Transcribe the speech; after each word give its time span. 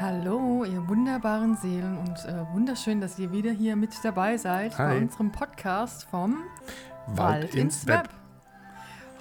Hallo, 0.00 0.64
ihr 0.64 0.88
wunderbaren 0.88 1.56
Seelen 1.56 1.98
und 1.98 2.24
äh, 2.26 2.44
wunderschön, 2.52 3.00
dass 3.00 3.18
ihr 3.18 3.32
wieder 3.32 3.50
hier 3.50 3.74
mit 3.74 3.90
dabei 4.04 4.36
seid 4.36 4.78
Hi. 4.78 4.94
bei 4.94 4.98
unserem 5.02 5.32
Podcast 5.32 6.04
vom 6.04 6.44
Wald 7.08 7.54
ins 7.56 7.86
Web. 7.88 8.08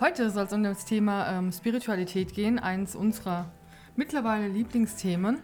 Heute 0.02 0.32
soll 0.32 0.46
es 0.46 0.52
um 0.52 0.64
das 0.64 0.84
Thema 0.84 1.32
ähm, 1.32 1.52
Spiritualität 1.52 2.34
gehen, 2.34 2.58
eins 2.58 2.96
unserer 2.96 3.52
mittlerweile 3.96 4.48
Lieblingsthemen. 4.48 5.42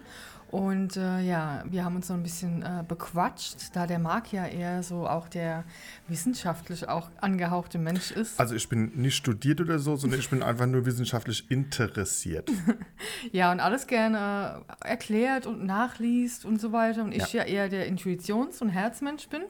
Und 0.49 0.97
äh, 0.97 1.21
ja, 1.21 1.63
wir 1.69 1.85
haben 1.85 1.97
uns 1.97 2.07
so 2.07 2.15
ein 2.15 2.23
bisschen 2.23 2.63
äh, 2.63 2.83
bequatscht, 2.87 3.75
da 3.75 3.85
der 3.85 3.99
Marc 3.99 4.33
ja 4.33 4.47
eher 4.47 4.81
so 4.81 5.07
auch 5.07 5.29
der 5.29 5.63
wissenschaftlich 6.07 6.89
auch 6.89 7.11
angehauchte 7.21 7.77
Mensch 7.77 8.09
ist. 8.09 8.39
Also 8.39 8.55
ich 8.55 8.67
bin 8.67 8.93
nicht 8.95 9.15
studiert 9.15 9.61
oder 9.61 9.77
so, 9.77 9.95
sondern 9.95 10.19
ich 10.19 10.29
bin 10.29 10.41
einfach 10.41 10.65
nur 10.65 10.87
wissenschaftlich 10.87 11.51
interessiert. 11.51 12.49
Ja, 13.31 13.51
und 13.51 13.59
alles 13.59 13.85
gerne 13.85 14.65
äh, 14.83 14.89
erklärt 14.89 15.45
und 15.45 15.65
nachliest 15.65 16.45
und 16.45 16.59
so 16.59 16.71
weiter. 16.71 17.03
Und 17.03 17.11
ich 17.11 17.31
ja, 17.33 17.43
eher 17.43 17.69
der 17.69 17.87
Intuitions- 17.87 18.59
und 18.61 18.69
Herzmensch 18.69 19.27
bin, 19.27 19.43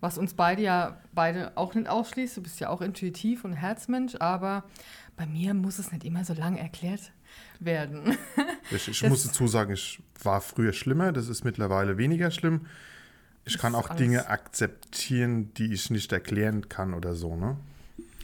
was 0.00 0.18
uns 0.18 0.34
beide 0.34 0.62
ja 0.62 1.00
beide 1.14 1.56
auch 1.56 1.74
nicht 1.74 1.88
ausschließt. 1.88 2.36
Du 2.36 2.42
bist 2.42 2.60
ja 2.60 2.68
auch 2.68 2.80
intuitiv 2.80 3.44
und 3.44 3.52
Herzmensch, 3.52 4.16
aber 4.16 4.64
bei 5.16 5.26
mir 5.26 5.54
muss 5.54 5.78
es 5.78 5.92
nicht 5.92 6.04
immer 6.04 6.24
so 6.24 6.34
lang 6.34 6.56
erklärt 6.56 7.12
werden. 7.60 8.16
Ich, 8.72 8.88
ich 8.88 9.08
muss 9.08 9.22
dazu 9.22 9.46
sagen, 9.46 9.74
ich 9.74 10.02
war 10.24 10.40
früher 10.40 10.72
schlimmer, 10.72 11.12
das 11.12 11.28
ist 11.28 11.44
mittlerweile 11.44 11.98
weniger 11.98 12.32
schlimm. 12.32 12.66
Ich 13.44 13.58
kann 13.58 13.76
auch 13.76 13.94
Dinge 13.94 14.28
akzeptieren, 14.28 15.54
die 15.54 15.72
ich 15.72 15.88
nicht 15.88 16.10
erklären 16.10 16.68
kann 16.68 16.92
oder 16.92 17.14
so, 17.14 17.36
ne? 17.36 17.56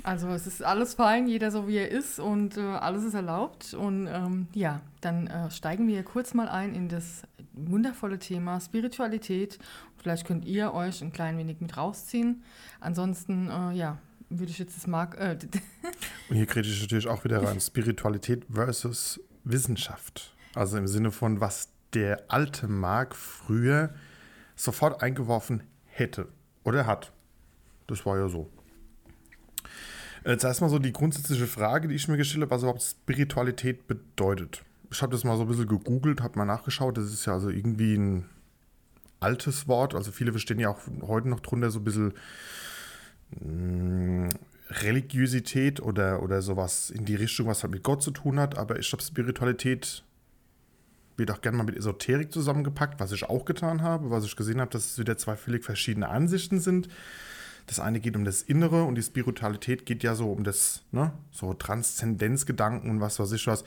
Also 0.03 0.29
es 0.29 0.47
ist 0.47 0.65
alles 0.65 0.95
fein, 0.95 1.29
jeder 1.29 1.51
so 1.51 1.69
wie 1.69 1.77
er 1.77 1.91
ist 1.91 2.19
und 2.19 2.57
äh, 2.57 2.61
alles 2.61 3.05
ist 3.05 3.15
erlaubt. 3.15 3.75
Und 3.75 4.09
ähm, 4.09 4.49
ja, 4.53 4.81
dann 5.01 5.27
äh, 5.29 5.51
steigen 5.51 5.87
wir 5.87 6.03
kurz 6.03 6.35
mal 6.35 6.49
ein 6.49 6.75
in 6.75 6.89
das 6.89 7.23
wundervolle 7.53 8.19
Thema 8.19 8.61
Spiritualität. 8.61 9.59
Vielleicht 9.99 10.27
könnt 10.27 10.45
ihr 10.45 10.75
euch 10.75 11.03
ein 11.03 11.13
klein 11.13 11.39
wenig 11.39 11.61
mit 11.61 11.77
rausziehen. 11.77 12.43
Ansonsten, 12.81 13.49
äh, 13.49 13.73
ja, 13.73 13.99
würde 14.29 14.51
ich 14.51 14.59
jetzt 14.59 14.77
das 14.77 14.87
Mark... 14.87 15.17
Äh, 15.19 15.39
Und 16.29 16.37
hier 16.37 16.47
kriege 16.47 16.67
ich 16.67 16.81
natürlich 16.81 17.07
auch 17.07 17.25
wieder 17.25 17.43
rein, 17.45 17.61
Spiritualität 17.61 18.45
versus 18.51 19.21
Wissenschaft. 19.45 20.35
Also 20.55 20.79
im 20.79 20.89
Sinne 20.89 21.13
von, 21.13 21.41
was 21.41 21.69
der 21.95 22.25
alte 22.29 22.67
Mark 22.67 23.15
früher 23.15 23.95
sofort 24.57 25.03
eingeworfen 25.03 25.63
hätte 25.87 26.29
oder 26.65 26.87
hat. 26.87 27.13
Das 27.87 28.05
war 28.07 28.19
ja 28.19 28.29
so. 28.29 28.51
Jetzt 30.25 30.45
erstmal 30.45 30.71
so 30.71 30.79
die 30.79 30.93
grundsätzliche 30.93 31.47
Frage, 31.47 31.89
die 31.89 31.95
ich 31.95 32.07
mir 32.09 32.17
gestellt 32.17 32.43
habe, 32.43 32.51
was 32.53 32.63
überhaupt 32.63 32.83
Spiritualität 32.83 33.89
bedeutet. 33.89 34.63
Ich 34.91 35.03
habe 35.03 35.13
das 35.13 35.25
mal 35.25 35.37
so 35.37 35.43
ein 35.43 35.49
bisschen 35.49 35.67
gegoogelt, 35.67 36.21
habe 36.21 36.39
mal 36.39 36.45
nachgeschaut. 36.45 36.97
Das 36.97 37.07
ist 37.07 37.27
ja 37.27 37.33
also 37.33 37.49
irgendwie 37.49 37.97
ein 37.97 38.29
altes 39.21 39.67
Wort. 39.69 39.95
Also 39.95 40.13
viele 40.13 40.33
verstehen 40.33 40.59
ja 40.59 40.69
auch 40.69 40.81
heute 41.03 41.29
noch 41.29 41.41
drunter 41.41 41.71
so 41.71 41.81
ein 41.81 41.85
bisschen 41.85 42.13
mh, 43.41 44.29
Religiosität 44.71 45.81
oder, 45.81 46.23
oder 46.23 46.43
sowas 46.43 46.91
in 46.91 47.05
die 47.05 47.15
Richtung, 47.15 47.47
was 47.47 47.63
halt 47.63 47.73
mit 47.73 47.83
Gott 47.83 48.03
zu 48.03 48.11
tun 48.11 48.39
hat. 48.39 48.59
Aber 48.59 48.79
ich 48.79 48.89
glaube, 48.89 49.03
Spiritualität 49.03 50.05
wird 51.17 51.31
auch 51.31 51.41
gerne 51.41 51.59
mal 51.59 51.65
mit 51.65 51.77
Esoterik 51.77 52.33
zusammengepackt, 52.33 53.01
was 53.01 53.13
ich 53.13 53.25
auch 53.25 53.45
getan 53.45 53.83
habe, 53.83 54.11
was 54.11 54.25
ich 54.25 54.37
gesehen 54.37 54.61
habe, 54.61 54.71
dass 54.71 54.93
es 54.93 54.99
wieder 54.99 55.17
zwei 55.19 55.37
völlig 55.37 55.65
verschiedene 55.65 56.09
Ansichten 56.09 56.61
sind. 56.61 56.89
Das 57.67 57.81
eine 57.81 58.01
geht 58.01 58.17
um 58.17 58.25
das 58.25 58.43
Innere 58.43 58.85
und 58.85 58.97
die 58.97 59.03
Spiritualität 59.03 59.87
geht 59.87 60.03
ja 60.03 60.15
so 60.15 60.33
um 60.33 60.45
das, 60.45 60.83
ne, 60.91 61.13
so 61.31 61.55
Transzendenzgedanken 61.55 62.91
und 62.91 63.01
was 63.01 63.19
weiß 63.19 63.33
ich 63.33 63.47
was. 63.47 63.65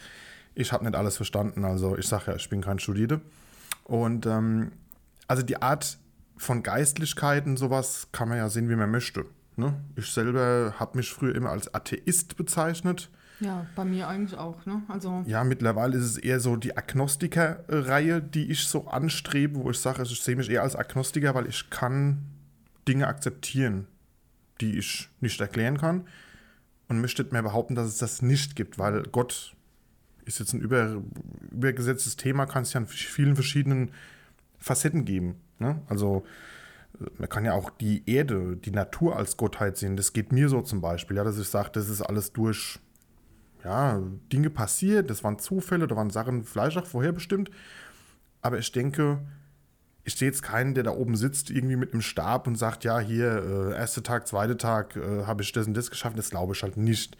Ich 0.53 0.71
habe 0.71 0.85
nicht 0.85 0.95
alles 0.95 1.17
verstanden, 1.17 1.65
also 1.65 1.97
ich 1.97 2.07
sage 2.07 2.31
ja, 2.31 2.35
ich 2.35 2.49
bin 2.49 2.61
kein 2.61 2.79
Studierter. 2.79 3.21
Und 3.83 4.25
ähm, 4.25 4.71
also 5.27 5.43
die 5.43 5.61
Art 5.61 5.97
von 6.37 6.63
Geistlichkeit 6.63 7.45
und 7.45 7.57
sowas 7.57 8.07
kann 8.11 8.29
man 8.29 8.37
ja 8.37 8.49
sehen, 8.49 8.69
wie 8.69 8.75
man 8.75 8.91
möchte. 8.91 9.25
Ne? 9.55 9.73
Ich 9.95 10.11
selber 10.11 10.75
habe 10.79 10.97
mich 10.97 11.09
früher 11.11 11.35
immer 11.35 11.51
als 11.51 11.73
Atheist 11.73 12.35
bezeichnet. 12.35 13.09
ja, 13.39 13.65
bei 13.75 13.85
mir 13.85 14.07
eigentlich 14.07 14.37
auch, 14.37 14.65
ne? 14.65 14.81
Also... 14.87 15.23
Ja, 15.27 15.43
mittlerweile 15.43 15.97
ist 15.97 16.03
es 16.03 16.17
eher 16.17 16.39
so 16.39 16.55
die 16.55 16.75
Agnostiker-Reihe, 16.75 18.21
die 18.21 18.51
ich 18.51 18.67
so 18.67 18.87
anstrebe, 18.87 19.63
wo 19.63 19.71
ich 19.71 19.79
sage, 19.79 19.99
also 19.99 20.13
ich 20.13 20.21
sehe 20.21 20.35
mich 20.35 20.49
eher 20.49 20.63
als 20.63 20.75
Agnostiker, 20.75 21.35
weil 21.35 21.47
ich 21.47 21.69
kann 21.69 22.23
Dinge 22.87 23.07
akzeptieren, 23.07 23.87
die 24.61 24.77
ich 24.77 25.09
nicht 25.19 25.39
erklären 25.41 25.77
kann 25.77 26.07
und 26.87 27.01
möchte 27.01 27.25
mehr 27.31 27.43
behaupten, 27.43 27.75
dass 27.75 27.87
es 27.87 27.97
das 27.97 28.21
nicht 28.21 28.55
gibt, 28.55 28.77
weil 28.77 29.03
Gott 29.03 29.55
ist 30.25 30.39
jetzt 30.39 30.53
ein 30.53 30.61
über, 30.61 31.01
übergesetztes 31.51 32.15
Thema, 32.15 32.45
kann 32.45 32.63
es 32.63 32.73
ja 32.73 32.81
in 32.81 32.87
vielen 32.87 33.35
verschiedenen 33.35 33.91
Facetten 34.57 35.05
geben. 35.05 35.35
Ne? 35.59 35.81
Also 35.87 36.25
äh, 36.99 37.05
man 37.17 37.29
kann 37.29 37.45
ja 37.45 37.53
auch 37.53 37.69
die 37.69 38.03
Erde, 38.09 38.57
die 38.57 38.71
Natur 38.71 39.15
als 39.15 39.37
Gottheit 39.37 39.77
sehen. 39.77 39.97
Das 39.97 40.13
geht 40.13 40.31
mir 40.31 40.49
so 40.49 40.61
zum 40.61 40.81
Beispiel, 40.81 41.17
ja, 41.17 41.23
dass 41.23 41.37
ich 41.37 41.47
sage, 41.47 41.69
das 41.73 41.89
ist 41.89 42.01
alles 42.01 42.33
durch 42.33 42.79
ja, 43.63 44.01
Dinge 44.31 44.49
passiert, 44.49 45.09
das 45.09 45.23
waren 45.23 45.39
Zufälle, 45.39 45.87
da 45.87 45.95
waren 45.95 46.11
Sachen 46.11 46.43
vielleicht 46.43 46.77
auch 46.77 46.85
vorherbestimmt. 46.85 47.49
Aber 48.41 48.59
ich 48.59 48.71
denke, 48.71 49.21
ich 50.05 50.15
sehe 50.15 50.27
jetzt 50.29 50.43
keinen, 50.43 50.75
der 50.75 50.83
da 50.83 50.91
oben 50.91 51.15
sitzt, 51.15 51.49
irgendwie 51.49 51.75
mit 51.75 51.91
einem 51.91 52.01
Stab 52.03 52.45
und 52.47 52.55
sagt, 52.55 52.83
ja, 52.83 52.99
hier, 52.99 53.71
äh, 53.71 53.75
erster 53.75 54.03
Tag, 54.03 54.27
zweiter 54.27 54.57
Tag, 54.57 54.95
äh, 54.95 55.25
habe 55.25 55.41
ich 55.41 55.51
das 55.51 55.65
und 55.65 55.73
das 55.73 55.89
geschafft. 55.89 56.17
Das 56.17 56.29
glaube 56.29 56.53
ich 56.53 56.61
halt 56.63 56.77
nicht. 56.77 57.17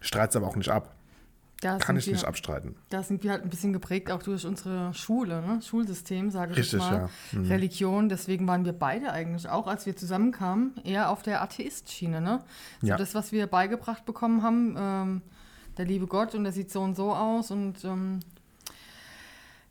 Streite 0.00 0.30
es 0.30 0.36
aber 0.36 0.46
auch 0.46 0.56
nicht 0.56 0.70
ab. 0.70 0.94
Da 1.60 1.76
Kann 1.78 1.96
ich 1.96 2.06
wir, 2.06 2.12
nicht 2.12 2.24
abstreiten. 2.24 2.76
Da 2.88 3.02
sind 3.02 3.24
wir 3.24 3.32
halt 3.32 3.42
ein 3.42 3.50
bisschen 3.50 3.72
geprägt 3.72 4.12
auch 4.12 4.22
durch 4.22 4.46
unsere 4.46 4.94
Schule, 4.94 5.42
ne? 5.42 5.60
Schulsystem, 5.60 6.30
sage 6.30 6.52
ich 6.52 6.58
Richtig, 6.58 6.78
mal. 6.78 7.10
ja. 7.32 7.38
Mhm. 7.38 7.46
Religion, 7.48 8.08
deswegen 8.08 8.46
waren 8.46 8.64
wir 8.64 8.72
beide 8.72 9.10
eigentlich 9.12 9.48
auch, 9.48 9.66
als 9.66 9.84
wir 9.84 9.96
zusammenkamen, 9.96 10.74
eher 10.84 11.10
auf 11.10 11.22
der 11.22 11.42
Atheist-Schiene. 11.42 12.20
Ne? 12.20 12.44
So 12.80 12.86
Ja. 12.88 12.96
das, 12.96 13.14
was 13.16 13.32
wir 13.32 13.48
beigebracht 13.48 14.06
bekommen 14.06 14.42
haben, 14.44 14.76
ähm, 14.78 15.22
der 15.76 15.84
liebe 15.84 16.06
Gott 16.06 16.34
und 16.36 16.44
der 16.44 16.52
sieht 16.52 16.70
so 16.70 16.80
und 16.80 16.94
so 16.96 17.12
aus 17.12 17.50
und 17.50 17.84
ähm, 17.84 18.20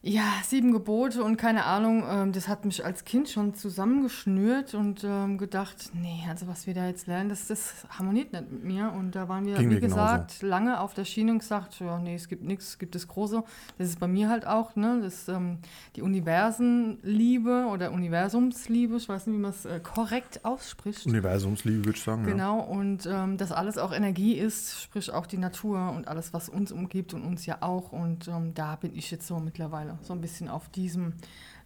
ja, 0.07 0.23
sieben 0.44 0.72
Gebote 0.72 1.22
und 1.22 1.35
keine 1.35 1.66
Ahnung, 1.66 2.03
ähm, 2.09 2.31
das 2.31 2.47
hat 2.47 2.63
mich 2.63 2.85
als 2.85 3.03
Kind 3.03 3.29
schon 3.29 3.56
zusammengeschnürt 3.56 4.73
und 4.73 5.03
ähm, 5.03 5.38
gedacht, 5.38 5.91
nee, 5.94 6.23
also 6.29 6.47
was 6.47 6.66
wir 6.66 6.73
da 6.73 6.88
jetzt 6.88 7.07
lernen, 7.07 7.28
das, 7.29 7.47
das 7.47 7.85
harmoniert 7.90 8.31
nicht 8.31 8.50
mit 8.50 8.63
mir. 8.63 8.94
Und 8.97 9.16
da 9.16 9.28
waren 9.28 9.46
wir, 9.46 9.56
Ging 9.56 9.69
wie 9.69 9.75
mir 9.75 9.81
genauso. 9.81 10.01
gesagt, 10.01 10.41
lange 10.41 10.79
auf 10.79 10.94
der 10.94 11.03
Schiene 11.03 11.34
und 11.34 11.40
gesagt, 11.40 11.79
ja, 11.81 12.00
nee, 12.00 12.16
es 12.16 12.29
gibt 12.29 12.44
nichts, 12.44 12.69
es 12.69 12.79
gibt 12.79 12.96
das 12.96 13.07
Große. 13.07 13.44
Das 13.78 13.90
ist 13.90 14.00
bei 14.00 14.07
mir 14.07 14.29
halt 14.29 14.47
auch, 14.47 14.78
ne, 14.78 15.01
das, 15.03 15.28
ähm, 15.28 15.57
die 15.97 16.01
Universenliebe 16.01 17.67
oder 17.69 17.91
Universumsliebe, 17.91 18.96
ich 18.96 19.09
weiß 19.09 19.28
nicht, 19.28 19.35
wie 19.35 19.41
man 19.41 19.51
es 19.51 19.66
äh, 19.66 19.81
korrekt 19.81 20.46
ausspricht. 20.46 21.06
Universumsliebe, 21.06 21.84
würde 21.84 21.97
ich 21.97 22.03
sagen. 22.03 22.23
Ja. 22.23 22.31
Genau, 22.31 22.59
und 22.62 23.06
ähm, 23.12 23.38
dass 23.38 23.51
alles 23.51 23.78
auch 23.78 23.91
Energie 23.91 24.35
ist, 24.35 24.81
sprich 24.81 25.12
auch 25.12 25.25
die 25.25 25.38
Natur 25.38 25.91
und 25.91 26.07
alles, 26.07 26.34
was 26.34 26.47
uns 26.47 26.72
umgibt 26.72 27.13
und 27.13 27.23
uns 27.23 27.46
ja 27.46 27.57
auch. 27.59 27.91
Und 27.91 28.29
ähm, 28.29 28.53
da 28.53 28.78
bin 28.78 28.96
ich 28.96 29.12
jetzt 29.12 29.28
so 29.28 29.40
mittlerweile 29.40 29.97
so 30.02 30.13
ein 30.13 30.22
bisschen 30.22 30.47
auf 30.50 30.69
diesem 30.69 31.13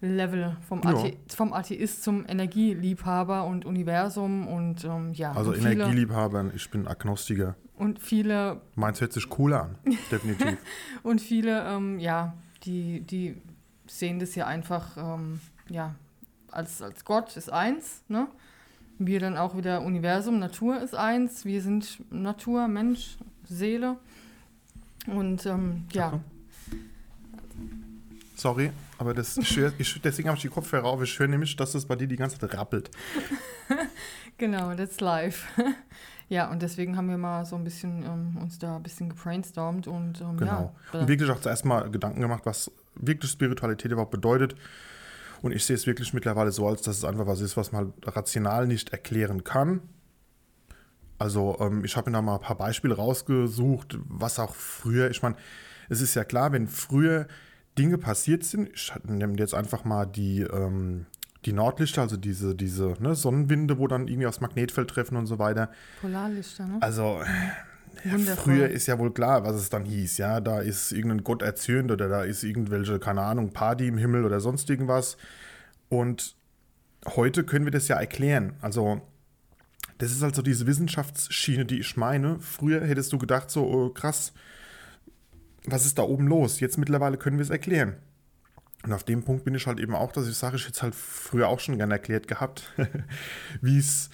Level 0.01 0.57
vom, 0.67 0.81
Ja. 0.83 0.89
Athe 0.91 1.17
vom 1.29 1.53
Atheist 1.53 2.03
zum 2.03 2.25
Energieliebhaber 2.27 3.45
und 3.45 3.65
Universum 3.65 4.47
und 4.47 4.83
ähm, 4.83 5.13
ja. 5.13 5.31
Also 5.33 5.51
und 5.51 5.59
Energieliebhaber, 5.59 6.51
ich 6.55 6.69
bin 6.71 6.87
Agnostiker. 6.87 7.55
und 7.75 7.99
viele 7.99 8.61
Meins 8.75 8.99
hört 9.01 9.13
sich 9.13 9.29
cooler 9.29 9.63
an, 9.63 9.75
definitiv. 10.11 10.57
und 11.03 11.21
viele, 11.21 11.63
ähm, 11.67 11.99
ja, 11.99 12.33
die, 12.63 13.01
die 13.01 13.41
sehen 13.87 14.19
das 14.19 14.33
ja 14.35 14.47
einfach, 14.47 14.97
ähm, 14.97 15.39
ja, 15.69 15.95
als, 16.49 16.81
als 16.81 17.05
Gott 17.05 17.35
ist 17.37 17.51
eins, 17.51 18.03
ne? 18.07 18.27
Wir 18.97 19.19
dann 19.19 19.35
auch 19.35 19.57
wieder 19.57 19.81
Universum, 19.81 20.37
Natur 20.37 20.79
ist 20.79 20.93
eins, 20.93 21.43
wir 21.45 21.61
sind 21.61 22.03
Natur, 22.11 22.67
Mensch, 22.67 23.17
Seele. 23.45 23.97
Und 25.07 25.45
ähm, 25.47 25.85
ja, 25.91 26.11
so. 26.11 26.21
Sorry, 28.41 28.71
aber 28.97 29.13
das, 29.13 29.37
ich 29.37 29.55
ich, 29.55 30.01
deswegen 30.01 30.27
habe 30.27 30.35
ich 30.35 30.41
die 30.41 30.49
Kopfhörer 30.49 30.85
auf. 30.85 30.99
Ich 31.03 31.19
höre 31.19 31.27
nämlich, 31.27 31.55
dass 31.57 31.73
das 31.73 31.85
bei 31.85 31.95
dir 31.95 32.07
die 32.07 32.15
ganze 32.15 32.39
Zeit 32.39 32.55
rappelt. 32.55 32.89
genau, 34.39 34.73
that's 34.73 34.99
live. 34.99 35.45
ja, 36.27 36.49
und 36.49 36.63
deswegen 36.63 36.97
haben 36.97 37.07
wir 37.07 37.19
mal 37.19 37.45
so 37.45 37.55
ein 37.55 37.63
bisschen 37.63 38.01
ähm, 38.01 38.37
uns 38.41 38.57
da 38.57 38.77
ein 38.77 38.81
bisschen 38.81 39.09
gebrainstormt 39.09 39.85
und 39.85 40.21
ähm, 40.21 40.37
Genau. 40.37 40.75
ja. 40.91 40.99
Und 40.99 41.07
wirklich 41.07 41.29
auch 41.29 41.39
zuerst 41.39 41.65
mal 41.65 41.91
Gedanken 41.91 42.19
gemacht, 42.19 42.41
was 42.45 42.71
wirklich 42.95 43.29
Spiritualität 43.29 43.91
überhaupt 43.91 44.09
bedeutet. 44.09 44.55
Und 45.43 45.51
ich 45.51 45.63
sehe 45.63 45.75
es 45.75 45.85
wirklich 45.85 46.11
mittlerweile 46.11 46.51
so, 46.51 46.67
als 46.67 46.81
dass 46.81 46.97
es 46.97 47.05
einfach 47.05 47.27
was 47.27 47.41
ist, 47.41 47.57
was 47.57 47.71
man 47.71 47.93
rational 48.03 48.65
nicht 48.65 48.89
erklären 48.89 49.43
kann, 49.43 49.81
Also 51.19 51.57
ähm, 51.59 51.85
ich 51.85 51.95
habe 51.95 52.09
mir 52.09 52.17
da 52.17 52.23
mal 52.23 52.35
ein 52.37 52.41
paar 52.41 52.57
Beispiele 52.57 52.95
rausgesucht, 52.95 53.99
was 54.07 54.39
auch 54.39 54.55
früher, 54.55 55.11
ich 55.11 55.21
meine, 55.21 55.35
es 55.89 56.01
ist 56.01 56.15
ja 56.15 56.23
klar, 56.23 56.51
wenn 56.53 56.67
früher 56.67 57.27
Dinge 57.77 57.97
passiert 57.97 58.43
sind, 58.43 58.69
ich 58.73 58.91
nehme 59.05 59.35
jetzt 59.37 59.53
einfach 59.53 59.85
mal 59.85 60.05
die, 60.05 60.41
ähm, 60.41 61.05
die 61.45 61.53
Nordlichter, 61.53 62.01
also 62.01 62.17
diese, 62.17 62.55
diese 62.55 62.95
ne, 62.99 63.15
Sonnenwinde, 63.15 63.77
wo 63.77 63.87
dann 63.87 64.07
irgendwie 64.07 64.27
aufs 64.27 64.41
Magnetfeld 64.41 64.89
treffen 64.89 65.15
und 65.15 65.25
so 65.25 65.39
weiter. 65.39 65.71
Polarlichter, 66.01 66.67
ne? 66.67 66.77
Also 66.81 67.21
ja, 68.03 68.35
früher 68.35 68.69
ist 68.69 68.87
ja 68.87 68.97
wohl 68.99 69.13
klar, 69.13 69.43
was 69.43 69.55
es 69.55 69.69
dann 69.69 69.85
hieß. 69.85 70.17
Ja, 70.17 70.39
da 70.39 70.59
ist 70.59 70.91
irgendein 70.91 71.23
Gott 71.23 71.41
erzürnt 71.41 71.91
oder 71.91 72.09
da 72.09 72.23
ist 72.23 72.43
irgendwelche, 72.43 72.99
keine 72.99 73.21
Ahnung, 73.21 73.51
Party 73.51 73.87
im 73.87 73.97
Himmel 73.97 74.25
oder 74.25 74.39
sonst 74.39 74.69
irgendwas. 74.69 75.17
Und 75.89 76.35
heute 77.15 77.43
können 77.43 77.65
wir 77.65 77.71
das 77.71 77.87
ja 77.87 77.97
erklären. 77.97 78.53
Also 78.61 79.01
das 79.97 80.11
ist 80.11 80.23
also 80.23 80.41
diese 80.41 80.65
Wissenschaftsschiene, 80.67 81.65
die 81.65 81.79
ich 81.79 81.95
meine. 81.95 82.39
Früher 82.39 82.81
hättest 82.81 83.13
du 83.13 83.17
gedacht, 83.17 83.51
so 83.51 83.65
oh, 83.65 83.89
krass, 83.89 84.33
was 85.65 85.85
ist 85.85 85.97
da 85.97 86.03
oben 86.03 86.27
los? 86.27 86.59
Jetzt 86.59 86.77
mittlerweile 86.77 87.17
können 87.17 87.37
wir 87.37 87.43
es 87.43 87.49
erklären. 87.49 87.95
Und 88.83 88.93
auf 88.93 89.03
dem 89.03 89.23
Punkt 89.23 89.45
bin 89.45 89.53
ich 89.53 89.67
halt 89.67 89.79
eben 89.79 89.93
auch, 89.93 90.11
dass 90.11 90.27
ich 90.27 90.35
sage, 90.35 90.55
ich 90.55 90.63
hätte 90.63 90.73
es 90.73 90.81
halt 90.81 90.95
früher 90.95 91.47
auch 91.47 91.59
schon 91.59 91.77
gerne 91.77 91.93
erklärt 91.93 92.27
gehabt, 92.27 92.71
wie 93.61 93.77
es 93.77 94.09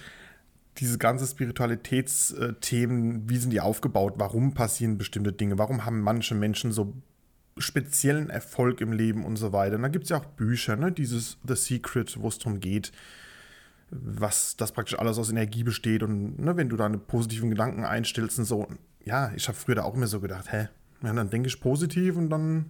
diese 0.76 0.98
ganze 0.98 1.26
Spiritualitätsthemen, 1.26 3.28
wie 3.28 3.38
sind 3.38 3.50
die 3.50 3.60
aufgebaut, 3.60 4.14
warum 4.16 4.54
passieren 4.54 4.98
bestimmte 4.98 5.32
Dinge, 5.32 5.58
warum 5.58 5.84
haben 5.84 6.00
manche 6.00 6.34
Menschen 6.34 6.72
so 6.72 6.94
speziellen 7.56 8.30
Erfolg 8.30 8.80
im 8.80 8.92
Leben 8.92 9.24
und 9.24 9.36
so 9.36 9.52
weiter. 9.52 9.76
Und 9.76 9.82
da 9.82 9.88
gibt 9.88 10.04
es 10.04 10.10
ja 10.10 10.18
auch 10.18 10.24
Bücher, 10.24 10.76
ne? 10.76 10.92
dieses 10.92 11.38
The 11.46 11.56
Secret, 11.56 12.20
wo 12.20 12.28
es 12.28 12.38
darum 12.38 12.60
geht, 12.60 12.92
was 13.90 14.56
das 14.56 14.72
praktisch 14.72 14.98
alles 14.98 15.18
aus 15.18 15.30
Energie 15.30 15.64
besteht 15.64 16.02
und 16.02 16.38
ne, 16.38 16.56
wenn 16.56 16.68
du 16.68 16.76
deine 16.76 16.98
positiven 16.98 17.50
Gedanken 17.50 17.84
einstellst 17.84 18.38
und 18.38 18.44
so. 18.44 18.68
Ja, 19.02 19.32
ich 19.34 19.48
habe 19.48 19.56
früher 19.56 19.76
da 19.76 19.84
auch 19.84 19.94
immer 19.94 20.06
so 20.06 20.20
gedacht, 20.20 20.52
hä, 20.52 20.68
ja, 21.02 21.12
dann 21.12 21.30
denke 21.30 21.48
ich 21.48 21.60
positiv 21.60 22.16
und 22.16 22.30
dann 22.30 22.66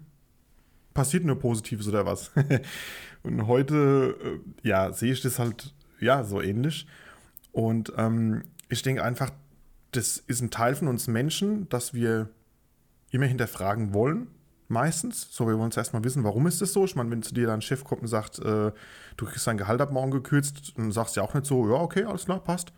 passiert 0.95 1.25
nur 1.25 1.39
Positives 1.39 1.89
oder 1.89 2.07
was. 2.07 2.31
und 3.23 3.47
heute, 3.47 4.17
äh, 4.63 4.69
ja, 4.69 4.93
sehe 4.93 5.13
ich 5.13 5.21
das 5.21 5.39
halt, 5.39 5.75
ja, 6.01 6.25
so 6.25 6.41
ähnlich. 6.43 6.87
Und 7.53 7.93
ähm, 7.97 8.43
ich 8.69 8.83
denke 8.83 9.03
einfach, 9.03 9.31
das 9.93 10.19
ist 10.19 10.41
ein 10.41 10.51
Teil 10.51 10.75
von 10.75 10.89
uns 10.89 11.07
Menschen, 11.07 11.69
dass 11.69 11.95
wir 11.95 12.29
immer 13.11 13.27
hinterfragen 13.27 13.95
wollen 13.95 14.29
meistens. 14.69 15.29
So, 15.31 15.49
wir 15.49 15.59
wollen 15.59 15.71
es 15.71 15.77
erstmal 15.77 16.05
wissen, 16.05 16.25
warum 16.25 16.47
ist 16.47 16.61
das 16.61 16.73
so? 16.73 16.85
Ich 16.85 16.95
meine, 16.95 17.11
wenn 17.11 17.23
zu 17.23 17.35
dir 17.35 17.47
dein 17.47 17.63
Chef 17.63 17.85
kommt 17.85 18.03
und 18.03 18.09
sagt, 18.09 18.39
äh, 18.39 18.73
du 19.17 19.25
kriegst 19.25 19.47
dein 19.47 19.57
Gehalt 19.57 19.81
ab 19.81 19.93
morgen 19.93 20.11
gekürzt, 20.11 20.75
dann 20.77 20.93
sagst 20.93 21.17
du 21.17 21.21
ja 21.21 21.27
auch 21.27 21.35
nicht 21.35 21.47
so, 21.47 21.69
ja, 21.69 21.81
okay, 21.81 22.05
alles 22.05 22.27
klar, 22.27 22.41
passt. 22.41 22.73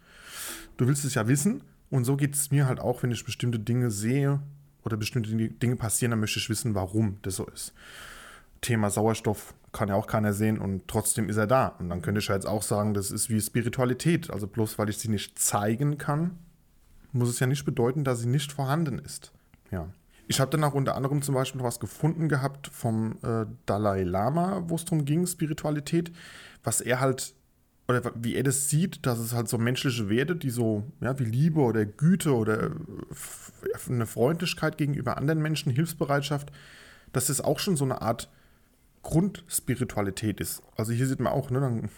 Du 0.76 0.86
willst 0.86 1.04
es 1.04 1.14
ja 1.14 1.28
wissen. 1.28 1.62
Und 1.90 2.04
so 2.04 2.16
geht 2.16 2.36
es 2.36 2.52
mir 2.52 2.66
halt 2.66 2.78
auch, 2.78 3.02
wenn 3.02 3.10
ich 3.10 3.24
bestimmte 3.24 3.58
Dinge 3.58 3.90
sehe 3.90 4.40
oder 4.84 4.96
bestimmte 4.96 5.30
Dinge 5.30 5.76
passieren, 5.76 6.10
dann 6.10 6.20
möchte 6.20 6.38
ich 6.38 6.48
wissen, 6.50 6.74
warum 6.74 7.18
das 7.22 7.36
so 7.36 7.46
ist. 7.46 7.72
Thema 8.60 8.90
Sauerstoff 8.90 9.54
kann 9.72 9.88
ja 9.88 9.94
auch 9.94 10.06
keiner 10.06 10.32
sehen 10.32 10.58
und 10.58 10.88
trotzdem 10.88 11.28
ist 11.28 11.36
er 11.36 11.46
da. 11.46 11.68
Und 11.78 11.88
dann 11.88 12.02
könnte 12.02 12.20
ich 12.20 12.28
jetzt 12.28 12.46
auch 12.46 12.62
sagen, 12.62 12.94
das 12.94 13.10
ist 13.10 13.30
wie 13.30 13.40
Spiritualität. 13.40 14.30
Also 14.30 14.46
bloß 14.46 14.78
weil 14.78 14.88
ich 14.88 14.98
sie 14.98 15.08
nicht 15.08 15.38
zeigen 15.38 15.98
kann, 15.98 16.38
muss 17.12 17.28
es 17.28 17.40
ja 17.40 17.46
nicht 17.46 17.64
bedeuten, 17.64 18.04
dass 18.04 18.20
sie 18.20 18.28
nicht 18.28 18.52
vorhanden 18.52 18.98
ist. 18.98 19.32
Ja. 19.70 19.88
Ich 20.26 20.40
habe 20.40 20.50
dann 20.50 20.62
auch 20.62 20.74
unter 20.74 20.94
anderem 20.94 21.22
zum 21.22 21.34
Beispiel 21.34 21.58
noch 21.58 21.66
was 21.66 21.80
gefunden 21.80 22.28
gehabt 22.28 22.68
vom 22.68 23.18
äh, 23.22 23.46
Dalai 23.66 24.04
Lama, 24.04 24.62
wo 24.66 24.76
es 24.76 24.84
darum 24.84 25.04
ging, 25.04 25.26
Spiritualität, 25.26 26.12
was 26.62 26.80
er 26.80 27.00
halt, 27.00 27.34
oder 27.90 28.12
wie 28.14 28.36
er 28.36 28.42
das 28.42 28.68
sieht, 28.68 29.04
dass 29.04 29.18
es 29.18 29.34
halt 29.34 29.48
so 29.48 29.58
menschliche 29.58 30.08
Werte, 30.08 30.36
die 30.36 30.50
so, 30.50 30.84
ja, 31.00 31.18
wie 31.18 31.24
Liebe 31.24 31.60
oder 31.60 31.84
Güte 31.84 32.34
oder 32.34 32.70
eine 33.88 34.06
Freundlichkeit 34.06 34.78
gegenüber 34.78 35.16
anderen 35.16 35.42
Menschen, 35.42 35.72
Hilfsbereitschaft, 35.72 36.52
dass 37.12 37.26
das 37.26 37.40
auch 37.40 37.58
schon 37.58 37.76
so 37.76 37.84
eine 37.84 38.00
Art 38.00 38.30
Grundspiritualität 39.02 40.40
ist. 40.40 40.62
Also 40.76 40.92
hier 40.92 41.06
sieht 41.06 41.20
man 41.20 41.32
auch, 41.32 41.50
ne, 41.50 41.60
dann 41.60 41.90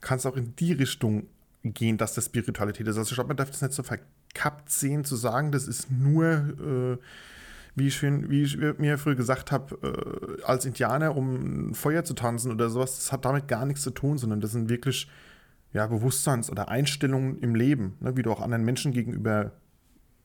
kann 0.00 0.18
es 0.18 0.26
auch 0.26 0.36
in 0.36 0.54
die 0.56 0.72
Richtung 0.72 1.26
gehen, 1.64 1.98
dass 1.98 2.14
das 2.14 2.26
Spiritualität 2.26 2.86
ist. 2.86 2.96
Also 2.96 3.10
ich 3.10 3.14
glaube, 3.14 3.28
man 3.28 3.36
darf 3.36 3.50
das 3.50 3.62
nicht 3.62 3.74
so 3.74 3.82
verkappt 3.82 4.70
sehen, 4.70 5.04
zu 5.04 5.16
sagen, 5.16 5.50
das 5.50 5.66
ist 5.66 5.90
nur 5.90 6.98
äh, 7.00 7.02
wie 7.74 7.86
ich, 7.86 8.02
wie 8.02 8.42
ich 8.42 8.58
mir 8.78 8.98
früher 8.98 9.14
gesagt 9.14 9.50
habe, 9.50 9.78
äh, 9.82 10.42
als 10.42 10.66
Indianer, 10.66 11.16
um 11.16 11.74
Feuer 11.74 12.04
zu 12.04 12.14
tanzen 12.14 12.52
oder 12.52 12.68
sowas, 12.68 12.96
das 12.96 13.12
hat 13.12 13.24
damit 13.24 13.48
gar 13.48 13.64
nichts 13.64 13.82
zu 13.82 13.90
tun, 13.90 14.18
sondern 14.18 14.40
das 14.40 14.52
sind 14.52 14.68
wirklich 14.68 15.08
ja, 15.72 15.86
Bewusstseins- 15.86 16.50
oder 16.50 16.68
Einstellungen 16.68 17.38
im 17.40 17.54
Leben, 17.54 17.94
ne, 18.00 18.16
wie 18.16 18.22
du 18.22 18.30
auch 18.30 18.40
anderen 18.40 18.64
Menschen 18.64 18.92
gegenüber 18.92 19.52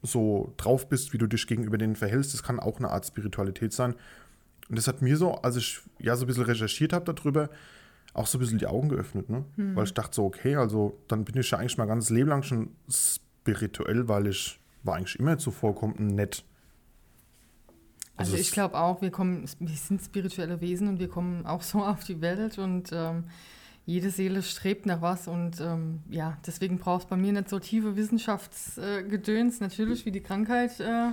so 0.03 0.53
drauf 0.57 0.89
bist, 0.89 1.13
wie 1.13 1.17
du 1.17 1.27
dich 1.27 1.47
gegenüber 1.47 1.77
denen 1.77 1.95
verhältst. 1.95 2.33
Das 2.33 2.43
kann 2.43 2.59
auch 2.59 2.77
eine 2.77 2.89
Art 2.89 3.05
Spiritualität 3.05 3.73
sein. 3.73 3.95
Und 4.69 4.77
das 4.77 4.87
hat 4.87 5.01
mir 5.01 5.17
so, 5.17 5.35
als 5.35 5.55
ich 5.55 5.79
ja 5.99 6.15
so 6.15 6.25
ein 6.25 6.27
bisschen 6.27 6.43
recherchiert 6.43 6.93
habe 6.93 7.13
darüber, 7.13 7.49
auch 8.13 8.27
so 8.27 8.37
ein 8.37 8.41
bisschen 8.41 8.57
die 8.57 8.67
Augen 8.67 8.89
geöffnet, 8.89 9.29
ne? 9.29 9.45
Hm. 9.55 9.75
Weil 9.75 9.85
ich 9.85 9.93
dachte 9.93 10.15
so, 10.15 10.25
okay, 10.25 10.55
also 10.55 10.97
dann 11.07 11.23
bin 11.23 11.37
ich 11.37 11.51
ja 11.51 11.59
eigentlich 11.59 11.77
mein 11.77 11.87
ganzes 11.87 12.09
Leben 12.09 12.29
lang 12.29 12.43
schon 12.43 12.71
spirituell, 12.89 14.07
weil 14.07 14.27
ich 14.27 14.59
war 14.83 14.95
eigentlich 14.95 15.19
immer 15.19 15.37
zuvorkommend 15.37 15.99
nett. 15.99 16.43
Also, 18.15 18.31
also 18.31 18.41
ich 18.41 18.51
glaube 18.51 18.75
auch, 18.75 19.01
wir 19.01 19.11
kommen, 19.11 19.45
wir 19.59 19.75
sind 19.75 20.01
spirituelle 20.01 20.59
Wesen 20.59 20.87
und 20.87 20.99
wir 20.99 21.07
kommen 21.07 21.45
auch 21.45 21.61
so 21.61 21.83
auf 21.85 22.03
die 22.03 22.19
Welt 22.21 22.57
und 22.57 22.89
ähm, 22.91 23.25
jede 23.87 24.09
Seele 24.09 24.43
strebt 24.43 24.85
nach 24.85 25.01
was 25.01 25.29
und 25.29 25.61
ähm, 25.61 26.01
ja, 26.09 26.37
deswegen 26.45 26.77
braucht 26.77 27.03
es 27.03 27.09
bei 27.09 27.15
mir 27.15 27.31
nicht 27.31 27.49
so 27.49 27.57
tiefe 27.57 27.95
Wissenschaftsgedöns, 27.95 29.59
äh, 29.59 29.63
natürlich 29.63 30.05
wie 30.05 30.11
die 30.11 30.19
Krankheit, 30.19 30.81
äh, 30.81 31.11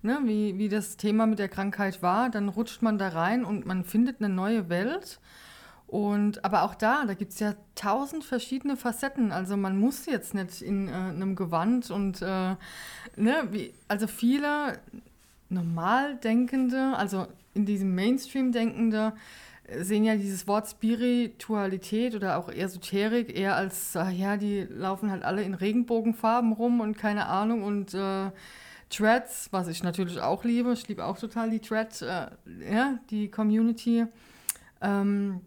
ne, 0.00 0.18
wie, 0.24 0.56
wie 0.56 0.70
das 0.70 0.96
Thema 0.96 1.26
mit 1.26 1.38
der 1.38 1.50
Krankheit 1.50 2.02
war, 2.02 2.30
dann 2.30 2.48
rutscht 2.48 2.80
man 2.80 2.96
da 2.96 3.08
rein 3.08 3.44
und 3.44 3.66
man 3.66 3.84
findet 3.84 4.20
eine 4.20 4.32
neue 4.32 4.70
Welt. 4.70 5.20
Und 5.86 6.46
aber 6.46 6.62
auch 6.62 6.74
da, 6.74 7.04
da 7.04 7.12
gibt 7.12 7.32
es 7.32 7.40
ja 7.40 7.54
tausend 7.74 8.24
verschiedene 8.24 8.78
Facetten. 8.78 9.30
Also 9.30 9.58
man 9.58 9.78
muss 9.78 10.06
jetzt 10.06 10.32
nicht 10.32 10.62
in 10.62 10.88
äh, 10.88 10.92
einem 10.92 11.36
Gewand 11.36 11.90
und 11.90 12.22
äh, 12.22 12.56
ne, 13.16 13.48
wie, 13.50 13.74
also 13.86 14.06
viele 14.06 14.78
normal 15.50 16.16
denkende, 16.16 16.94
also 16.96 17.26
in 17.52 17.66
diesem 17.66 17.94
Mainstream 17.94 18.50
denkende, 18.50 19.12
sehen 19.76 20.04
ja 20.04 20.16
dieses 20.16 20.46
Wort 20.46 20.68
Spiritualität 20.68 22.14
oder 22.14 22.38
auch 22.38 22.48
Esoterik 22.48 23.36
eher 23.36 23.56
als, 23.56 23.94
äh, 23.94 24.10
ja, 24.10 24.36
die 24.36 24.66
laufen 24.70 25.10
halt 25.10 25.22
alle 25.22 25.42
in 25.42 25.54
Regenbogenfarben 25.54 26.52
rum 26.52 26.80
und 26.80 26.96
keine 26.96 27.26
Ahnung 27.26 27.62
und 27.62 27.94
äh, 27.94 28.30
Threads, 28.90 29.48
was 29.50 29.68
ich 29.68 29.82
natürlich 29.82 30.20
auch 30.20 30.44
liebe, 30.44 30.72
ich 30.72 30.88
liebe 30.88 31.04
auch 31.04 31.18
total 31.18 31.50
die 31.50 31.60
Thread, 31.60 32.00
äh, 32.02 32.28
ja, 32.72 32.98
die 33.10 33.30
Community. 33.30 34.06
Ähm, 34.80 35.40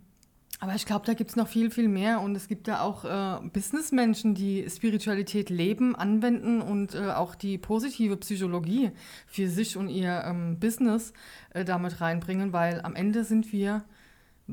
aber 0.62 0.75
ich 0.75 0.86
glaube, 0.86 1.08
da 1.08 1.16
gibt 1.16 1.32
es 1.32 1.36
noch 1.36 1.48
viel, 1.48 1.72
viel 1.72 1.88
mehr. 1.88 2.22
Und 2.22 2.36
es 2.36 2.48
gibt 2.48 2.68
da 2.68 2.82
auch 2.82 3.04
äh, 3.04 3.50
Businessmenschen, 3.50 4.36
die 4.36 4.70
Spiritualität 4.70 5.50
leben, 5.50 5.96
anwenden 5.96 6.62
und 6.62 6.94
äh, 6.94 7.10
auch 7.13 7.34
die 7.34 7.58
positive 7.58 8.16
Psychologie 8.18 8.92
für 9.25 9.48
sich 9.50 9.75
und 9.75 9.90
ihr 9.90 10.24
ähm, 10.24 10.60
Business 10.60 11.13
äh, 11.56 11.66
damit 11.66 12.00
reinbringen, 12.00 12.54
weil 12.54 12.80
am 12.82 12.94
Ende 12.94 13.24
sind 13.24 13.51
wir 13.51 13.84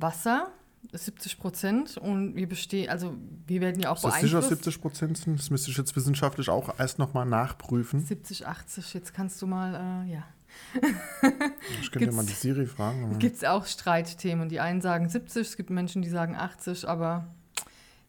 Wasser, 0.01 0.51
70 0.93 1.39
Prozent 1.39 1.97
und 1.97 2.35
wir 2.35 2.49
bestehen, 2.49 2.89
also 2.89 3.15
wir 3.47 3.61
werden 3.61 3.81
ja 3.83 3.91
auch 3.91 4.01
das 4.01 4.21
sicher 4.21 4.41
70 4.41 4.81
Prozent 4.81 5.19
sind? 5.19 5.39
Das 5.39 5.51
müsste 5.51 5.71
ich 5.71 5.77
jetzt 5.77 5.95
wissenschaftlich 5.97 6.49
auch 6.49 6.79
erst 6.79 6.99
nochmal 6.99 7.27
nachprüfen. 7.27 8.01
70, 8.01 8.47
80, 8.47 8.95
jetzt 8.95 9.15
kannst 9.15 9.43
du 9.43 9.47
mal, 9.47 10.05
äh, 10.07 10.13
ja. 10.13 10.23
Ich 11.83 11.91
könnte 11.91 12.07
ja 12.07 12.13
mal 12.13 12.25
die 12.25 12.33
Siri 12.33 12.67
fragen. 12.67 13.19
Gibt 13.19 13.37
es 13.37 13.45
auch 13.45 13.67
Streitthemen. 13.67 14.49
Die 14.49 14.61
einen 14.61 14.81
sagen 14.81 15.09
70, 15.09 15.47
es 15.47 15.57
gibt 15.57 15.71
Menschen, 15.71 16.03
die 16.03 16.09
sagen 16.09 16.35
80, 16.35 16.89
aber 16.89 17.27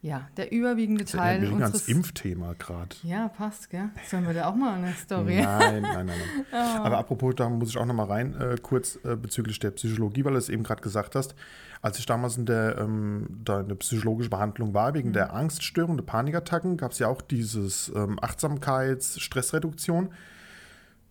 ja, 0.02 0.28
der 0.36 0.50
überwiegende 0.50 1.04
das 1.04 1.12
Teil. 1.12 1.42
Wir 1.42 1.52
unseres... 1.52 1.72
ans 1.72 1.88
Impfthema 1.88 2.54
gerade. 2.58 2.96
Ja, 3.02 3.28
passt, 3.28 3.68
gell? 3.68 3.90
Sollen 4.08 4.26
wir 4.26 4.32
da 4.32 4.48
auch 4.48 4.54
mal 4.54 4.74
eine 4.74 4.94
Story? 4.94 5.42
Nein, 5.42 5.82
nein, 5.82 6.06
nein. 6.06 6.06
nein. 6.06 6.46
Oh. 6.52 6.56
Aber 6.56 6.98
apropos, 6.98 7.34
da 7.36 7.48
muss 7.48 7.68
ich 7.68 7.78
auch 7.78 7.84
noch 7.84 7.94
mal 7.94 8.06
rein, 8.06 8.34
äh, 8.40 8.56
kurz 8.60 8.98
äh, 9.04 9.14
bezüglich 9.14 9.58
der 9.58 9.70
Psychologie, 9.72 10.24
weil 10.24 10.32
du 10.32 10.38
es 10.38 10.48
eben 10.48 10.62
gerade 10.62 10.80
gesagt 10.82 11.14
hast. 11.14 11.34
Als 11.82 11.98
ich 11.98 12.06
damals 12.06 12.36
in 12.36 12.46
der, 12.46 12.78
ähm, 12.78 13.26
da 13.44 13.60
eine 13.60 13.74
psychologische 13.76 14.30
Behandlung 14.30 14.74
war, 14.74 14.94
wegen 14.94 15.10
mhm. 15.10 15.14
der 15.14 15.34
Angststörung, 15.34 15.96
der 15.96 16.04
Panikattacken, 16.04 16.76
gab 16.76 16.92
es 16.92 16.98
ja 16.98 17.08
auch 17.08 17.20
dieses 17.20 17.92
ähm, 17.94 18.18
Achtsamkeits-, 18.20 19.20
Stressreduktion 19.20 20.10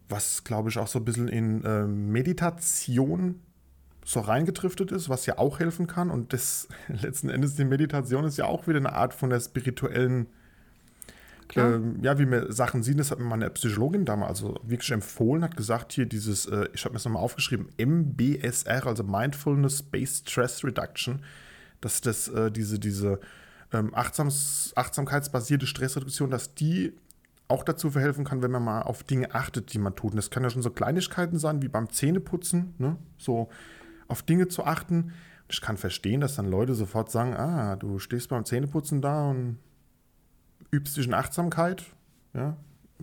was 0.10 0.44
glaube 0.44 0.70
ich 0.70 0.78
auch 0.80 0.88
so 0.88 1.00
ein 1.00 1.06
bisschen 1.06 1.28
in 1.28 1.64
äh, 1.64 1.86
Meditation 1.86 3.42
so 4.10 4.22
reingetriftet 4.22 4.92
ist, 4.92 5.08
was 5.08 5.28
ja 5.28 5.38
auch 5.38 5.60
helfen 5.60 5.86
kann. 5.86 6.10
Und 6.10 6.34
das 6.34 6.68
letzten 6.88 7.30
Endes, 7.30 7.56
die 7.56 7.64
Meditation 7.64 8.26
ist 8.26 8.38
ja 8.38 8.46
auch 8.46 8.68
wieder 8.68 8.80
eine 8.80 8.94
Art 8.94 9.14
von 9.14 9.30
der 9.30 9.40
spirituellen, 9.40 10.26
ähm, 11.56 12.00
ja, 12.02 12.18
wie 12.18 12.26
wir 12.26 12.52
Sachen 12.52 12.82
sehen. 12.82 12.98
Das 12.98 13.12
hat 13.12 13.20
mir 13.20 13.26
meine 13.26 13.52
Psychologin 13.52 14.06
damals 14.06 14.42
also 14.42 14.60
wirklich 14.64 14.90
empfohlen, 14.92 15.44
hat 15.44 15.56
gesagt, 15.56 15.94
hier 15.94 16.08
dieses, 16.08 16.48
äh, 16.48 16.70
ich 16.74 16.86
habe 16.86 16.94
mir 16.94 16.96
das 16.96 17.06
nochmal 17.06 17.22
aufgeschrieben, 17.22 17.70
MBSR, 17.78 18.88
also 18.88 19.04
Mindfulness 19.04 19.84
Based 19.84 20.28
Stress 20.28 20.64
Reduction, 20.64 21.20
dass 21.80 22.02
das, 22.02 22.30
äh, 22.30 22.52
diese, 22.52 22.80
diese 22.80 23.20
ähm, 23.72 23.94
Achtsams, 23.94 24.74
achtsamkeitsbasierte 24.76 25.68
Stressreduktion, 25.68 26.32
dass 26.32 26.56
die 26.56 26.94
auch 27.48 27.64
dazu 27.64 27.92
verhelfen 27.92 28.26
kann, 28.26 28.42
wenn 28.42 28.52
man 28.52 28.64
mal 28.64 28.82
auf 28.82 29.04
Dinge 29.04 29.36
achtet, 29.36 29.72
die 29.72 29.80
man 29.80 29.96
tut. 29.96 30.12
Und 30.12 30.18
das 30.18 30.32
kann 30.32 30.42
ja 30.42 30.50
schon 30.50 30.64
so 30.64 30.72
Kleinigkeiten 30.72 31.38
sein, 31.38 31.62
wie 31.62 31.68
beim 31.68 31.92
Zähneputzen, 31.92 32.74
ne? 32.80 32.96
so 33.20 33.50
auf 34.10 34.24
Dinge 34.24 34.50
zu 34.50 34.66
achten. 34.66 35.14
Ich 35.48 35.62
kann 35.62 35.78
verstehen, 35.78 36.22
dass 36.22 36.36
dann 36.36 36.50
Leute 36.50 36.76
sofort 36.76 37.10
sagen, 37.10 37.36
ah, 37.36 37.76
du 37.76 38.00
stehst 38.00 38.30
beim 38.30 38.46
Zähneputzen 38.46 39.02
da 39.02 39.30
und 39.30 39.58
übst 40.72 40.98
dich 40.98 41.08
in 41.08 41.14
Achtsamkeit. 41.14 41.86
Ja, 42.34 42.58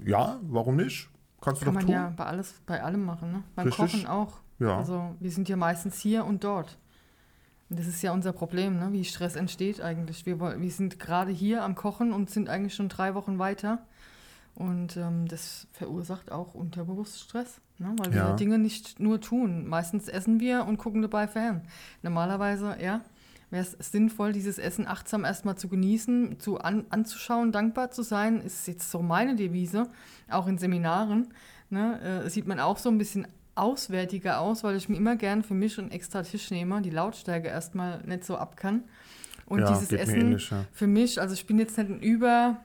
ja 0.05 0.39
warum 0.43 0.77
nicht? 0.77 1.09
Kannst 1.41 1.63
Kann 1.63 1.75
du 1.75 1.81
doch 1.81 1.87
man 1.87 1.87
tun. 1.87 1.95
ja 1.95 2.13
bei, 2.17 2.25
alles, 2.25 2.55
bei 2.67 2.83
allem 2.83 3.05
machen, 3.05 3.33
ne? 3.33 3.43
Beim 3.55 3.67
Richtig. 3.67 3.93
Kochen 3.93 4.07
auch. 4.07 4.41
Ja. 4.59 4.77
Also 4.79 5.15
wir 5.21 5.31
sind 5.31 5.49
ja 5.49 5.57
meistens 5.57 5.99
hier 5.99 6.25
und 6.25 6.45
dort. 6.45 6.79
Und 7.69 7.79
das 7.81 7.87
ist 7.87 8.03
ja 8.03 8.13
unser 8.13 8.33
Problem, 8.33 8.79
ne? 8.79 8.93
wie 8.93 9.05
Stress 9.05 9.35
entsteht 9.35 9.81
eigentlich. 9.81 10.25
Wir, 10.25 10.39
wir 10.39 10.71
sind 10.71 10.99
gerade 11.01 11.33
hier 11.33 11.65
am 11.65 11.75
Kochen 11.75 12.13
und 12.13 12.31
sind 12.31 12.49
eigentlich 12.49 12.75
schon 12.75 12.89
drei 12.89 13.15
Wochen 13.15 13.39
weiter. 13.39 13.85
Und 14.57 14.97
ähm, 14.97 15.29
das 15.29 15.67
verursacht 15.73 16.33
auch 16.33 16.55
unterbewusst 16.55 17.21
Stress, 17.21 17.61
ne? 17.79 17.95
weil 17.99 18.11
wir 18.13 18.19
Ja. 18.21 18.33
Dinge 18.37 18.59
nicht 18.59 18.99
nur 18.99 19.21
tun. 19.21 19.67
Meistens 19.69 20.09
essen 20.09 20.41
wir 20.41 20.65
und 20.65 20.79
gucken 20.79 21.03
dabei 21.03 21.29
fern. 21.29 21.61
Normalerweise, 22.03 22.75
ja, 22.81 23.03
wäre 23.51 23.63
es 23.63 23.73
sinnvoll, 23.93 24.33
dieses 24.33 24.59
Essen 24.59 24.87
achtsam 24.87 25.27
erstmal 25.27 25.57
zu 25.59 25.69
genießen, 25.69 26.41
zu 26.41 26.59
an, 26.59 26.87
anzuschauen, 26.89 27.53
dankbar 27.53 27.91
zu 27.91 28.03
sein, 28.03 28.41
ist 28.41 28.67
jetzt 28.67 28.91
so 28.91 29.03
meine 29.03 29.37
Devise, 29.37 29.91
auch 30.31 30.47
in 30.47 30.57
Seminaren. 30.57 31.29
Ne? 31.69 32.01
Äh, 32.25 32.31
sieht 32.31 32.47
man 32.47 32.59
auch 32.59 32.79
so 32.79 32.89
ein 32.89 32.97
bisschen 32.97 33.29
auswärtiger 33.57 34.41
aus, 34.41 34.65
weil 34.65 34.77
ich 34.77 34.89
mir 34.89 34.97
immer 34.97 35.17
gern 35.17 35.43
für 35.43 35.55
mich 35.55 35.79
einen 35.79 35.91
extra 35.91 36.23
Tisch 36.23 36.51
nehme, 36.51 36.81
die 36.81 36.91
Lautstärke 36.91 37.49
erstmal 37.49 38.03
nicht 38.07 38.25
so 38.25 38.37
ab 38.39 38.57
kann. 38.57 38.85
Und 39.45 39.61
Ja, 39.61 39.69
dieses 39.69 39.93
Essen 39.93 40.21
ähnlich, 40.21 40.51
ja. 40.51 40.65
für 40.73 40.87
mich, 40.87 41.21
also 41.21 41.35
ich 41.35 41.47
bin 41.47 41.59
jetzt 41.59 41.77
nicht 41.77 41.91
ein 41.91 42.01
über 42.01 42.57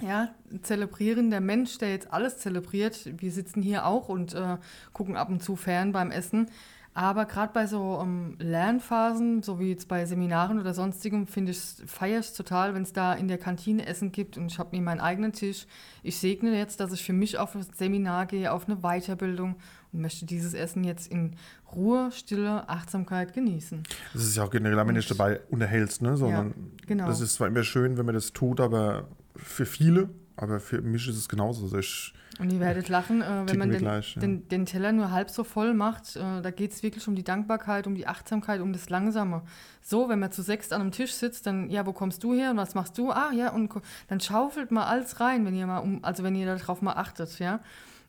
ja, 0.00 0.34
zelebrierender 0.62 1.40
Mensch, 1.40 1.78
der 1.78 1.90
jetzt 1.90 2.12
alles 2.12 2.38
zelebriert. 2.38 3.10
Wir 3.20 3.30
sitzen 3.30 3.62
hier 3.62 3.86
auch 3.86 4.08
und 4.08 4.34
äh, 4.34 4.58
gucken 4.92 5.16
ab 5.16 5.28
und 5.28 5.42
zu 5.42 5.56
fern 5.56 5.92
beim 5.92 6.10
Essen. 6.10 6.50
Aber 6.96 7.24
gerade 7.24 7.52
bei 7.52 7.66
so 7.66 7.98
ähm, 8.00 8.36
Lernphasen, 8.38 9.42
so 9.42 9.58
wie 9.58 9.70
jetzt 9.70 9.88
bei 9.88 10.06
Seminaren 10.06 10.60
oder 10.60 10.74
sonstigem, 10.74 11.26
finde 11.26 11.50
ich 11.50 11.58
feiere 11.86 12.20
ich 12.20 12.32
total, 12.32 12.72
wenn 12.74 12.82
es 12.82 12.92
da 12.92 13.14
in 13.14 13.26
der 13.26 13.38
Kantine 13.38 13.84
Essen 13.86 14.12
gibt 14.12 14.38
und 14.38 14.46
ich 14.46 14.60
habe 14.60 14.76
mir 14.76 14.82
meinen 14.82 15.00
eigenen 15.00 15.32
Tisch. 15.32 15.66
Ich 16.04 16.18
segne 16.18 16.56
jetzt, 16.56 16.78
dass 16.78 16.92
ich 16.92 17.02
für 17.02 17.12
mich 17.12 17.36
auf 17.36 17.56
ein 17.56 17.66
Seminar 17.76 18.26
gehe, 18.26 18.52
auf 18.52 18.68
eine 18.68 18.76
Weiterbildung 18.76 19.56
und 19.92 20.02
möchte 20.02 20.24
dieses 20.24 20.54
Essen 20.54 20.84
jetzt 20.84 21.10
in 21.10 21.34
Ruhe, 21.74 22.12
Stille, 22.12 22.68
Achtsamkeit 22.68 23.32
genießen. 23.32 23.82
Das 24.12 24.22
ist 24.22 24.36
ja 24.36 24.44
auch 24.44 24.50
generell, 24.50 24.76
wenn 24.76 24.86
du 24.86 24.94
dich 24.94 25.08
dabei 25.08 25.40
unterhältst, 25.50 26.00
ne? 26.00 26.16
Sondern 26.16 26.54
genau. 26.86 27.08
das 27.08 27.20
ist 27.20 27.34
zwar 27.34 27.48
immer 27.48 27.64
schön, 27.64 27.96
wenn 27.98 28.06
man 28.06 28.14
das 28.14 28.32
tut, 28.32 28.60
aber 28.60 29.08
für 29.36 29.66
viele, 29.66 30.10
aber 30.36 30.60
für 30.60 30.80
mich 30.82 31.08
ist 31.08 31.16
es 31.16 31.28
genauso. 31.28 31.64
Also 31.64 31.78
ich, 31.78 32.12
Und 32.40 32.52
ihr 32.52 32.60
werdet 32.60 32.88
lachen, 32.88 33.22
äh, 33.22 33.42
wenn 33.46 33.58
man 33.58 33.70
den, 33.70 33.78
gleich, 33.78 34.14
ja. 34.16 34.20
den, 34.20 34.48
den 34.48 34.66
Teller 34.66 34.92
nur 34.92 35.10
halb 35.12 35.30
so 35.30 35.44
voll 35.44 35.74
macht. 35.74 36.16
Äh, 36.16 36.42
da 36.42 36.50
geht 36.50 36.72
es 36.72 36.82
wirklich 36.82 37.06
um 37.06 37.14
die 37.14 37.22
Dankbarkeit, 37.22 37.86
um 37.86 37.94
die 37.94 38.06
Achtsamkeit, 38.06 38.60
um 38.60 38.72
das 38.72 38.90
Langsame. 38.90 39.42
So, 39.80 40.08
wenn 40.08 40.18
man 40.18 40.32
zu 40.32 40.42
sechst 40.42 40.72
an 40.72 40.80
einem 40.80 40.90
Tisch 40.92 41.12
sitzt, 41.12 41.46
dann, 41.46 41.70
ja, 41.70 41.86
wo 41.86 41.92
kommst 41.92 42.22
du 42.24 42.34
her 42.34 42.50
und 42.50 42.56
was 42.56 42.74
machst 42.74 42.98
du? 42.98 43.10
Ah, 43.10 43.30
ja, 43.32 43.52
und 43.52 43.72
dann 44.08 44.20
schaufelt 44.20 44.70
mal 44.72 44.84
alles 44.84 45.20
rein, 45.20 45.44
wenn 45.46 45.54
ihr 45.54 45.66
mal 45.66 45.78
um, 45.78 46.02
also 46.04 46.22
wenn 46.24 46.34
ihr 46.34 46.46
darauf 46.46 46.82
mal 46.82 46.94
achtet, 46.94 47.38
ja. 47.38 47.60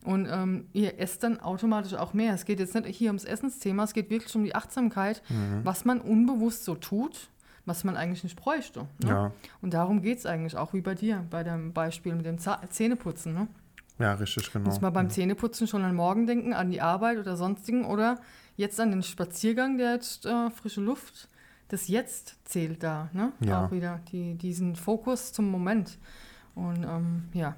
Und 0.04 0.28
ähm, 0.30 0.68
ihr 0.74 1.00
esst 1.00 1.24
dann 1.24 1.40
automatisch 1.40 1.96
auch 1.96 2.14
mehr. 2.14 2.36
Es 2.36 2.46
geht 2.46 2.60
jetzt 2.60 2.76
nicht 2.76 2.96
hier 2.96 3.10
ums 3.10 3.26
Essensthema, 3.26 3.84
es 3.84 3.94
geht 3.94 4.12
wirklich 4.12 4.36
um 4.36 4.44
die 4.44 4.54
Achtsamkeit, 4.54 5.24
Mhm. 5.30 5.62
was 5.64 5.84
man 5.84 6.00
unbewusst 6.00 6.64
so 6.64 6.76
tut, 6.76 7.30
was 7.66 7.84
man 7.84 7.98
eigentlich 7.98 8.24
nicht 8.24 8.36
bräuchte. 8.36 8.88
Ne? 9.04 9.10
ja, 9.10 9.32
Und 9.62 9.74
darum 9.74 10.02
geht 10.02 10.20
es 10.20 10.26
eigentlich 10.26 10.56
auch 10.56 10.74
wie 10.74 10.82
bei 10.82 10.96
dir, 10.96 11.26
bei 11.30 11.44
deinem 11.44 11.74
Beispiel 11.74 12.16
mit 12.16 12.26
dem 12.26 12.38
Zähneputzen. 12.38 13.34
Ne? 13.34 13.48
ja, 14.00 14.14
richtig, 14.14 14.52
genau. 14.52 14.66
Muss 14.66 14.82
man 14.82 14.94
beim 14.94 15.10
Zähneputzen 15.10 15.68
schon 15.68 15.84
an 15.84 15.96
morgen 15.96 16.28
denken, 16.28 16.54
an 16.54 16.72
die 16.72 16.82
Arbeit 16.82 17.18
oder 17.18 17.36
sonstigen 17.36 17.86
oder 17.86 18.20
jetzt 18.56 18.80
an 18.80 18.92
den 18.92 19.04
Spaziergang, 19.04 19.78
der 19.78 19.94
jetzt 19.94 20.26
äh, 20.26 20.50
frische 20.52 20.82
Luft. 20.82 21.30
Das 21.70 21.88
Jetzt 21.88 22.36
zählt 22.46 22.84
da, 22.84 23.10
ne? 23.12 23.32
Ja. 23.40 23.66
Auch 23.66 23.72
wieder 23.72 24.00
die, 24.12 24.36
diesen 24.36 24.76
Fokus 24.76 25.34
zum 25.34 25.50
Moment. 25.50 25.98
Und 26.54 26.84
ähm, 26.84 27.24
ja, 27.34 27.56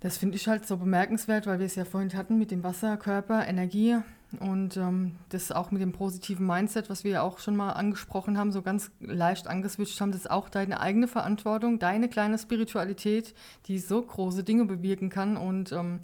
das 0.00 0.18
finde 0.18 0.36
ich 0.36 0.48
halt 0.48 0.66
so 0.66 0.76
bemerkenswert, 0.76 1.46
weil 1.46 1.58
wir 1.58 1.66
es 1.66 1.76
ja 1.76 1.84
vorhin 1.84 2.12
hatten 2.14 2.38
mit 2.38 2.50
dem 2.50 2.64
Wasser, 2.64 2.96
Körper, 2.96 3.46
Energie 3.46 3.96
und 4.40 4.76
ähm, 4.76 5.12
das 5.28 5.52
auch 5.52 5.70
mit 5.70 5.80
dem 5.80 5.92
positiven 5.92 6.46
Mindset, 6.46 6.90
was 6.90 7.04
wir 7.04 7.12
ja 7.12 7.22
auch 7.22 7.38
schon 7.38 7.56
mal 7.56 7.72
angesprochen 7.72 8.36
haben, 8.38 8.52
so 8.52 8.60
ganz 8.62 8.90
leicht 9.00 9.46
angeswitcht 9.46 10.00
haben, 10.00 10.12
das 10.12 10.22
ist 10.22 10.30
auch 10.30 10.48
deine 10.48 10.80
eigene 10.80 11.08
Verantwortung, 11.08 11.78
deine 11.78 12.08
kleine 12.08 12.38
Spiritualität, 12.38 13.34
die 13.66 13.78
so 13.78 14.02
große 14.02 14.42
Dinge 14.44 14.64
bewirken 14.64 15.08
kann 15.10 15.36
und 15.36 15.72
ähm, 15.72 16.00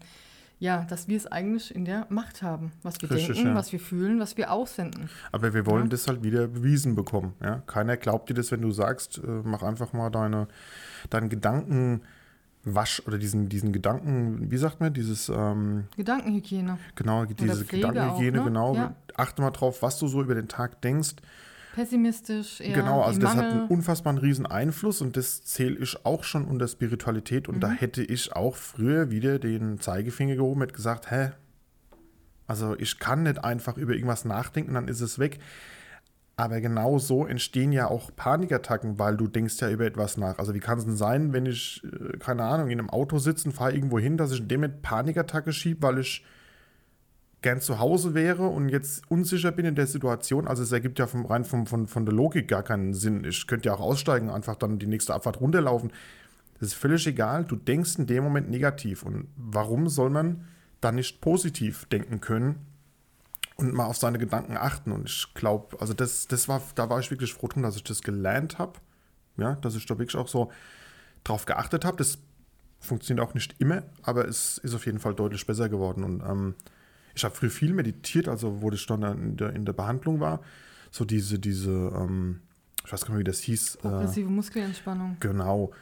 ja, 0.61 0.85
dass 0.85 1.09
wir 1.09 1.17
es 1.17 1.26
eigentlich 1.26 1.75
in 1.75 1.85
der 1.85 2.07
Macht 2.09 2.41
haben, 2.41 2.71
was 2.85 3.02
wir 3.02 3.11
Richtig, 3.11 3.35
denken, 3.35 3.50
ja. 3.50 3.55
was 3.57 3.73
wir 3.73 3.81
fühlen, 3.81 4.21
was 4.21 4.37
wir 4.37 4.52
aussenden. 4.52 5.11
Aber 5.33 5.52
wir 5.55 5.67
wollen 5.67 5.87
Ja. 5.87 5.88
das 5.91 6.07
halt 6.07 6.23
wieder 6.23 6.47
bewiesen 6.47 6.95
bekommen. 6.95 7.35
Ja? 7.43 7.64
Keiner 7.67 7.97
glaubt 7.97 8.31
dir 8.31 8.35
das, 8.35 8.52
wenn 8.52 8.62
du 8.62 8.71
sagst, 8.71 9.19
äh, 9.19 9.26
mach 9.43 9.64
einfach 9.64 9.93
mal 9.93 10.11
deine, 10.11 10.47
deinen 11.11 11.29
Gedankenwasch 12.64 13.02
oder 13.07 13.19
diesen, 13.19 13.49
diesen 13.49 13.73
Gedanken, 13.73 14.50
wie 14.50 14.57
sagt 14.57 14.81
man, 14.81 14.92
dieses, 14.92 15.28
ähm, 15.28 15.85
Gedankenhygiene, 15.97 16.78
genau, 16.95 17.25
diese 17.25 17.64
Gedankenhygiene, 17.64 18.40
auch, 18.40 18.45
ne? 18.45 18.50
genau. 18.50 18.75
Ja. 18.75 18.95
Achte 19.16 19.42
mal 19.42 19.50
drauf, 19.50 19.83
was 19.83 19.99
du 19.99 20.07
so 20.09 20.23
über 20.23 20.35
den 20.35 20.49
Tag 20.49 20.81
denkst. 20.83 21.16
pessimistisch, 21.75 22.61
eher 22.61 22.75
genau, 22.75 23.02
also 23.02 23.19
das 23.21 23.31
hat 23.31 23.37
Mangel. 23.45 23.52
einen 23.61 23.69
unfassbaren 23.69 24.19
riesen 24.19 24.47
Einfluss 24.47 25.00
und 25.00 25.16
das 25.16 25.42
zähle 25.45 25.76
ich 25.78 26.04
auch 26.04 26.23
schon 26.25 26.45
unter 26.45 26.69
Spiritualität 26.69 27.49
und 27.49 27.61
da 27.61 27.69
Mhm. 27.69 27.75
hätte 27.76 28.02
ich 28.02 28.35
auch 28.37 28.57
früher 28.57 29.11
wieder 29.11 29.38
den 29.38 29.81
Zeigefinger 29.81 30.37
gehoben 30.37 30.62
und 30.62 30.73
gesagt, 30.75 31.11
hä, 31.11 31.31
also 32.47 32.76
ich 32.78 32.99
kann 32.99 33.23
nicht 33.23 33.42
einfach 33.42 33.76
über 33.78 33.95
irgendwas 33.95 34.25
nachdenken, 34.25 34.75
dann 34.75 34.88
ist 34.88 35.00
es 35.00 35.19
weg. 35.19 35.38
Aber 36.37 36.61
genau 36.61 36.99
so 36.99 37.27
entstehen 37.27 37.73
ja 37.73 37.89
auch 37.89 38.11
Panikattacken, 38.17 38.99
weil 38.99 39.17
du 39.17 39.29
denkst 39.29 39.61
ja 39.61 39.71
über 39.71 39.85
etwas 39.85 40.17
nach. 40.17 40.39
Also 40.39 40.55
wie 40.55 40.61
kann 40.61 40.79
es 40.79 40.85
denn 40.85 40.97
sein, 40.97 41.33
wenn 41.33 41.47
ich, 41.47 41.83
äh, 41.85 42.17
keine 42.19 42.45
Ahnung, 42.45 42.71
in 42.71 42.79
einem 42.79 42.91
Auto 42.91 43.19
sitze 43.19 43.49
und 43.49 43.55
fahre 43.55 43.75
irgendwo 43.75 43.99
hin, 43.99 44.17
dass 44.17 44.33
ich 44.33 44.41
in 44.41 44.49
dem 44.49 44.62
Moment 44.62 44.83
Panikattacke 44.83 45.53
schiebe, 45.53 45.83
weil 45.83 45.99
ich 45.99 46.25
gern 47.43 47.61
zu 47.61 47.79
Hause 47.79 48.15
wäre 48.15 48.47
und 48.47 48.69
jetzt 48.69 49.03
unsicher 49.11 49.53
bin 49.53 49.67
in 49.67 49.75
der 49.75 49.87
Situation. 49.87 50.49
Also 50.49 50.62
es 50.62 50.73
ergibt 50.73 50.99
ja 50.99 51.07
vom, 51.07 51.27
rein 51.27 51.45
vom, 51.45 51.67
von, 51.67 51.87
von 51.87 52.07
der 52.07 52.15
Logik 52.15 52.49
gar 52.49 52.62
keinen 52.62 52.95
Sinn. 52.95 53.25
Ich 53.25 53.47
könnte 53.47 53.69
ja 53.69 53.75
auch 53.75 53.81
aussteigen, 53.81 54.31
einfach 54.31 54.57
dann 54.57 54.79
die 54.79 54.87
nächste 54.87 55.12
Abfahrt 55.12 55.41
runterlaufen. 55.41 55.93
Das 56.61 56.69
ist 56.69 56.75
völlig 56.75 57.07
egal. 57.07 57.45
Du 57.45 57.57
denkst 57.57 57.99
in 57.99 58.07
dem 58.07 58.25
Moment 58.25 58.49
negativ. 58.49 59.03
Und 59.03 59.27
warum 59.37 59.89
soll 59.89 60.09
man 60.09 60.45
dann 60.81 60.95
nicht 60.95 61.21
positiv 61.21 61.85
denken 61.87 62.21
können 62.21 62.72
und 63.62 63.75
mal 63.75 63.87
auf 63.87 63.97
seine 63.97 64.19
Gedanken 64.19 64.57
achten? 64.57 64.92
Und 64.92 65.09
ich 65.09 65.33
glaube, 65.35 65.81
also 65.81 65.95
das, 65.95 66.26
das 66.26 66.49
war, 66.49 66.62
da 66.75 66.90
war 66.90 67.00
ich 67.00 67.11
wirklich 67.11 67.33
froh 67.33 67.49
drum, 67.49 67.62
dass 67.62 67.76
ich 67.76 67.85
das 67.85 68.02
gelernt 68.02 68.59
habe. 68.59 68.75
Ja, 69.38 69.54
dass 69.57 69.75
ich 69.75 69.87
da 69.87 69.99
wirklich 69.99 70.16
auch 70.16 70.28
so 70.28 70.52
drauf 71.25 71.47
geachtet 71.47 71.85
habe. 71.85 71.97
Das 71.97 72.19
funktioniert 72.81 73.26
auch 73.26 73.35
nicht 73.35 73.54
immer, 73.61 73.85
aber 74.02 74.28
es 74.28 74.59
ist 74.59 74.75
auf 74.75 74.85
jeden 74.85 74.99
Fall 74.99 75.14
deutlich 75.14 75.47
besser 75.47 75.69
geworden. 75.69 76.04
Und 76.04 76.23
ähm, 76.23 76.54
ich 77.14 77.25
habe 77.25 77.35
früher 77.35 77.50
viel 77.50 77.73
meditiert, 77.73 78.28
also 78.28 78.61
wo 78.61 78.71
ich 78.71 78.87
dann 78.87 79.02
in 79.02 79.37
der, 79.37 79.54
in 79.54 79.64
der 79.64 79.73
Behandlung 79.73 80.21
war. 80.21 80.40
So 80.90 81.04
diese, 81.04 81.38
diese, 81.38 81.71
ähm, 81.71 82.40
ich 82.85 82.92
weiß 82.92 83.02
gar 83.02 83.11
nicht 83.11 83.11
mehr, 83.11 83.21
wie 83.21 83.25
das 83.25 83.40
hieß. 83.40 83.76
Äh, 83.76 83.78
Progressive 83.78 84.28
Muskelentspannung. 84.28 85.16
Genau. 85.21 85.73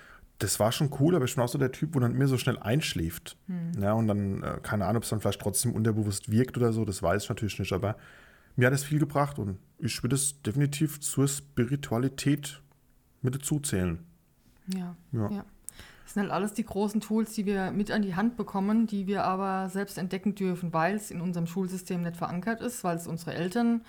Das 0.40 0.59
war 0.59 0.73
schon 0.73 0.90
cool, 0.99 1.14
aber 1.14 1.26
ich 1.26 1.35
bin 1.35 1.44
auch 1.44 1.49
so 1.49 1.59
der 1.59 1.70
Typ, 1.70 1.94
wo 1.94 2.00
dann 2.00 2.14
mir 2.14 2.26
so 2.26 2.38
schnell 2.38 2.59
einschläft. 2.59 3.37
Ja, 3.80 3.92
und 3.92 4.09
dann, 4.09 4.42
äh, 4.42 4.59
keine 4.62 4.87
Ahnung, 4.87 4.97
ob 4.97 5.02
es 5.04 5.11
dann 5.11 5.20
vielleicht 5.20 5.40
trotzdem 5.40 5.73
unterbewusst 5.73 6.30
wirkt 6.30 6.56
oder 6.56 6.73
so, 6.73 6.85
das 6.85 7.02
weiß 7.02 7.25
ich 7.25 7.28
natürlich 7.28 7.59
nicht, 7.59 7.73
aber 7.73 7.97
mir 8.56 8.66
hat 8.66 8.75
es 8.75 8.82
viel 8.82 8.99
gebracht 8.99 9.38
und 9.38 9.59
ich 9.78 10.02
würde 10.02 10.16
es 10.16 10.42
definitiv 10.42 11.00
zur 11.00 11.28
Spiritualität 11.28 12.61
mit 13.23 13.35
dazu 13.35 13.61
zählen. 13.61 14.00
Ja, 14.75 14.97
Ja. 15.12 15.30
ja. 15.30 15.44
Das 16.04 16.14
sind 16.14 16.23
halt 16.23 16.32
alles 16.32 16.54
die 16.54 16.64
großen 16.64 17.00
Tools, 17.00 17.35
die 17.35 17.47
wir 17.47 17.70
mit 17.70 17.92
an 17.92 18.02
die 18.02 18.16
Hand 18.16 18.37
bekommen, 18.37 18.88
die 18.88 19.06
wir 19.06 19.23
aber 19.23 19.68
selbst 19.68 19.97
entdecken 19.97 20.35
dürfen, 20.35 20.73
weil 20.73 20.97
es 20.97 21.12
in 21.12 21.20
unserem 21.20 21.47
Schulsystem 21.47 22.02
nicht 22.02 22.16
verankert 22.16 22.61
ist, 22.62 22.82
weil 22.82 22.97
es 22.97 23.06
unsere 23.06 23.32
Eltern 23.35 23.82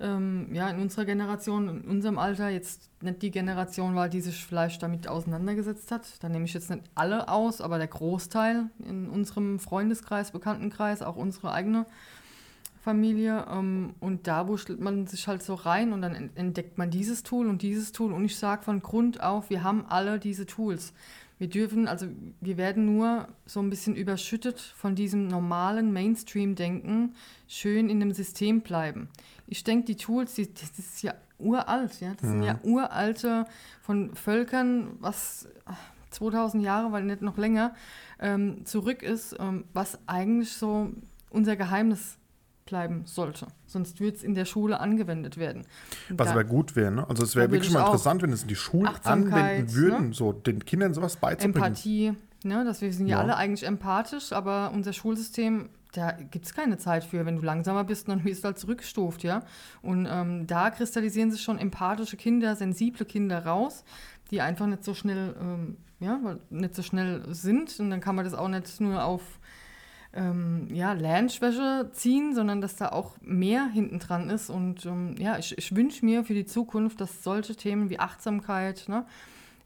ähm, 0.00 0.48
ja, 0.52 0.68
in 0.68 0.80
unserer 0.80 1.04
Generation, 1.04 1.68
in 1.68 1.88
unserem 1.88 2.18
Alter 2.18 2.48
jetzt 2.48 2.90
nicht 3.00 3.22
die 3.22 3.30
Generation 3.30 3.94
war, 3.94 4.08
die 4.08 4.20
sich 4.20 4.44
vielleicht 4.44 4.82
damit 4.82 5.06
auseinandergesetzt 5.08 5.90
hat. 5.92 6.22
Da 6.22 6.28
nehme 6.28 6.44
ich 6.44 6.54
jetzt 6.54 6.70
nicht 6.70 6.82
alle 6.94 7.28
aus, 7.28 7.60
aber 7.60 7.78
der 7.78 7.86
Großteil 7.86 8.66
in 8.86 9.08
unserem 9.08 9.58
Freundeskreis, 9.58 10.32
Bekanntenkreis, 10.32 11.02
auch 11.02 11.16
unsere 11.16 11.52
eigene 11.52 11.86
Familie. 12.82 13.46
Ähm, 13.50 13.94
und 14.00 14.26
da 14.26 14.46
wurschtelt 14.48 14.80
man 14.80 15.06
sich 15.06 15.26
halt 15.26 15.42
so 15.42 15.54
rein 15.54 15.92
und 15.92 16.02
dann 16.02 16.14
en- 16.14 16.36
entdeckt 16.36 16.76
man 16.76 16.90
dieses 16.90 17.22
Tool 17.22 17.48
und 17.48 17.62
dieses 17.62 17.92
Tool. 17.92 18.12
Und 18.12 18.24
ich 18.24 18.36
sage 18.36 18.62
von 18.62 18.82
Grund 18.82 19.22
auf, 19.22 19.48
wir 19.48 19.62
haben 19.62 19.86
alle 19.88 20.18
diese 20.18 20.44
Tools. 20.44 20.92
Wir 21.44 21.50
dürfen, 21.50 21.88
also 21.88 22.06
wir 22.40 22.56
werden 22.56 22.86
nur 22.86 23.28
so 23.44 23.60
ein 23.60 23.68
bisschen 23.68 23.94
überschüttet 23.96 24.58
von 24.58 24.94
diesem 24.94 25.28
normalen 25.28 25.92
Mainstream-Denken, 25.92 27.14
schön 27.48 27.90
in 27.90 28.00
dem 28.00 28.12
System 28.12 28.62
bleiben. 28.62 29.10
Ich 29.46 29.62
denke, 29.62 29.84
die 29.84 29.96
Tools, 29.96 30.36
die, 30.36 30.48
das 30.54 30.78
ist 30.78 31.02
ja 31.02 31.12
uralt, 31.38 32.00
ja. 32.00 32.14
Das 32.14 32.30
sind 32.30 32.44
ja 32.44 32.58
uralte 32.62 33.44
von 33.82 34.14
Völkern, 34.14 34.96
was 35.00 35.46
2000 36.12 36.62
Jahre, 36.62 36.92
weil 36.92 37.04
nicht 37.04 37.20
noch 37.20 37.36
länger, 37.36 37.74
ähm, 38.20 38.64
zurück 38.64 39.02
ist, 39.02 39.36
ähm, 39.38 39.64
was 39.74 39.98
eigentlich 40.06 40.50
so 40.50 40.94
unser 41.28 41.56
Geheimnis 41.56 42.16
bleiben 42.66 43.02
sollte. 43.04 43.46
Sonst 43.66 44.00
würde 44.00 44.16
es 44.16 44.22
in 44.22 44.34
der 44.34 44.44
Schule 44.44 44.80
angewendet 44.80 45.36
werden. 45.36 45.62
Und 46.08 46.18
Was 46.18 46.28
da- 46.28 46.32
aber 46.32 46.44
gut 46.44 46.76
wäre, 46.76 46.90
ne? 46.90 47.08
Also 47.08 47.22
es 47.22 47.36
wäre 47.36 47.50
wirklich 47.50 47.68
ich 47.68 47.74
mal 47.74 47.84
interessant, 47.84 48.22
wenn 48.22 48.32
es 48.32 48.42
in 48.42 48.48
die 48.48 48.56
Schulen 48.56 48.86
Achtsamkeit, 48.88 49.32
anwenden 49.52 49.74
würden, 49.74 50.08
ne? 50.08 50.14
so 50.14 50.32
den 50.32 50.64
Kindern 50.64 50.94
sowas 50.94 51.16
beizubringen. 51.16 51.56
Empathie, 51.56 52.12
ne? 52.44 52.64
dass 52.64 52.80
wir 52.80 52.92
sind 52.92 53.06
ja, 53.06 53.16
Ja. 53.18 53.22
alle 53.22 53.36
eigentlich 53.36 53.66
empathisch, 53.66 54.32
aber 54.32 54.70
unser 54.72 54.92
Schulsystem, 54.92 55.68
da 55.92 56.12
gibt 56.12 56.46
es 56.46 56.54
keine 56.54 56.78
Zeit 56.78 57.04
für. 57.04 57.24
Wenn 57.26 57.36
du 57.36 57.42
langsamer 57.42 57.84
bist, 57.84 58.08
dann 58.08 58.24
wirst 58.24 58.42
du 58.44 58.46
halt 58.46 58.58
zurückgestuft, 58.58 59.22
ja. 59.22 59.42
Und 59.82 60.06
ähm, 60.10 60.46
da 60.46 60.70
kristallisieren 60.70 61.30
sich 61.30 61.42
schon 61.42 61.58
empathische 61.58 62.16
Kinder, 62.16 62.56
sensible 62.56 63.04
Kinder 63.06 63.44
raus, 63.44 63.84
die 64.30 64.40
einfach 64.40 64.66
nicht 64.66 64.84
so 64.84 64.94
schnell, 64.94 65.34
ähm, 65.40 65.76
ja, 66.00 66.18
nicht 66.50 66.74
so 66.74 66.82
schnell 66.82 67.22
sind. 67.28 67.78
Und 67.78 67.90
dann 67.90 68.00
kann 68.00 68.16
man 68.16 68.24
das 68.24 68.34
auch 68.34 68.48
nicht 68.48 68.80
nur 68.80 69.04
auf 69.04 69.20
ähm, 70.14 70.68
ja, 70.72 70.92
Lernschwäche 70.92 71.90
ziehen, 71.92 72.34
sondern 72.34 72.60
dass 72.60 72.76
da 72.76 72.90
auch 72.90 73.16
mehr 73.20 73.66
hinten 73.66 73.98
dran 73.98 74.30
ist. 74.30 74.48
Und 74.50 74.86
ähm, 74.86 75.16
ja, 75.18 75.38
ich, 75.38 75.56
ich 75.58 75.74
wünsche 75.74 76.04
mir 76.04 76.24
für 76.24 76.34
die 76.34 76.46
Zukunft, 76.46 77.00
dass 77.00 77.22
solche 77.22 77.56
Themen 77.56 77.90
wie 77.90 77.98
Achtsamkeit, 77.98 78.88
ne, 78.88 79.04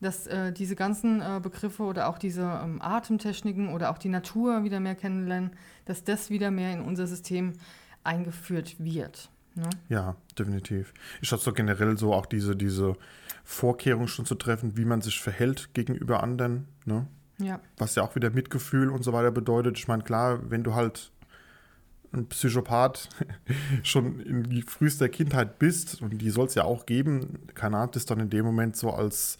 dass 0.00 0.26
äh, 0.26 0.52
diese 0.52 0.76
ganzen 0.76 1.20
äh, 1.20 1.40
Begriffe 1.42 1.82
oder 1.82 2.08
auch 2.08 2.18
diese 2.18 2.42
ähm, 2.42 2.80
Atemtechniken 2.80 3.68
oder 3.68 3.90
auch 3.90 3.98
die 3.98 4.08
Natur 4.08 4.64
wieder 4.64 4.80
mehr 4.80 4.94
kennenlernen, 4.94 5.50
dass 5.84 6.04
das 6.04 6.30
wieder 6.30 6.50
mehr 6.50 6.72
in 6.72 6.80
unser 6.80 7.06
System 7.06 7.54
eingeführt 8.04 8.76
wird. 8.78 9.30
Ne? 9.54 9.68
Ja, 9.88 10.16
definitiv. 10.38 10.94
Ich 11.20 11.30
hatte 11.32 11.42
so 11.42 11.52
generell 11.52 11.98
so 11.98 12.14
auch 12.14 12.26
diese, 12.26 12.56
diese 12.56 12.96
Vorkehrungen 13.44 14.08
schon 14.08 14.24
zu 14.24 14.36
treffen, 14.36 14.76
wie 14.76 14.84
man 14.84 15.02
sich 15.02 15.20
verhält 15.20 15.74
gegenüber 15.74 16.22
anderen, 16.22 16.68
ne? 16.84 17.06
Ja, 17.40 17.60
Was 17.76 17.94
ja 17.94 18.02
auch 18.02 18.16
wieder 18.16 18.30
Mitgefühl 18.30 18.90
und 18.90 19.04
so 19.04 19.12
weiter 19.12 19.30
bedeutet. 19.30 19.78
Ich 19.78 19.86
meine, 19.88 20.02
klar, 20.02 20.50
wenn 20.50 20.64
du 20.64 20.74
halt 20.74 21.12
ein 22.12 22.26
Psychopath 22.26 23.08
schon 23.82 24.20
in 24.20 24.62
frühester 24.62 25.08
Kindheit 25.08 25.58
bist, 25.58 26.02
und 26.02 26.18
die 26.18 26.30
soll 26.30 26.46
es 26.46 26.54
ja 26.54 26.64
auch 26.64 26.86
geben, 26.86 27.38
keine 27.54 27.76
Ahnung, 27.76 27.92
das 27.92 28.06
dann 28.06 28.20
in 28.20 28.30
dem 28.30 28.44
Moment 28.44 28.76
so 28.76 28.90
als, 28.90 29.38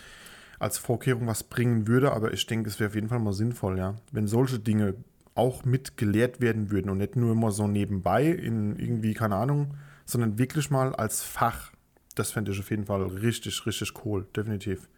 als 0.59 0.79
Vorkehrung 0.79 1.27
was 1.27 1.43
bringen 1.45 1.89
würde, 1.89 2.13
aber 2.13 2.33
ich 2.33 2.47
denke, 2.47 2.69
es 2.69 2.79
wäre 2.79 2.89
auf 2.91 2.95
jeden 2.95 3.09
Fall 3.09 3.19
mal 3.19 3.33
sinnvoll, 3.33 3.79
ja. 3.79 3.97
Wenn 4.13 4.27
solche 4.27 4.59
Dinge 4.59 4.95
auch 5.35 5.65
mit 5.65 5.97
gelehrt 5.97 6.41
werden 6.41 6.71
würden 6.71 6.91
und 6.91 6.99
nicht 6.99 7.17
nur 7.17 7.33
immer 7.33 7.53
so 7.53 7.67
nebenbei 7.67 8.27
in 8.27 8.77
irgendwie, 8.77 9.15
keine 9.15 9.37
Ahnung, 9.37 9.75
sondern 10.05 10.39
wirklich 10.39 10.71
mal 10.71 10.95
als 10.95 11.23
Fach. 11.23 11.73
Das 12.17 12.33
fände 12.33 12.51
ich 12.51 12.59
auf 12.59 12.71
jeden 12.71 12.87
Fall 12.87 13.03
richtig, 13.03 13.65
richtig 13.65 13.93
cool, 14.05 14.27
definitiv. 14.35 14.89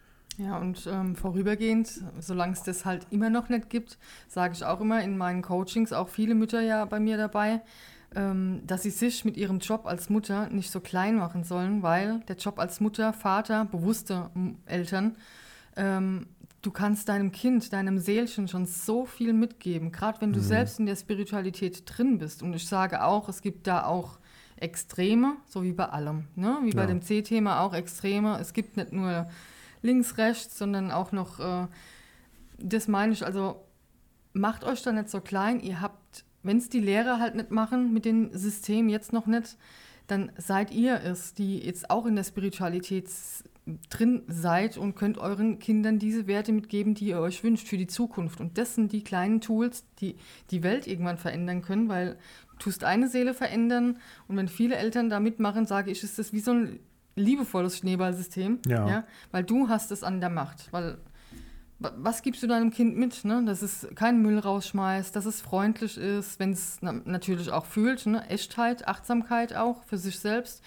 Ja, 0.42 0.56
und 0.59 0.88
ähm, 0.90 1.16
vorübergehend, 1.16 1.90
solange 2.18 2.54
es 2.54 2.62
das 2.62 2.85
halt 2.87 3.06
immer 3.11 3.28
noch 3.28 3.49
nicht 3.50 3.68
gibt, 3.68 3.99
sage 4.28 4.54
ich 4.54 4.64
auch 4.64 4.80
immer 4.80 5.02
in 5.02 5.18
meinen 5.18 5.42
Coachings, 5.42 5.92
auch 5.92 6.09
viele 6.09 6.35
Mütter 6.35 6.62
ja 6.62 6.85
bei 6.87 6.99
mir 6.99 7.18
dabei, 7.18 7.61
ähm, 8.14 8.62
dass 8.66 8.82
sie 8.82 8.90
sich 8.90 9.25
mit 9.26 9.37
ihrem 9.37 9.59
Job 9.59 9.87
als 9.87 10.09
Mutter 10.09 10.49
nicht 10.49 10.70
so 10.70 10.80
klein 10.80 11.16
machen 11.16 11.44
sollen, 11.44 11.82
weil 11.82 12.20
der 12.20 12.37
Job 12.37 12.59
als 12.59 12.80
Mutter, 12.80 13.12
Vater, 13.12 13.66
bewusste 13.66 14.30
Eltern, 14.64 15.16
ähm, 15.76 16.26
du 16.62 16.70
kannst 16.70 17.09
deinem 17.11 17.32
Kind, 17.32 17.73
deinem 17.73 17.99
Seelchen 17.99 18.49
schon 18.49 18.64
so 18.66 19.04
viel 19.04 19.32
mitgeben, 19.35 19.92
gerade 19.92 20.20
wenn 20.23 20.32
du 20.32 20.40
selbst 20.40 20.78
in 20.78 20.87
der 20.87 20.97
Spiritualität 20.97 21.82
drin 21.87 22.18
bist. 22.18 22.42
Und 22.42 22.54
ich 22.54 22.66
sage 22.66 23.04
auch, 23.04 23.28
es 23.28 23.42
gibt 23.42 23.66
da 23.66 23.85
auch 23.85 24.18
Extreme, 24.56 25.37
so 25.47 25.62
wie 25.62 25.73
bei 25.73 25.87
allem. 25.87 26.25
Ne? 26.35 26.59
Wie 26.62 26.73
bei 26.73 26.82
Ja. 26.82 26.87
dem 26.87 27.00
C-Thema 27.02 27.61
auch 27.61 27.73
Extreme. 27.73 28.38
Es 28.40 28.52
gibt 28.52 28.76
nicht 28.76 28.92
nur 28.92 29.26
links, 29.82 30.18
rechts, 30.18 30.58
sondern 30.58 30.90
auch 30.90 31.12
noch, 31.12 31.40
äh, 31.40 31.66
das 32.58 32.88
meine 32.88 33.12
ich, 33.12 33.25
also 33.25 33.64
macht 34.33 34.64
euch 34.64 34.83
da 34.83 34.92
nicht 34.92 35.11
so 35.11 35.20
klein. 35.20 35.61
Ihr 35.61 35.81
habt, 35.81 36.24
wenn 36.42 36.59
es 36.59 36.68
die 36.68 36.81
Lehrer 36.81 37.18
halt 37.18 37.35
nicht 37.35 37.50
machen 37.50 37.92
mit 37.92 38.05
dem 38.05 38.37
System 38.37 38.88
jetzt 38.88 39.12
noch 39.12 39.26
nicht, 39.26 39.57
dann 40.07 40.33
seid 40.37 40.72
ihr 40.72 41.00
es, 41.02 41.35
die 41.35 41.59
jetzt 41.59 41.90
auch 41.90 42.07
in 42.07 42.16
der 42.16 42.24
Spiritualität 42.24 43.09
drin 43.88 44.22
seid 44.26 44.76
und 44.76 44.96
könnt 44.96 45.18
euren 45.18 45.59
Kindern 45.59 45.98
diese 45.98 46.26
Werte 46.26 46.52
mitgeben, 46.52 46.94
die 46.94 47.09
ihr 47.09 47.20
euch 47.20 47.44
wünscht 47.44 47.68
für 47.68 47.76
die 47.76 47.87
Zukunft. 47.87 48.40
Und 48.40 48.59
das 48.59 48.74
sind 48.74 48.92
die 48.92 49.05
kleinen 49.05 49.40
Tools, 49.40 49.85
die 50.00 50.16
die 50.50 50.62
Welt 50.62 50.87
irgendwann 50.87 51.18
verändern 51.18 51.62
können, 51.62 51.88
weil 51.88 52.18
tust 52.59 52.85
eine 52.85 53.09
Seele 53.09 53.35
verändern 53.35 53.98
und 54.28 54.37
wenn 54.37 54.48
viele 54.48 54.76
Eltern 54.76 55.09
da 55.09 55.20
mitmachen, 55.20 55.66
sage 55.66 55.90
ich, 55.90 56.02
ist 56.02 56.18
das 56.18 56.33
wie 56.33 56.40
so 56.40 56.52
ein 56.52 56.81
liebevolles 57.16 57.79
Schneeballsystem, 57.79 58.61
Ja. 58.66 59.05
weil 59.31 59.44
du 59.44 59.68
hast 59.68 59.90
es 59.90 60.03
an 60.03 60.20
der 60.20 60.31
Macht, 60.31 60.68
weil 60.73 60.99
wa- 61.79 61.92
was 61.96 62.23
gibst 62.23 62.42
du 62.42 62.46
deinem 62.46 62.70
Kind 62.70 62.96
mit, 62.96 63.25
ne? 63.25 63.42
dass 63.44 63.62
es 63.62 63.87
keinen 63.94 64.23
Müll 64.23 64.38
rausschmeißt, 64.38 65.14
dass 65.14 65.27
es 65.27 65.40
freundlich 65.40 65.96
ist, 65.99 66.38
wenn 66.38 66.53
es 66.53 66.79
na 66.81 66.92
natürlich 67.05 67.51
auch 67.51 67.66
fühlt, 67.66 68.07
ne? 68.07 68.27
Echtheit, 68.29 68.87
Achtsamkeit 68.88 69.55
auch 69.57 69.83
für 69.85 69.99
sich 69.99 70.18
selbst, 70.20 70.62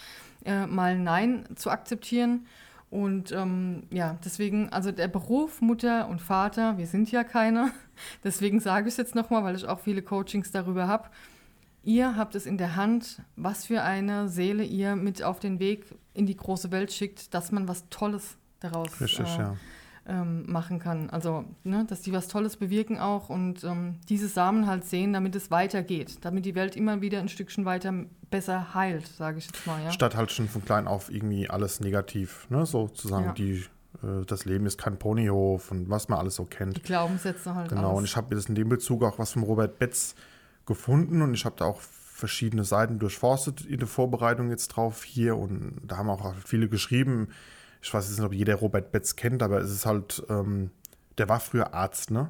äh, 0.46 0.66
mal 0.68 0.98
Nein 0.98 1.46
zu 1.56 1.70
akzeptieren. 1.70 2.46
Und 2.90 3.32
ähm, 3.32 3.84
ja, 3.90 4.18
deswegen, 4.24 4.70
also 4.70 4.92
der 4.92 5.08
Beruf 5.08 5.62
Mutter 5.62 6.08
und 6.10 6.22
Vater, 6.22 6.78
wir 6.78 6.86
sind 6.86 7.12
ja 7.12 7.24
keine, 7.24 7.72
deswegen 8.24 8.60
sage 8.60 8.88
ich 8.88 8.94
es 8.94 8.98
jetzt 8.98 9.16
nochmal, 9.16 9.44
weil 9.44 9.56
ich 9.56 9.66
auch 9.66 9.80
viele 9.80 10.04
Coachings 10.04 10.52
darüber 10.52 10.88
habe. 10.88 11.06
Ihr 11.84 12.16
habt 12.16 12.34
es 12.36 12.46
in 12.46 12.58
der 12.58 12.76
Hand, 12.78 13.22
was 13.36 13.66
für 13.66 13.82
eine 13.84 14.30
Seele 14.30 14.64
ihr 14.64 14.96
mit 14.96 15.22
auf 15.22 15.40
den 15.40 15.60
Weg 15.60 15.86
in 16.14 16.26
die 16.26 16.38
große 16.38 16.72
Welt 16.72 16.94
schickt, 16.94 17.34
dass 17.34 17.52
man 17.52 17.68
was 17.68 17.90
Tolles 17.90 18.38
daraus 18.62 19.02
Richtig, 19.02 19.28
äh, 19.36 19.40
ja. 19.40 19.56
ähm, 20.08 20.50
machen 20.50 20.80
kann. 20.80 21.10
Also, 21.10 21.44
ne, 21.66 21.86
dass 21.86 22.02
die 22.02 22.14
was 22.14 22.30
Tolles 22.30 22.56
bewirken 22.56 23.00
auch 23.00 23.28
und 23.30 23.66
ähm, 23.66 23.96
diese 24.08 24.30
Samen 24.30 24.66
halt 24.66 24.86
sehen, 24.86 25.12
damit 25.12 25.36
es 25.36 25.52
weitergeht, 25.52 26.20
damit 26.22 26.46
die 26.46 26.56
Welt 26.56 26.78
immer 26.78 27.02
wieder 27.02 27.20
ein 27.20 27.28
Stückchen 27.28 27.66
weiter 27.66 27.94
besser 28.32 28.74
heilt, 28.74 29.06
sage 29.08 29.40
ich 29.40 29.48
jetzt 29.48 29.68
mal. 29.68 29.84
Ja? 29.84 29.92
Statt 29.92 30.16
halt 30.16 30.32
schon 30.32 30.48
von 30.48 30.64
klein 30.64 30.88
auf 30.88 31.12
irgendwie 31.12 31.50
alles 31.50 31.82
negativ, 31.82 32.48
ne? 32.50 32.66
So 32.66 32.88
zu 32.88 33.10
sagen, 33.10 33.26
Ja. 33.26 33.34
die, 33.34 33.66
äh, 34.02 34.26
das 34.26 34.46
Leben 34.46 34.66
ist 34.66 34.78
kein 34.78 34.98
Ponyhof 34.98 35.70
und 35.72 35.90
was 35.90 36.08
man 36.08 36.20
alles 36.20 36.36
so 36.36 36.46
kennt. 36.46 36.78
Die 36.78 36.82
Glaubenssätze 36.82 37.54
halt. 37.54 37.68
Genau, 37.70 37.92
und 37.92 37.98
alles. 37.98 38.12
ich 38.12 38.16
habe 38.16 38.34
jetzt 38.34 38.48
in 38.48 38.56
dem 38.56 38.70
Bezug 38.70 39.04
auch 39.04 39.20
was 39.20 39.32
vom 39.34 39.44
Robert 39.44 39.78
Betz 39.80 40.16
gefunden 40.66 41.22
und 41.22 41.34
ich 41.34 41.46
habe 41.46 41.56
da 41.58 41.66
auch 41.66 41.82
verschiedene 41.82 42.64
Seiten 42.64 43.00
durchforstet 43.00 43.66
in 43.66 43.80
der 43.80 43.88
Vorbereitung 43.88 44.50
jetzt 44.50 44.70
drauf 44.70 45.04
hier 45.04 45.36
und 45.36 45.82
da 45.86 45.98
haben 45.98 46.10
auch 46.10 46.36
viele 46.46 46.70
geschrieben. 46.70 47.30
Ich 47.82 47.94
weiß 47.94 48.08
jetzt 48.08 48.18
nicht, 48.18 48.26
ob 48.26 48.34
jeder 48.34 48.56
Robert 48.56 48.92
Betz 48.92 49.16
kennt, 49.16 49.44
aber 49.44 49.60
es 49.60 49.72
ist 49.72 49.86
halt, 49.86 50.24
ähm, 50.30 50.70
der 51.18 51.28
war 51.28 51.40
früher 51.40 51.74
Arzt, 51.74 52.12
ne? 52.12 52.30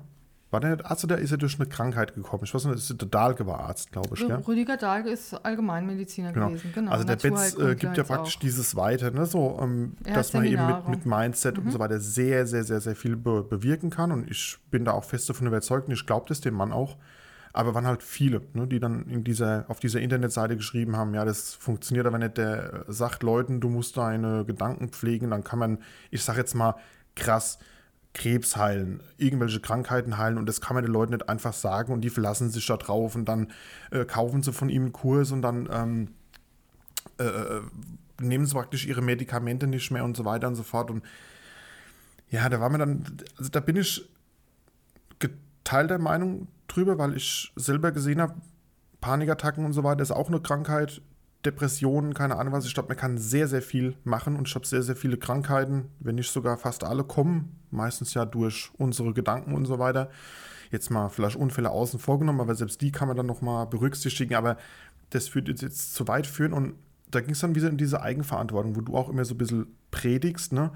War 0.50 0.60
der 0.60 0.70
nicht 0.70 0.86
Arzt 0.86 1.04
oder 1.04 1.18
ist 1.18 1.32
er 1.32 1.38
durch 1.38 1.60
eine 1.60 1.68
Krankheit 1.68 2.14
gekommen? 2.14 2.44
Ich 2.44 2.54
weiß 2.54 2.66
nicht, 2.66 2.76
ist 2.76 3.02
der 3.02 3.08
Dahlke 3.08 3.48
war 3.48 3.60
Arzt, 3.62 3.92
glaube 3.92 4.10
ich, 4.14 4.22
ja? 4.22 4.38
Rüdiger 4.38 4.78
Dahlke 4.78 5.10
ist 5.10 5.34
Allgemeinmediziner 5.34 6.32
Genau. 6.32 6.50
gewesen. 6.50 6.72
Genau. 6.74 6.92
also 6.92 7.04
der 7.06 7.16
Betz 7.16 7.58
äh, 7.58 7.76
gibt 7.76 7.98
ja 7.98 8.04
praktisch 8.04 8.38
auch. 8.38 8.40
dieses 8.40 8.76
weiter, 8.76 9.10
ne? 9.12 9.26
so, 9.26 9.60
ähm, 9.62 9.96
dass 10.04 10.34
man 10.34 10.46
eben 10.46 10.54
mit, 10.54 10.60
Seminare. 10.62 10.84
Mhm. 10.84 10.90
mit 10.92 11.06
Mindset 11.06 11.58
und 11.58 11.72
so 11.72 11.80
weiter 11.80 12.00
sehr, 12.00 12.46
sehr, 12.46 12.64
sehr, 12.64 12.82
sehr 12.82 12.96
viel 12.96 13.16
be 13.16 13.44
bewirken 13.44 13.90
kann. 13.90 14.12
Und 14.12 14.30
ich 14.30 14.58
bin 14.70 14.86
da 14.86 14.92
auch 14.92 15.04
fest 15.04 15.28
davon 15.28 15.48
überzeugt 15.48 15.88
und 15.88 15.94
ich 15.94 16.06
glaube 16.06 16.26
das 16.30 16.40
dem 16.40 16.54
Mann 16.54 16.72
auch. 16.72 16.98
Aber 17.54 17.76
waren 17.76 17.86
halt 17.86 18.02
viele, 18.02 18.42
ne, 18.54 18.68
die 18.68 18.80
dann 18.80 19.08
in 19.08 19.24
dieser, 19.24 19.66
auf 19.68 19.80
dieser 19.80 20.02
Internetseite 20.02 20.58
geschrieben 20.58 20.98
haben, 20.98 21.14
ja, 21.14 21.24
das 21.24 21.54
funktioniert 21.54 22.08
aber 22.08 22.18
nicht. 22.18 22.38
Der 22.38 22.74
äh, 22.88 22.92
sagt 22.92 23.22
Leuten, 23.22 23.62
du 23.62 23.70
musst 23.70 23.96
deine 23.96 24.44
Gedanken 24.44 24.90
pflegen, 24.90 25.30
dann 25.30 25.44
kann 25.44 25.60
man, 25.60 25.78
ich 26.10 26.24
sag 26.24 26.38
jetzt 26.38 26.56
mal 26.56 26.76
krass, 27.16 27.60
Krebs 28.14 28.58
heilen, 28.58 29.02
irgendwelche 29.18 29.60
Krankheiten 29.60 30.18
heilen 30.18 30.38
und 30.38 30.48
das 30.48 30.62
kann 30.62 30.76
man 30.76 30.84
den 30.84 30.94
Leuten 30.94 31.14
nicht 31.14 31.30
einfach 31.30 31.54
sagen 31.54 31.94
und 31.94 32.02
die 32.02 32.12
verlassen 32.12 32.50
sich 32.50 32.66
da 32.66 32.78
drauf 32.78 33.16
und 33.16 33.26
dann 33.26 33.52
äh, 33.92 34.06
kaufen 34.06 34.44
sie 34.44 34.54
von 34.54 34.70
ihm 34.70 34.84
einen 34.84 34.94
Kurs 34.94 35.32
und 35.32 35.42
dann 35.42 35.68
ähm, 35.72 36.10
äh, 37.18 37.62
nehmen 38.22 38.46
sie 38.46 38.54
praktisch 38.54 38.86
ihre 38.86 39.02
Medikamente 39.02 39.68
nicht 39.68 39.90
mehr 39.92 40.04
und 40.04 40.16
so 40.16 40.26
weiter 40.26 40.48
und 40.48 40.56
so 40.56 40.64
fort. 40.64 40.92
Und 40.92 41.04
ja, 42.30 42.48
da 42.50 42.60
war 42.60 42.70
mir 42.70 42.78
dann, 42.78 43.04
also 43.38 43.50
da 43.50 43.60
bin 43.60 43.76
ich 43.76 44.08
geteilter 45.20 45.98
Meinung 45.98 46.48
drüber, 46.68 46.98
weil 46.98 47.16
ich 47.16 47.52
selber 47.56 47.92
gesehen 47.92 48.22
habe, 48.22 48.36
Panikattacken 49.02 49.66
und 49.66 49.74
so 49.74 49.84
weiter 49.84 50.02
ist 50.02 50.12
auch 50.12 50.30
eine 50.30 50.40
Krankheit. 50.40 51.02
Depressionen, 51.46 52.14
keine 52.14 52.38
Ahnung 52.38 52.54
was. 52.54 52.66
Ich 52.66 52.74
glaube, 52.74 52.90
man 52.90 52.98
kann 52.98 53.18
sehr, 53.18 53.48
sehr 53.48 53.62
viel 53.62 53.98
machen 54.04 54.36
und 54.38 54.48
ich 54.48 54.56
habe 54.56 54.66
sehr, 54.66 54.82
sehr 54.82 54.96
viele 54.96 55.18
Krankheiten, 55.18 55.90
wenn 56.00 56.16
nicht 56.16 56.32
sogar 56.32 56.58
fast 56.58 56.84
alle 56.84 57.04
kommen, 57.04 57.60
meistens 57.70 58.14
ja 58.14 58.26
durch 58.26 58.72
unsere 58.78 59.14
Gedanken 59.14 59.54
und 59.54 59.66
so 59.66 59.78
weiter. 59.78 60.10
Jetzt 60.72 60.90
mal 60.90 61.10
vielleicht 61.10 61.36
Unfälle 61.36 61.70
außen 61.70 62.00
vorgenommen, 62.00 62.40
aber 62.40 62.56
selbst 62.56 62.82
die 62.82 62.92
kann 62.92 63.08
man 63.08 63.18
dann 63.18 63.26
nochmal 63.26 63.68
berücksichtigen. 63.68 64.36
Aber 64.36 64.58
das 65.10 65.36
würde 65.36 65.52
jetzt, 65.52 65.62
jetzt 65.62 65.94
zu 65.94 66.08
weit 66.08 66.26
führen 66.26 66.54
und 66.54 66.76
da 67.12 67.22
ging 67.22 67.32
es 67.32 67.40
dann 67.40 67.56
wieder 67.56 67.70
in 67.70 67.78
diese 67.78 68.02
Eigenverantwortung, 68.02 68.76
wo 68.76 68.82
du 68.82 68.96
auch 68.96 69.10
immer 69.10 69.26
so 69.26 69.36
ein 69.36 69.38
bisschen 69.38 69.68
predigst, 69.92 70.54
ne? 70.54 70.72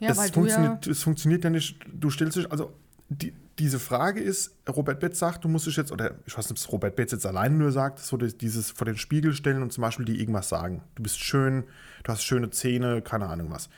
Ja, 0.00 0.10
es, 0.10 0.16
du 0.16 0.22
ja, 0.22 0.32
funktioniert, 0.32 0.86
es 0.86 1.02
funktioniert 1.02 1.44
ja 1.44 1.50
nicht, 1.50 1.78
du 1.92 2.10
stellst 2.10 2.36
dich, 2.36 2.50
also 2.50 2.72
die, 3.20 3.32
diese 3.58 3.78
Frage 3.78 4.20
ist, 4.20 4.56
Robert 4.68 5.00
Betz 5.00 5.18
sagt, 5.18 5.44
du 5.44 5.48
musst 5.48 5.66
dich 5.66 5.76
jetzt, 5.76 5.92
oder 5.92 6.14
ich 6.26 6.36
weiß 6.36 6.46
nicht, 6.46 6.52
ob 6.52 6.56
es 6.56 6.72
Robert 6.72 6.96
Betz 6.96 7.12
jetzt 7.12 7.26
allein 7.26 7.58
nur 7.58 7.70
sagt, 7.70 7.98
so 7.98 8.16
dieses 8.16 8.70
vor 8.70 8.86
den 8.86 8.96
Spiegel 8.96 9.34
stellen 9.34 9.62
und 9.62 9.72
zum 9.72 9.82
Beispiel 9.82 10.04
die 10.04 10.20
irgendwas 10.20 10.48
sagen. 10.48 10.82
Du 10.94 11.02
bist 11.02 11.20
schön, 11.20 11.64
du 12.02 12.12
hast 12.12 12.24
schöne 12.24 12.50
Zähne, 12.50 13.02
keine 13.02 13.26
Ahnung 13.26 13.50
was. 13.50 13.68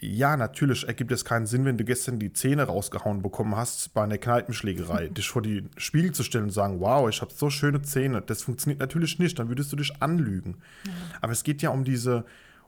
ja, 0.00 0.36
natürlich 0.36 0.86
ergibt 0.86 1.12
es 1.12 1.24
keinen 1.24 1.46
Sinn, 1.46 1.64
wenn 1.64 1.76
du 1.78 1.84
gestern 1.84 2.18
die 2.18 2.32
Zähne 2.32 2.64
rausgehauen 2.64 3.22
bekommen 3.22 3.56
hast 3.56 3.94
bei 3.94 4.02
einer 4.02 4.18
Kneipenschlägerei, 4.18 5.08
dich 5.16 5.28
vor 5.28 5.42
die 5.42 5.64
Spiegel 5.76 6.12
zu 6.12 6.22
stellen 6.22 6.44
und 6.44 6.50
sagen, 6.50 6.80
wow, 6.80 7.08
ich 7.08 7.20
habe 7.20 7.32
so 7.32 7.50
schöne 7.50 7.82
Zähne. 7.82 8.20
Das 8.22 8.42
funktioniert 8.42 8.80
natürlich 8.80 9.18
nicht, 9.18 9.38
dann 9.38 9.48
würdest 9.48 9.72
du 9.72 9.76
dich 9.76 10.02
anlügen. 10.02 10.56
Ja. 10.84 10.92
Aber 11.20 11.32
es 11.32 11.44
geht 11.44 11.62
ja 11.62 11.70
um 11.70 11.84
diese, 11.84 12.24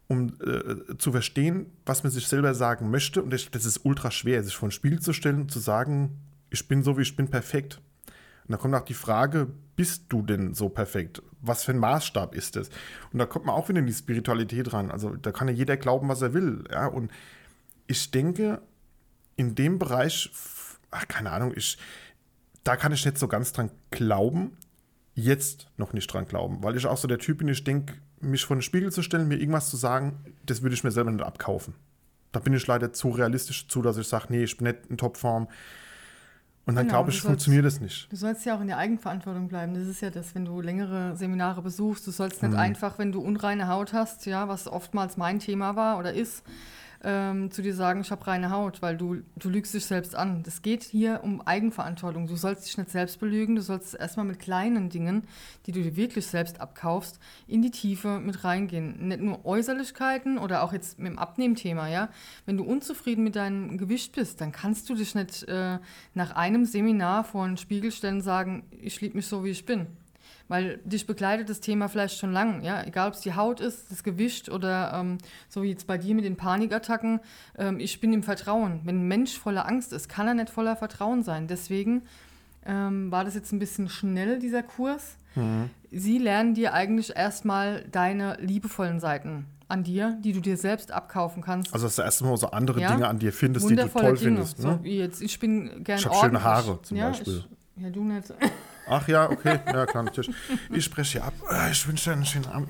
um 0.08 0.34
äh, 0.40 0.96
zu 0.98 1.12
verstehen, 1.12 1.66
was 1.86 2.02
man 2.02 2.12
sich 2.12 2.28
selber 2.28 2.54
sagen 2.54 2.90
möchte. 2.90 3.22
Und 3.22 3.32
das, 3.32 3.50
das 3.50 3.64
ist 3.64 3.84
ultra 3.84 4.10
schwer, 4.10 4.42
sich 4.42 4.56
vor 4.56 4.68
den 4.68 4.72
Spiegel 4.72 5.00
zu 5.00 5.12
stellen 5.12 5.42
und 5.42 5.50
zu 5.50 5.58
sagen, 5.58 6.18
ich 6.50 6.68
bin 6.68 6.82
so, 6.82 6.98
wie 6.98 7.02
ich 7.02 7.16
bin, 7.16 7.28
perfekt. 7.28 7.80
Und 8.44 8.52
dann 8.52 8.60
kommt 8.60 8.74
auch 8.74 8.84
die 8.84 8.94
Frage, 8.94 9.48
bist 9.76 10.04
du 10.10 10.22
denn 10.22 10.54
so 10.54 10.68
perfekt? 10.68 11.22
Was 11.40 11.64
für 11.64 11.72
ein 11.72 11.78
Maßstab 11.78 12.34
ist 12.34 12.56
das? 12.56 12.68
Und 13.12 13.18
da 13.18 13.26
kommt 13.26 13.46
man 13.46 13.54
auch 13.54 13.68
wieder 13.68 13.78
in 13.78 13.86
die 13.86 13.92
Spiritualität 13.92 14.72
ran. 14.72 14.90
Also 14.90 15.16
da 15.16 15.32
kann 15.32 15.48
ja 15.48 15.54
jeder 15.54 15.76
glauben, 15.76 16.08
was 16.08 16.22
er 16.22 16.34
will. 16.34 16.64
Ja? 16.70 16.86
Und 16.86 17.10
ich 17.86 18.10
denke, 18.10 18.60
in 19.36 19.54
dem 19.54 19.78
Bereich, 19.78 20.30
ach, 20.90 21.08
keine 21.08 21.30
Ahnung, 21.30 21.52
ich, 21.56 21.78
da 22.62 22.76
kann 22.76 22.92
ich 22.92 23.04
nicht 23.04 23.18
so 23.18 23.28
ganz 23.28 23.52
dran 23.52 23.70
glauben. 23.90 24.56
Jetzt 25.14 25.68
noch 25.76 25.92
nicht 25.92 26.12
dran 26.12 26.26
glauben, 26.26 26.62
weil 26.62 26.76
ich 26.76 26.86
auch 26.86 26.96
so 26.96 27.08
der 27.08 27.18
Typ 27.18 27.38
bin, 27.38 27.48
ich 27.48 27.62
denke, 27.62 27.94
mich 28.24 28.44
vor 28.44 28.56
den 28.56 28.62
Spiegel 28.62 28.92
zu 28.92 29.02
stellen, 29.02 29.28
mir 29.28 29.38
irgendwas 29.38 29.70
zu 29.70 29.76
sagen, 29.76 30.24
das 30.46 30.62
würde 30.62 30.74
ich 30.74 30.84
mir 30.84 30.90
selber 30.90 31.10
nicht 31.10 31.24
abkaufen. 31.24 31.74
Da 32.32 32.40
bin 32.40 32.52
ich 32.52 32.66
leider 32.66 32.92
zu 32.92 33.10
realistisch 33.10 33.68
zu, 33.68 33.80
dass 33.82 33.96
ich 33.96 34.08
sage, 34.08 34.26
nee, 34.30 34.42
ich 34.42 34.56
bin 34.56 34.66
nicht 34.66 34.87
in 34.88 34.96
Topform. 34.96 35.48
Und 36.66 36.76
dann 36.76 36.87
genau, 36.87 36.98
glaube 36.98 37.10
ich, 37.10 37.20
funktioniert 37.20 37.64
das 37.64 37.80
nicht. 37.80 38.10
Du 38.10 38.16
sollst 38.16 38.44
ja 38.46 38.56
auch 38.56 38.60
in 38.60 38.68
der 38.68 38.78
Eigenverantwortung 38.78 39.48
bleiben. 39.48 39.74
Das 39.74 39.87
ist 39.87 40.00
ja 40.00 40.10
das, 40.10 40.34
wenn 40.34 40.46
du 40.46 40.60
längere 40.62 41.14
Seminare 41.14 41.60
besuchst. 41.60 42.06
Du 42.06 42.10
sollst 42.10 42.42
nicht 42.42 42.52
mhm. 42.52 42.58
einfach, 42.58 42.98
wenn 42.98 43.12
du 43.12 43.20
unreine 43.20 43.68
Haut 43.68 43.92
hast, 43.92 44.24
ja, 44.24 44.48
was 44.48 44.66
oftmals 44.66 45.16
mein 45.16 45.40
Thema 45.40 45.76
war 45.76 45.98
oder 45.98 46.14
ist, 46.14 46.42
ähm, 47.04 47.50
zu 47.50 47.62
dir 47.62 47.74
sagen, 47.74 48.00
ich 48.00 48.10
habe 48.10 48.26
reine 48.26 48.50
Haut, 48.50 48.82
weil 48.82 48.96
du, 48.96 49.22
du 49.36 49.48
lügst 49.48 49.74
dich 49.74 49.84
selbst 49.86 50.14
an. 50.14 50.42
Das 50.42 50.62
geht 50.62 50.82
hier 50.82 51.20
um 51.22 51.40
Eigenverantwortung. 51.46 52.26
Du 52.26 52.36
sollst 52.36 52.66
dich 52.66 52.78
nicht 52.78 52.90
selbst 52.90 53.20
belügen, 53.20 53.54
du 53.54 53.62
sollst 53.62 53.94
erstmal 53.94 54.26
mit 54.26 54.38
kleinen 54.38 54.88
Dingen, 54.88 55.24
die 55.66 55.72
du 55.72 55.82
dir 55.82 55.96
wirklich 55.96 56.26
selbst 56.26 56.60
abkaufst, 56.60 57.20
in 57.46 57.62
die 57.62 57.70
Tiefe 57.70 58.18
mit 58.18 58.44
reingehen. 58.44 59.08
Nicht 59.08 59.20
nur 59.20 59.44
Äußerlichkeiten 59.44 60.38
oder 60.38 60.62
auch 60.62 60.72
jetzt 60.72 60.98
mit 60.98 61.12
dem 61.12 61.18
Abnehmthema, 61.18 61.88
ja. 61.88 62.08
Wenn 62.46 62.56
du 62.56 62.64
unzufrieden 62.64 63.24
mit 63.24 63.36
deinem 63.36 63.78
Gewicht 63.78 64.14
bist, 64.14 64.40
dann 64.40 64.52
kannst 64.52 64.88
du 64.88 64.94
dich 64.94 65.14
nicht 65.14 65.44
äh, 65.44 65.78
nach 66.14 66.34
einem 66.34 66.64
Seminar 66.64 67.24
vor 67.24 67.44
einen 67.44 67.56
Spiegel 67.56 67.92
stellen 67.92 68.16
und 68.16 68.22
sagen, 68.22 68.64
ich 68.70 69.00
liebe 69.00 69.16
mich 69.16 69.26
so, 69.26 69.44
wie 69.44 69.50
ich 69.50 69.66
bin. 69.66 69.86
Weil 70.48 70.78
dich 70.85 71.07
begleitet 71.07 71.48
das 71.48 71.61
Thema 71.61 71.88
vielleicht 71.88 72.18
schon 72.18 72.33
lange, 72.33 72.64
ja, 72.64 72.85
egal 72.85 73.09
ob 73.09 73.14
es 73.14 73.20
die 73.20 73.35
Haut 73.35 73.61
ist, 73.61 73.90
das 73.90 74.02
Gewicht 74.02 74.50
oder 74.50 74.92
ähm, 74.94 75.18
so 75.48 75.62
wie 75.62 75.70
jetzt 75.70 75.87
bei 75.87 75.96
dir 75.96 76.14
mit 76.14 76.24
den 76.24 76.37
Panikattacken. 76.37 77.20
Ähm, 77.57 77.80
ich 77.80 78.00
bin 78.00 78.12
im 78.12 78.22
Vertrauen. 78.22 78.80
Wenn 78.85 79.00
ein 79.00 79.09
Mensch 79.09 79.38
voller 79.38 79.66
Angst 79.66 79.92
ist, 79.94 80.09
kann 80.09 80.28
er 80.28 80.35
nicht 80.35 80.50
voller 80.50 80.76
Vertrauen 80.76 81.22
sein. 81.22 81.46
Deswegen 81.48 82.02
ähm, 82.66 83.11
war 83.11 83.24
das 83.24 83.35
jetzt 83.35 83.52
ein 83.52 83.59
bisschen 83.59 83.88
schnell, 83.88 84.38
dieser 84.38 84.62
Kurs. 84.62 85.16
Mhm. 85.35 85.70
Sie 85.90 86.18
lernen 86.18 86.54
dir 86.54 86.74
eigentlich 86.74 87.16
erstmal 87.16 87.85
deine 87.90 88.37
liebevollen 88.40 89.00
Seiten 89.00 89.46
an 89.68 89.83
dir, 89.83 90.18
die 90.22 90.33
du 90.33 90.40
dir 90.40 90.57
selbst 90.57 90.92
abkaufen 90.92 91.42
kannst. 91.42 91.72
Also 91.72 91.87
dass 91.87 91.96
du 91.96 92.02
erstmal 92.02 92.37
so 92.37 92.50
andere 92.50 92.80
ja? 92.80 92.92
Dinge 92.92 93.09
an 93.09 93.18
dir 93.18 93.33
findest, 93.33 93.68
die 93.68 93.76
du 93.76 93.88
toll 93.88 94.02
Dinge. 94.02 94.18
findest. 94.18 94.59
Ne? 94.59 94.80
So 94.83 94.88
jetzt, 94.88 95.22
ich 95.22 95.38
bin 95.38 95.85
gern 95.85 95.98
Ich 95.98 96.07
habe 96.07 96.16
schöne 96.16 96.42
Haare 96.42 96.80
zum 96.83 96.96
ja, 96.96 97.09
Beispiel. 97.09 97.44
Ich, 97.76 97.83
ja, 97.83 97.90
du 97.90 98.04
nicht. 98.04 98.33
Ach 98.86 99.08
ja, 99.08 99.30
okay, 99.30 99.60
ja 99.66 99.86
klar, 99.86 100.02
natürlich. 100.02 100.30
Ich 100.70 100.84
spreche 100.84 101.18
hier 101.18 101.24
ab. 101.24 101.34
Äh, 101.50 101.72
ich 101.72 101.86
wünsche 101.86 102.10
dir 102.10 102.16
einen 102.16 102.26
schönen 102.26 102.46
Abend. 102.46 102.68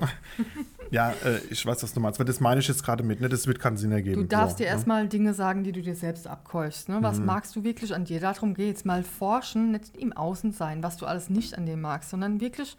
Ja, 0.91 1.11
äh, 1.11 1.39
ich 1.49 1.65
weiß, 1.65 1.83
was 1.83 1.93
du 1.93 1.99
meinst, 1.99 2.19
weil 2.19 2.25
das 2.25 2.39
meine 2.39 2.59
ich 2.59 2.67
jetzt 2.67 2.83
gerade 2.83 3.03
mit, 3.03 3.19
ne? 3.21 3.29
das 3.29 3.47
wird 3.47 3.59
keinen 3.59 3.77
Sinn 3.77 3.91
ergeben. 3.91 4.21
Du 4.21 4.27
darfst 4.27 4.57
so, 4.57 4.63
dir 4.63 4.69
ne? 4.69 4.75
erstmal 4.75 5.07
Dinge 5.07 5.33
sagen, 5.33 5.63
die 5.63 5.71
du 5.71 5.81
dir 5.81 5.95
selbst 5.95 6.27
abkäufst. 6.27 6.89
Ne? 6.89 6.97
Was 7.01 7.19
mhm. 7.19 7.25
magst 7.25 7.55
du 7.55 7.63
wirklich 7.63 7.93
an 7.93 8.05
dir? 8.05 8.19
Darum 8.19 8.53
geht 8.53 8.77
es. 8.77 8.85
Mal 8.85 9.03
forschen, 9.03 9.71
nicht 9.71 9.97
im 9.97 10.13
Außen 10.13 10.51
sein, 10.51 10.83
was 10.83 10.97
du 10.97 11.05
alles 11.05 11.29
nicht 11.29 11.57
an 11.57 11.65
dir 11.65 11.77
magst, 11.77 12.11
sondern 12.11 12.39
wirklich, 12.39 12.77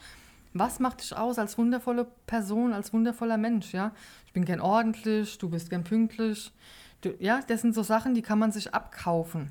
was 0.55 0.79
macht 0.79 1.03
dich 1.03 1.16
aus 1.16 1.38
als 1.38 1.59
wundervolle 1.59 2.07
Person, 2.27 2.72
als 2.72 2.92
wundervoller 2.92 3.38
Mensch? 3.38 3.72
Ja? 3.72 3.92
Ich 4.27 4.33
bin 4.33 4.44
gern 4.44 4.61
ordentlich, 4.61 5.38
du 5.38 5.51
bist 5.51 5.70
gern 5.70 5.85
pünktlich. 5.85 6.53
Du, 7.01 7.11
ja, 7.18 7.40
das 7.49 7.61
sind 7.62 7.75
so 7.75 7.83
Sachen, 7.83 8.14
die 8.14 8.22
kann 8.22 8.38
man 8.38 8.53
sich 8.53 8.72
abkaufen. 8.72 9.51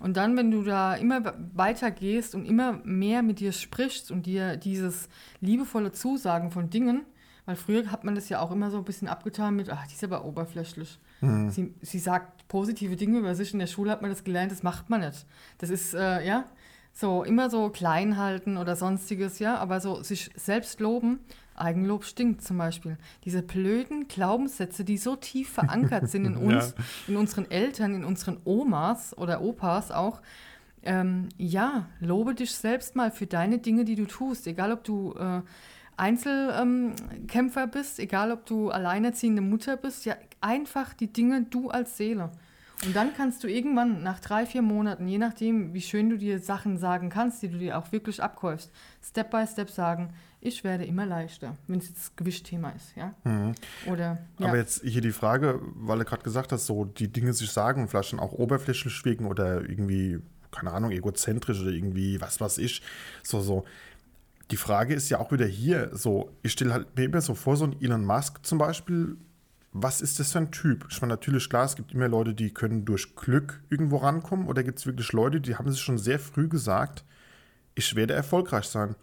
Und 0.00 0.16
dann, 0.16 0.36
wenn 0.36 0.50
du 0.50 0.64
da 0.64 0.94
immer 0.94 1.34
weiter 1.54 1.90
gehst 1.90 2.34
und 2.34 2.46
immer 2.46 2.80
mehr 2.84 3.22
mit 3.22 3.38
dir 3.38 3.52
sprichst 3.52 4.10
und 4.10 4.26
dir 4.26 4.56
dieses 4.56 5.08
liebevolle 5.40 5.92
Zusagen 5.92 6.50
von 6.50 6.70
Dingen, 6.70 7.04
weil 7.46 7.56
früher 7.56 7.90
hat 7.92 8.04
man 8.04 8.14
das 8.14 8.28
ja 8.28 8.40
auch 8.40 8.50
immer 8.50 8.70
so 8.70 8.78
ein 8.78 8.84
bisschen 8.84 9.08
abgetan 9.08 9.56
mit, 9.56 9.70
ach, 9.70 9.86
die 9.86 9.94
ist 9.94 10.04
aber 10.04 10.24
oberflächlich. 10.24 10.98
Mhm. 11.20 11.50
Sie, 11.50 11.74
sie 11.82 11.98
sagt 11.98 12.48
positive 12.48 12.96
Dinge 12.96 13.18
über 13.18 13.34
sich. 13.34 13.52
In 13.52 13.58
der 13.58 13.66
Schule 13.66 13.90
hat 13.90 14.02
man 14.02 14.10
das 14.10 14.24
gelernt, 14.24 14.52
das 14.52 14.62
macht 14.62 14.88
man 14.88 15.00
nicht. 15.00 15.26
Das 15.58 15.70
ist, 15.70 15.94
äh, 15.94 16.26
ja, 16.26 16.44
so 16.92 17.22
immer 17.22 17.50
so 17.50 17.68
klein 17.70 18.16
halten 18.16 18.56
oder 18.56 18.76
sonstiges, 18.76 19.38
ja, 19.38 19.56
aber 19.56 19.80
so 19.80 20.02
sich 20.02 20.30
selbst 20.34 20.80
loben 20.80 21.20
Eigenlob 21.60 22.04
stinkt 22.04 22.42
zum 22.42 22.58
Beispiel. 22.58 22.96
Diese 23.24 23.42
blöden 23.42 24.08
Glaubenssätze, 24.08 24.84
die 24.84 24.98
so 24.98 25.16
tief 25.16 25.50
verankert 25.50 26.08
sind 26.08 26.24
in 26.24 26.36
uns, 26.36 26.74
ja. 26.76 26.84
in 27.08 27.16
unseren 27.16 27.50
Eltern, 27.50 27.94
in 27.94 28.04
unseren 28.04 28.38
Omas 28.44 29.16
oder 29.16 29.42
Opas 29.42 29.90
auch. 29.90 30.20
Ähm, 30.82 31.28
ja, 31.36 31.86
lobe 32.00 32.34
dich 32.34 32.52
selbst 32.52 32.96
mal 32.96 33.10
für 33.10 33.26
deine 33.26 33.58
Dinge, 33.58 33.84
die 33.84 33.96
du 33.96 34.06
tust. 34.06 34.46
Egal, 34.46 34.72
ob 34.72 34.82
du 34.84 35.14
äh, 35.14 35.42
Einzelkämpfer 35.96 37.62
ähm, 37.64 37.70
bist, 37.70 37.98
egal, 37.98 38.32
ob 38.32 38.46
du 38.46 38.70
alleinerziehende 38.70 39.42
Mutter 39.42 39.76
bist. 39.76 40.06
Ja, 40.06 40.16
einfach 40.40 40.94
die 40.94 41.12
Dinge 41.12 41.42
du 41.42 41.68
als 41.68 41.96
Seele. 41.96 42.30
Und 42.86 42.96
dann 42.96 43.12
kannst 43.14 43.44
du 43.44 43.48
irgendwann 43.48 44.02
nach 44.02 44.20
drei, 44.20 44.46
vier 44.46 44.62
Monaten, 44.62 45.06
je 45.06 45.18
nachdem, 45.18 45.74
wie 45.74 45.82
schön 45.82 46.08
du 46.08 46.16
dir 46.16 46.38
Sachen 46.38 46.78
sagen 46.78 47.10
kannst, 47.10 47.42
die 47.42 47.48
du 47.48 47.58
dir 47.58 47.76
auch 47.78 47.92
wirklich 47.92 48.22
abkäufst, 48.22 48.72
Step 49.02 49.30
by 49.30 49.46
Step 49.46 49.68
sagen, 49.68 50.14
ich 50.40 50.64
werde 50.64 50.84
immer 50.84 51.04
leichter, 51.04 51.56
wenn 51.66 51.78
es 51.78 51.88
jetzt 51.88 52.16
Gewichtthema 52.16 52.70
ist, 52.70 52.96
ja. 52.96 53.14
Mhm. 53.24 53.54
Oder, 53.86 54.18
ja. 54.38 54.48
Aber 54.48 54.56
jetzt 54.56 54.82
hier 54.82 55.02
die 55.02 55.12
Frage, 55.12 55.60
weil 55.74 55.98
du 55.98 56.04
gerade 56.04 56.22
gesagt 56.22 56.52
hast, 56.52 56.66
so 56.66 56.84
die 56.84 57.08
Dinge 57.08 57.32
sich 57.32 57.50
sagen, 57.50 57.88
vielleicht 57.88 58.14
auch 58.18 58.32
oberflächlich 58.32 59.04
wirken 59.04 59.26
oder 59.26 59.60
irgendwie, 59.68 60.18
keine 60.50 60.72
Ahnung, 60.72 60.92
egozentrisch 60.92 61.60
oder 61.60 61.70
irgendwie, 61.70 62.20
was 62.20 62.40
weiß 62.40 62.58
ich, 62.58 62.82
so, 63.22 63.40
so. 63.40 63.64
Die 64.50 64.56
Frage 64.56 64.94
ist 64.94 65.10
ja 65.10 65.20
auch 65.20 65.30
wieder 65.30 65.46
hier, 65.46 65.90
so, 65.92 66.32
ich 66.42 66.52
stelle 66.52 66.72
halt 66.72 66.96
mir 66.96 67.04
immer 67.04 67.20
so 67.20 67.34
vor, 67.34 67.56
so 67.56 67.66
ein 67.66 67.76
Elon 67.80 68.04
Musk 68.04 68.44
zum 68.44 68.58
Beispiel, 68.58 69.16
was 69.72 70.00
ist 70.00 70.18
das 70.18 70.32
für 70.32 70.38
ein 70.38 70.50
Typ? 70.50 70.86
Ich 70.90 71.00
meine, 71.00 71.12
natürlich, 71.12 71.48
klar, 71.48 71.64
es 71.64 71.76
gibt 71.76 71.92
immer 71.92 72.08
Leute, 72.08 72.34
die 72.34 72.52
können 72.52 72.84
durch 72.84 73.14
Glück 73.14 73.62
irgendwo 73.68 73.98
rankommen 73.98 74.48
oder 74.48 74.64
gibt 74.64 74.78
es 74.78 74.86
wirklich 74.86 75.12
Leute, 75.12 75.40
die 75.40 75.54
haben 75.54 75.70
sich 75.70 75.80
schon 75.80 75.98
sehr 75.98 76.18
früh 76.18 76.48
gesagt, 76.48 77.04
ich 77.76 77.94
werde 77.94 78.14
erfolgreich 78.14 78.64
sein. 78.64 78.96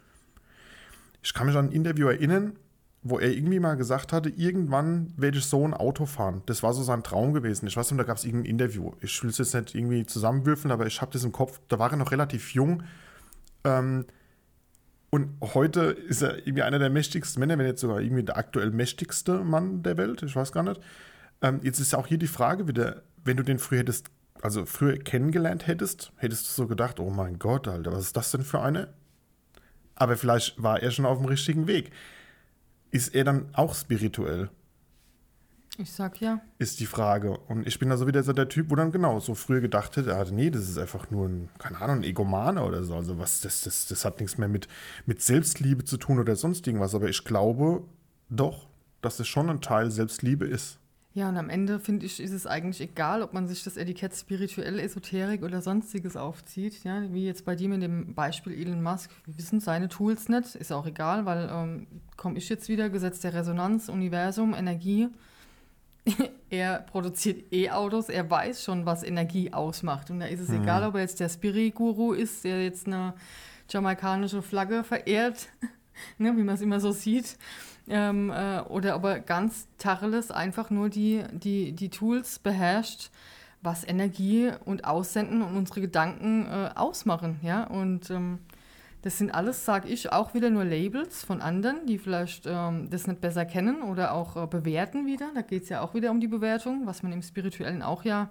Ich 1.22 1.34
kann 1.34 1.46
mich 1.46 1.56
an 1.56 1.66
ein 1.66 1.72
Interview 1.72 2.08
erinnern, 2.08 2.56
wo 3.02 3.18
er 3.18 3.30
irgendwie 3.30 3.60
mal 3.60 3.76
gesagt 3.76 4.12
hatte, 4.12 4.28
irgendwann 4.28 5.12
werde 5.16 5.38
ich 5.38 5.44
so 5.44 5.64
ein 5.64 5.74
Auto 5.74 6.06
fahren. 6.06 6.42
Das 6.46 6.62
war 6.62 6.72
so 6.72 6.82
sein 6.82 7.02
Traum 7.02 7.32
gewesen. 7.32 7.66
Ich 7.66 7.76
weiß 7.76 7.90
nicht, 7.90 8.00
da 8.00 8.04
gab 8.04 8.16
es 8.16 8.24
irgendein 8.24 8.50
Interview. 8.50 8.92
Ich 9.00 9.22
will 9.22 9.30
es 9.30 9.38
jetzt 9.38 9.54
nicht 9.54 9.74
irgendwie 9.74 10.04
zusammenwürfeln, 10.04 10.72
aber 10.72 10.86
ich 10.86 11.00
habe 11.00 11.12
das 11.12 11.24
im 11.24 11.32
Kopf. 11.32 11.60
Da 11.68 11.78
war 11.78 11.90
er 11.90 11.96
noch 11.96 12.10
relativ 12.10 12.54
jung. 12.54 12.82
Ähm, 13.64 14.06
und 15.10 15.30
heute 15.54 15.82
ist 15.82 16.22
er 16.22 16.38
irgendwie 16.38 16.62
einer 16.62 16.78
der 16.78 16.90
mächtigsten 16.90 17.40
Männer, 17.40 17.56
wenn 17.56 17.66
jetzt 17.66 17.80
sogar 17.80 18.00
irgendwie 18.00 18.24
der 18.24 18.36
aktuell 18.36 18.70
mächtigste 18.70 19.42
Mann 19.42 19.82
der 19.82 19.96
Welt. 19.96 20.22
Ich 20.22 20.36
weiß 20.36 20.52
gar 20.52 20.62
nicht. 20.62 20.80
Ähm, 21.40 21.60
jetzt 21.62 21.78
ist 21.78 21.94
auch 21.94 22.06
hier 22.06 22.18
die 22.18 22.26
Frage 22.26 22.68
wieder, 22.68 23.02
wenn 23.24 23.36
du 23.36 23.42
den 23.42 23.58
früher 23.58 23.78
hättest, 23.78 24.06
also 24.42 24.66
früher 24.66 24.98
kennengelernt 24.98 25.66
hättest, 25.66 26.12
hättest 26.16 26.48
du 26.48 26.62
so 26.62 26.66
gedacht, 26.66 27.00
oh 27.00 27.10
mein 27.10 27.38
Gott, 27.38 27.68
Alter, 27.68 27.92
was 27.92 28.02
ist 28.02 28.16
das 28.16 28.30
denn 28.32 28.42
für 28.42 28.60
eine? 28.60 28.88
Aber 29.98 30.16
vielleicht 30.16 30.62
war 30.62 30.80
er 30.80 30.90
schon 30.90 31.06
auf 31.06 31.18
dem 31.18 31.26
richtigen 31.26 31.66
Weg. 31.66 31.90
Ist 32.90 33.14
er 33.14 33.24
dann 33.24 33.48
auch 33.52 33.74
spirituell? 33.74 34.48
Ich 35.80 35.92
sag 35.92 36.20
ja. 36.20 36.40
Ist 36.58 36.80
die 36.80 36.86
Frage. 36.86 37.38
Und 37.38 37.66
ich 37.66 37.78
bin 37.78 37.88
da 37.88 37.96
so 37.96 38.06
wieder 38.06 38.22
so 38.24 38.32
der 38.32 38.48
Typ, 38.48 38.70
wo 38.70 38.74
dann 38.74 38.90
genau 38.90 39.20
so 39.20 39.34
früher 39.34 39.60
gedacht 39.60 39.96
hätte, 39.96 40.16
ah, 40.16 40.24
nee, 40.30 40.50
das 40.50 40.68
ist 40.68 40.78
einfach 40.78 41.10
nur 41.10 41.28
ein, 41.28 41.48
keine 41.58 41.80
Ahnung, 41.80 41.98
ein 41.98 42.04
Egomaner 42.04 42.66
oder 42.66 42.82
so. 42.82 42.96
Also 42.96 43.18
was, 43.18 43.40
das, 43.40 43.62
das, 43.62 43.86
das 43.86 44.04
hat 44.04 44.18
nichts 44.18 44.38
mehr 44.38 44.48
mit, 44.48 44.66
mit 45.06 45.22
Selbstliebe 45.22 45.84
zu 45.84 45.96
tun 45.96 46.18
oder 46.18 46.34
sonst 46.34 46.66
irgendwas. 46.66 46.94
Aber 46.94 47.08
ich 47.08 47.22
glaube 47.22 47.84
doch, 48.28 48.66
dass 49.02 49.20
es 49.20 49.28
schon 49.28 49.50
ein 49.50 49.60
Teil 49.60 49.90
Selbstliebe 49.90 50.46
ist. 50.46 50.78
Ja, 51.18 51.28
und 51.30 51.36
am 51.36 51.50
Ende 51.50 51.80
finde 51.80 52.06
ich, 52.06 52.20
ist 52.20 52.30
es 52.30 52.46
eigentlich 52.46 52.80
egal, 52.80 53.22
ob 53.22 53.32
man 53.32 53.48
sich 53.48 53.64
das 53.64 53.76
Etikett 53.76 54.14
spirituell, 54.14 54.78
Esoterik 54.78 55.42
oder 55.42 55.60
sonstiges 55.62 56.16
aufzieht. 56.16 56.84
Ja, 56.84 57.12
wie 57.12 57.26
jetzt 57.26 57.44
bei 57.44 57.56
dir 57.56 57.68
mit 57.68 57.82
dem 57.82 58.14
Beispiel 58.14 58.52
Elon 58.52 58.84
Musk. 58.84 59.10
Wir 59.26 59.36
wissen 59.36 59.58
seine 59.58 59.88
Tools 59.88 60.28
nicht, 60.28 60.54
ist 60.54 60.72
auch 60.72 60.86
egal, 60.86 61.26
weil 61.26 61.50
ähm, 61.52 61.88
komme 62.16 62.38
ich 62.38 62.48
jetzt 62.48 62.68
wieder, 62.68 62.88
Gesetz 62.88 63.18
der 63.18 63.34
Resonanz, 63.34 63.88
Universum, 63.88 64.54
Energie. 64.54 65.08
er 66.50 66.82
produziert 66.82 67.52
E-Autos, 67.52 68.10
er 68.10 68.30
weiß 68.30 68.62
schon, 68.62 68.86
was 68.86 69.02
Energie 69.02 69.52
ausmacht. 69.52 70.12
Und 70.12 70.20
da 70.20 70.26
ist 70.26 70.38
es 70.38 70.50
mhm. 70.50 70.62
egal, 70.62 70.84
ob 70.84 70.94
er 70.94 71.00
jetzt 71.00 71.18
der 71.18 71.30
Spiri-Guru 71.30 72.12
ist, 72.12 72.44
der 72.44 72.62
jetzt 72.62 72.86
eine 72.86 73.14
jamaikanische 73.68 74.40
Flagge 74.40 74.84
verehrt, 74.84 75.48
ne, 76.18 76.36
wie 76.36 76.44
man 76.44 76.54
es 76.54 76.60
immer 76.60 76.78
so 76.78 76.92
sieht 76.92 77.36
ähm, 77.88 78.30
äh, 78.30 78.60
oder 78.60 78.96
ob 78.96 79.04
er 79.04 79.20
ganz 79.20 79.68
Tacheles 79.78 80.30
einfach 80.30 80.70
nur 80.70 80.88
die, 80.88 81.24
die, 81.32 81.72
die 81.72 81.88
Tools 81.88 82.38
beherrscht, 82.38 83.10
was 83.62 83.86
Energie 83.86 84.50
und 84.64 84.84
Aussenden 84.84 85.42
und 85.42 85.56
unsere 85.56 85.80
Gedanken 85.80 86.46
äh, 86.46 86.70
ausmachen. 86.74 87.40
Ja? 87.42 87.64
Und 87.64 88.10
ähm, 88.10 88.38
das 89.02 89.18
sind 89.18 89.32
alles, 89.32 89.64
sage 89.64 89.88
ich, 89.88 90.12
auch 90.12 90.34
wieder 90.34 90.50
nur 90.50 90.64
Labels 90.64 91.24
von 91.24 91.40
anderen, 91.40 91.86
die 91.86 91.98
vielleicht 91.98 92.46
ähm, 92.46 92.90
das 92.90 93.06
nicht 93.06 93.20
besser 93.20 93.44
kennen 93.44 93.82
oder 93.82 94.12
auch 94.12 94.36
äh, 94.36 94.46
bewerten 94.46 95.06
wieder. 95.06 95.30
Da 95.34 95.42
geht 95.42 95.64
es 95.64 95.68
ja 95.68 95.80
auch 95.80 95.94
wieder 95.94 96.10
um 96.10 96.20
die 96.20 96.28
Bewertung, 96.28 96.82
was 96.84 97.02
man 97.02 97.12
im 97.12 97.22
Spirituellen 97.22 97.82
auch 97.82 98.04
ja 98.04 98.28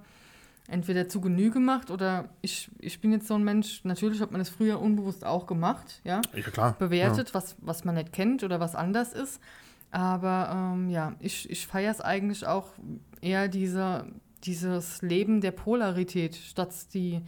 entweder 0.68 1.08
zu 1.08 1.22
Genüge 1.22 1.60
macht 1.60 1.92
oder 1.92 2.30
ich, 2.42 2.70
ich 2.80 3.00
bin 3.00 3.12
jetzt 3.12 3.28
so 3.28 3.36
ein 3.36 3.44
Mensch, 3.44 3.82
natürlich 3.84 4.20
hat 4.22 4.32
man 4.32 4.40
das 4.40 4.50
früher 4.50 4.82
unbewusst 4.82 5.24
auch 5.26 5.48
gemacht, 5.48 6.02
ja. 6.04 6.22
Ja, 6.34 6.42
klar. 6.42 6.76
Bewertet, 6.78 7.30
Ja. 7.30 7.34
was, 7.34 7.56
was 7.62 7.86
man 7.86 7.96
nicht 7.96 8.12
kennt 8.12 8.44
oder 8.44 8.60
was 8.60 8.76
anders 8.76 9.14
ist. 9.14 9.40
Aber 9.92 10.74
ähm, 10.76 10.90
ja, 10.90 11.14
ich, 11.20 11.50
ich 11.50 11.66
feiere 11.66 11.92
es 11.92 12.02
eigentlich 12.02 12.46
auch 12.46 12.68
eher 13.22 13.48
diese, 13.48 14.06
dieses 14.44 15.02
Leben 15.02 15.40
der 15.40 15.52
Polarität 15.52 16.36
statt 16.36 16.74
die, 16.94 17.22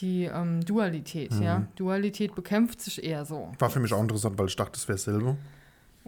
die 0.00 0.24
ähm, 0.24 0.64
Dualität, 0.64 1.32
ja. 1.40 1.66
Dualität 1.76 2.34
bekämpft 2.34 2.80
sich 2.80 3.02
eher 3.04 3.24
so. 3.24 3.52
War 3.60 3.70
für 3.70 3.78
mich 3.80 3.92
auch 3.92 4.02
interessant, 4.02 4.36
weil 4.38 4.46
ich 4.48 4.56
dachte, 4.56 4.72
das 4.72 4.88
wäre 4.88 4.98
dasselbe. 4.98 5.36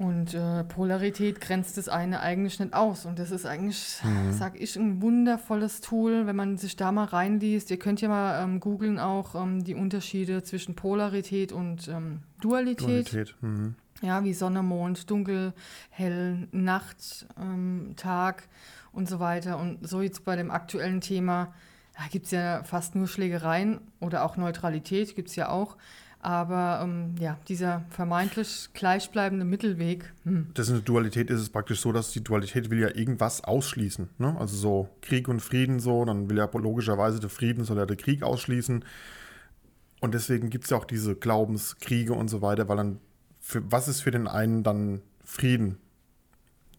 Und 0.01 0.33
äh, 0.33 0.65
Polarität 0.65 1.43
grenzt 1.43 1.77
das 1.77 1.91
eine 1.91 2.21
eigentlich 2.21 2.59
nicht 2.59 2.73
aus. 2.73 3.05
Und 3.05 3.19
das 3.19 3.31
ist 3.31 3.45
eigentlich, 3.45 3.99
Mhm. 4.03 4.33
sag 4.33 4.59
ich, 4.59 4.75
ein 4.77 5.03
wundervolles 5.03 5.83
Tool, 5.83 6.27
wenn 6.27 6.37
man 6.37 6.57
sich 6.57 6.75
da 6.75 6.91
mal 6.91 7.05
reinliest. 7.05 7.71
Ihr 7.71 7.79
könnt 7.79 8.01
ja 8.01 8.09
mal 8.09 8.43
ähm, 8.43 8.61
googeln 8.61 8.99
auch 8.99 9.35
ähm, 9.35 9.63
die 9.63 9.75
Unterschiede 9.75 10.43
zwischen 10.43 10.75
Polarität 10.75 11.53
und 11.53 11.87
ähm, 11.89 12.21
Dualität. 12.41 13.13
Dualität. 13.13 13.35
Mhm. 13.43 13.75
Ja, 14.01 14.25
wie 14.25 14.33
Sonne, 14.33 14.63
Mond, 14.63 15.11
Dunkel, 15.11 15.53
Hell, 15.91 16.49
Nacht, 16.51 17.27
ähm, 17.39 17.93
Tag 17.97 18.49
und 18.93 19.07
so 19.07 19.21
weiter. 19.21 19.59
Und 19.59 19.87
so 19.87 20.01
jetzt 20.01 20.25
bei 20.25 20.35
dem 20.35 20.51
aktuellen 20.51 21.03
Thema, 21.03 21.53
da 21.95 22.05
gibt 22.11 22.25
es 22.25 22.31
ja 22.31 22.63
fast 22.65 22.95
nur 22.95 23.07
Schlägereien 23.07 23.81
oder 24.01 24.25
auch 24.25 24.39
Neutralität 24.39 25.15
gibt 25.15 25.29
es 25.29 25.37
ja 25.37 25.51
auch. 25.51 25.77
Aber 26.23 26.81
ähm, 26.83 27.15
ja, 27.19 27.39
dieser 27.49 27.85
vermeintlich 27.89 28.69
gleichbleibende 28.75 29.47
Mittelweg, 29.47 30.13
hm, 30.25 30.49
Das 30.53 30.69
in 30.69 30.75
der 30.75 30.83
Dualität 30.83 31.31
ist 31.31 31.41
es 31.41 31.49
praktisch 31.49 31.81
so, 31.81 31.93
dass 31.93 32.13
die 32.13 32.23
Dualität 32.23 32.71
will 32.71 32.81
ja 32.81 32.95
irgendwas 32.95 33.43
ausschließen. 33.43 34.11
Ne? 34.19 34.37
Also 34.39 34.57
so 34.57 34.89
Krieg 35.01 35.29
und 35.29 35.41
Frieden 35.41 35.81
so, 35.81 36.05
dann 36.05 36.29
will 36.29 36.37
ja 36.37 36.49
logischerweise 36.53 37.21
der 37.21 37.31
Frieden 37.31 37.65
soll 37.65 37.79
ja 37.79 37.87
der 37.87 37.97
Krieg 37.97 38.23
ausschließen. 38.23 38.85
Und 40.01 40.15
deswegen 40.15 40.51
gibt 40.51 40.65
es 40.65 40.71
ja 40.71 40.77
auch 40.77 40.85
diese 40.85 41.15
Glaubenskriege 41.15 42.13
und 42.13 42.29
so 42.29 42.43
weiter, 42.43 42.69
weil 42.69 42.77
dann, 42.77 42.99
für, 43.39 43.63
was 43.71 43.89
ist 43.89 44.03
für 44.03 44.11
den 44.11 44.29
einen 44.29 44.63
dann 44.63 45.01
Frieden? 45.25 45.79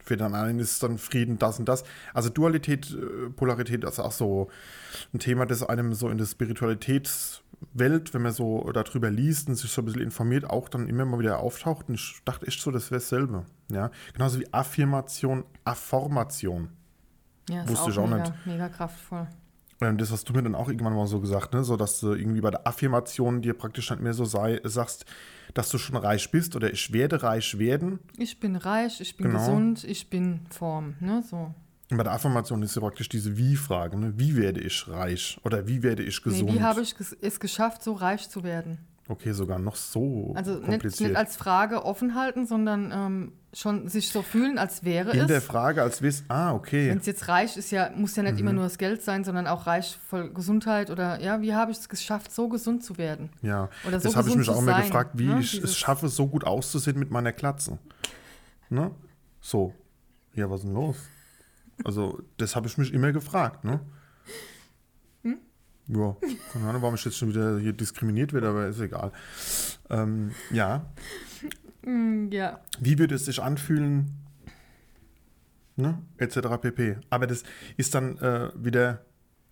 Für 0.03 0.17
den 0.17 0.33
einen 0.33 0.59
ist 0.59 0.81
dann 0.83 0.97
Frieden 0.97 1.37
das 1.39 1.59
und 1.59 1.67
das. 1.67 1.83
Also 2.13 2.29
Dualität, 2.29 2.91
äh, 2.91 3.29
Polarität 3.29 3.83
ist 3.83 3.99
auch 3.99 4.11
so 4.11 4.49
ein 5.13 5.19
Thema, 5.19 5.45
das 5.45 5.63
einem 5.63 5.93
so 5.93 6.09
in 6.09 6.17
der 6.17 6.25
Spiritualitätswelt, 6.25 8.13
wenn 8.13 8.21
man 8.21 8.31
so 8.31 8.69
darüber 8.71 9.09
liest 9.09 9.49
und 9.49 9.55
sich 9.55 9.71
so 9.71 9.81
ein 9.81 9.85
bisschen 9.85 10.01
informiert, 10.01 10.49
auch 10.49 10.69
dann 10.69 10.87
immer 10.87 11.05
mal 11.05 11.19
wieder 11.19 11.39
auftaucht. 11.39 11.89
Und 11.89 11.95
ich 11.95 12.21
dachte 12.25 12.47
echt 12.47 12.61
so, 12.61 12.71
das 12.71 12.91
wäre 12.91 12.99
dasselbe. 12.99 13.45
Ja? 13.71 13.91
Genauso 14.13 14.39
wie 14.39 14.53
Affirmation, 14.53 15.45
Affirmation. 15.63 16.69
ja, 17.49 17.63
ist 17.63 17.69
Wusste 17.69 17.85
auch, 17.85 17.89
ich 17.89 17.97
auch 17.99 18.07
mega, 18.07 18.23
nicht. 18.23 18.45
mega 18.45 18.69
kraftvoll. 18.69 19.27
Ähm, 19.81 19.97
Das 19.97 20.11
hast 20.11 20.29
du 20.29 20.33
mir 20.33 20.43
dann 20.43 20.55
auch 20.55 20.67
irgendwann 20.69 20.95
mal 20.95 21.07
so 21.07 21.19
gesagt, 21.19 21.53
ne? 21.53 21.63
so 21.63 21.75
dass 21.77 21.99
du 21.99 22.13
irgendwie 22.13 22.41
bei 22.41 22.51
der 22.51 22.67
Affirmation 22.67 23.41
dir 23.41 23.53
praktisch 23.53 23.89
nicht 23.89 24.01
mehr 24.01 24.13
so 24.13 24.25
sei, 24.25 24.59
sagst, 24.63 25.05
dass 25.53 25.69
du 25.69 25.77
schon 25.77 25.95
reich 25.97 26.31
bist 26.31 26.55
oder 26.55 26.71
ich 26.71 26.93
werde 26.93 27.23
reich 27.23 27.57
werden. 27.59 27.99
Ich 28.17 28.39
bin 28.39 28.55
reich, 28.55 29.01
ich 29.01 29.17
bin 29.17 29.27
Genau. 29.27 29.39
gesund, 29.39 29.83
ich 29.83 30.09
bin 30.09 30.41
Form, 30.49 30.95
ne, 30.99 31.23
so. 31.29 31.53
Und 31.89 31.97
bei 31.97 32.03
der 32.03 32.13
Affirmation 32.13 32.61
ist 32.63 32.75
ja 32.75 32.81
praktisch 32.81 33.09
diese 33.09 33.35
Wie-Frage, 33.37 33.97
ne? 33.97 34.13
wie 34.15 34.37
werde 34.37 34.61
ich 34.61 34.87
reich 34.87 35.37
oder 35.43 35.67
wie 35.67 35.83
werde 35.83 36.03
ich 36.03 36.21
gesund? 36.23 36.49
Nee, 36.49 36.55
wie 36.55 36.61
habe 36.61 36.81
ich 36.81 36.95
es 37.21 37.39
geschafft, 37.39 37.83
so 37.83 37.93
reich 37.93 38.29
zu 38.29 38.43
werden? 38.43 38.77
Okay, 39.11 39.33
sogar 39.33 39.59
noch 39.59 39.75
so 39.75 40.31
Also 40.37 40.59
nicht, 40.59 40.83
nicht 40.85 41.15
als 41.17 41.35
Frage 41.35 41.83
offen 41.83 42.15
halten, 42.15 42.45
sondern 42.45 42.91
ähm, 42.93 43.31
schon 43.51 43.89
sich 43.89 44.09
so 44.09 44.21
fühlen, 44.21 44.57
als 44.57 44.85
wäre 44.85 45.11
In 45.11 45.27
der 45.27 45.39
es. 45.39 45.43
Frage 45.43 45.81
als 45.81 46.01
wiss, 46.01 46.23
ah, 46.29 46.53
okay. 46.53 46.89
Wenn 46.89 46.99
es 46.99 47.07
jetzt 47.07 47.27
reich 47.27 47.57
ist, 47.57 47.71
ja, 47.71 47.89
muss 47.93 48.15
ja 48.15 48.23
nicht 48.23 48.33
Mhm. 48.35 48.39
immer 48.39 48.53
nur 48.53 48.63
das 48.63 48.77
Geld 48.77 49.01
sein, 49.03 49.25
sondern 49.25 49.47
auch 49.47 49.67
reich 49.67 49.97
voll 50.07 50.31
Gesundheit 50.31 50.89
oder 50.89 51.19
ja, 51.19 51.41
wie 51.41 51.53
habe 51.53 51.71
ich 51.71 51.77
es 51.79 51.89
geschafft, 51.89 52.31
so 52.31 52.47
gesund 52.47 52.85
zu 52.85 52.97
werden? 52.97 53.31
Ja, 53.41 53.69
Oder 53.85 53.99
so 53.99 54.07
das 54.07 54.15
habe 54.15 54.29
ich 54.29 54.35
mich 54.37 54.47
auch 54.47 54.61
immer 54.61 54.71
sein, 54.75 54.83
gefragt, 54.83 55.11
wie 55.15 55.25
ne? 55.27 55.39
ich 55.41 55.47
es 55.55 55.59
Dieses- 55.59 55.77
schaffe, 55.77 56.07
so 56.07 56.27
gut 56.29 56.45
auszusehen 56.45 56.97
mit 56.97 57.11
meiner 57.11 57.33
Glatze. 57.33 57.79
Ne? 58.69 58.91
So. 59.41 59.73
Ja, 60.35 60.49
was 60.49 60.61
ist 60.61 60.67
denn 60.67 60.73
los? 60.75 60.95
Also, 61.83 62.21
das 62.37 62.55
habe 62.55 62.67
ich 62.67 62.77
mich 62.77 62.93
immer 62.93 63.11
gefragt, 63.11 63.65
ne? 63.65 63.81
Ja, 65.87 66.15
keine 66.53 66.69
Ahnung, 66.69 66.81
warum 66.81 66.95
ich 66.95 67.03
jetzt 67.03 67.17
schon 67.17 67.29
wieder 67.29 67.59
hier 67.59 67.73
diskriminiert 67.73 68.33
werde, 68.33 68.49
aber 68.49 68.67
ist 68.67 68.79
egal. 68.79 69.11
Ähm, 69.89 70.31
ja, 70.51 70.85
Mm, 71.83 72.29
ja, 72.31 72.59
wie 72.79 72.99
würde 72.99 73.15
es 73.15 73.25
sich 73.25 73.41
anfühlen, 73.41 74.11
ne? 75.75 75.97
etc. 76.17 76.39
pp. 76.61 76.97
Aber 77.09 77.27
das 77.27 77.43
ist 77.77 77.95
dann 77.95 78.17
äh, 78.19 78.49
wieder 78.55 79.03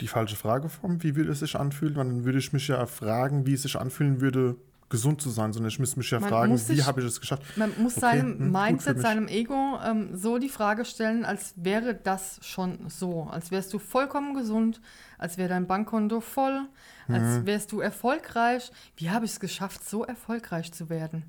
die 0.02 0.08
falsche 0.08 0.36
Frage 0.36 0.70
vom, 0.70 1.02
wie 1.04 1.16
würde 1.16 1.32
es 1.32 1.40
sich 1.40 1.56
anfühlen? 1.56 1.96
Dann 1.96 2.26
würde 2.26 2.38
ich 2.38 2.54
mich 2.54 2.68
ja 2.68 2.86
fragen, 2.86 3.46
wie 3.46 3.54
es 3.54 3.64
sich 3.64 3.76
anfühlen 3.78 4.22
würde, 4.22 4.56
gesund 4.90 5.22
zu 5.22 5.30
sein, 5.30 5.54
sondern 5.54 5.70
ich 5.70 5.80
müsste 5.80 5.98
mich 6.00 6.10
ja 6.12 6.20
Man 6.20 6.30
fragen, 6.30 6.52
muss 6.52 6.68
wie 6.70 6.76
sich- 6.76 6.86
habe 6.88 7.02
ich 7.02 7.08
es 7.08 7.20
geschafft? 7.20 7.44
man 7.58 7.72
muss 7.80 7.94
Okay, 7.98 8.02
seinem 8.02 8.40
hm, 8.40 8.52
Mindset, 8.52 9.00
seinem 9.00 9.28
Ego 9.28 9.80
ähm, 9.86 10.16
so 10.16 10.38
die 10.40 10.50
Frage 10.50 10.84
stellen, 10.86 11.26
als 11.26 11.54
wäre 11.58 11.94
das 11.96 12.40
schon 12.42 12.90
so. 12.90 13.24
Als 13.24 13.52
wärst 13.52 13.72
du 13.74 13.80
vollkommen 13.80 14.34
gesund, 14.34 14.82
als 15.18 15.38
wäre 15.38 15.50
dein 15.50 15.68
Bankkonto 15.68 16.22
voll, 16.22 16.62
Mhm. 17.08 17.16
als 17.16 17.46
wärst 17.46 17.72
du 17.72 17.80
erfolgreich. 17.82 18.72
Wie 18.98 19.10
habe 19.10 19.26
ich 19.26 19.32
es 19.32 19.40
geschafft, 19.40 19.88
so 19.88 20.04
erfolgreich 20.06 20.72
zu 20.74 20.90
werden? 20.90 21.24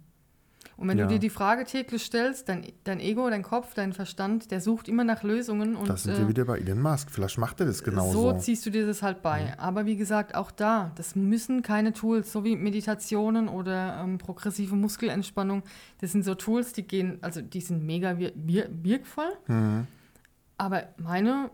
Und 0.81 0.88
wenn 0.88 0.97
Ja. 0.97 1.07
du 1.07 1.12
dir 1.12 1.19
die 1.19 1.29
Frage 1.29 1.64
täglich 1.64 2.03
stellst, 2.03 2.49
dein, 2.49 2.64
dein 2.85 3.01
Ego, 3.01 3.29
dein 3.29 3.43
Kopf, 3.43 3.75
dein 3.75 3.93
Verstand, 3.93 4.51
der 4.51 4.62
sucht 4.62 4.88
immer 4.88 5.05
nach 5.05 5.23
Lösungen 5.23 5.77
und 5.77 5.90
Da 5.90 5.97
sind 5.99 6.14
äh, 6.14 6.19
wir 6.21 6.29
wieder 6.29 6.47
bei 6.47 6.57
Elon 6.59 6.81
Musk. 6.81 7.11
Vielleicht 7.11 7.37
macht 7.37 7.61
er 7.61 7.66
das 7.66 7.85
genauso. 7.85 8.33
so 8.33 8.38
ziehst 8.38 8.64
du 8.64 8.71
dir 8.71 8.87
das 8.87 9.03
halt 9.03 9.21
bei. 9.21 9.53
Aber 9.59 9.85
wie 9.85 9.97
gesagt, 9.97 10.35
auch 10.35 10.51
da, 10.51 10.90
das 10.95 11.14
müssen 11.14 11.61
keine 11.62 11.93
Tools, 11.93 12.33
so 12.33 12.45
wie 12.45 12.57
Meditationen 12.57 13.49
oder 13.49 14.01
ähm, 14.03 14.16
progressive 14.16 14.75
Muskelentspannung. 14.75 15.62
Das 16.01 16.12
sind 16.12 16.25
so 16.25 16.35
Tools, 16.35 16.73
die 16.73 16.85
gehen, 16.85 17.19
also 17.21 17.43
die 17.43 17.61
sind 17.61 17.85
mega 17.85 18.16
wir 18.19 18.33
wir 18.35 18.71
wirkvoll. 18.83 19.33
Mhm. 19.49 19.87
Aber 20.57 20.85
meine, 20.97 21.51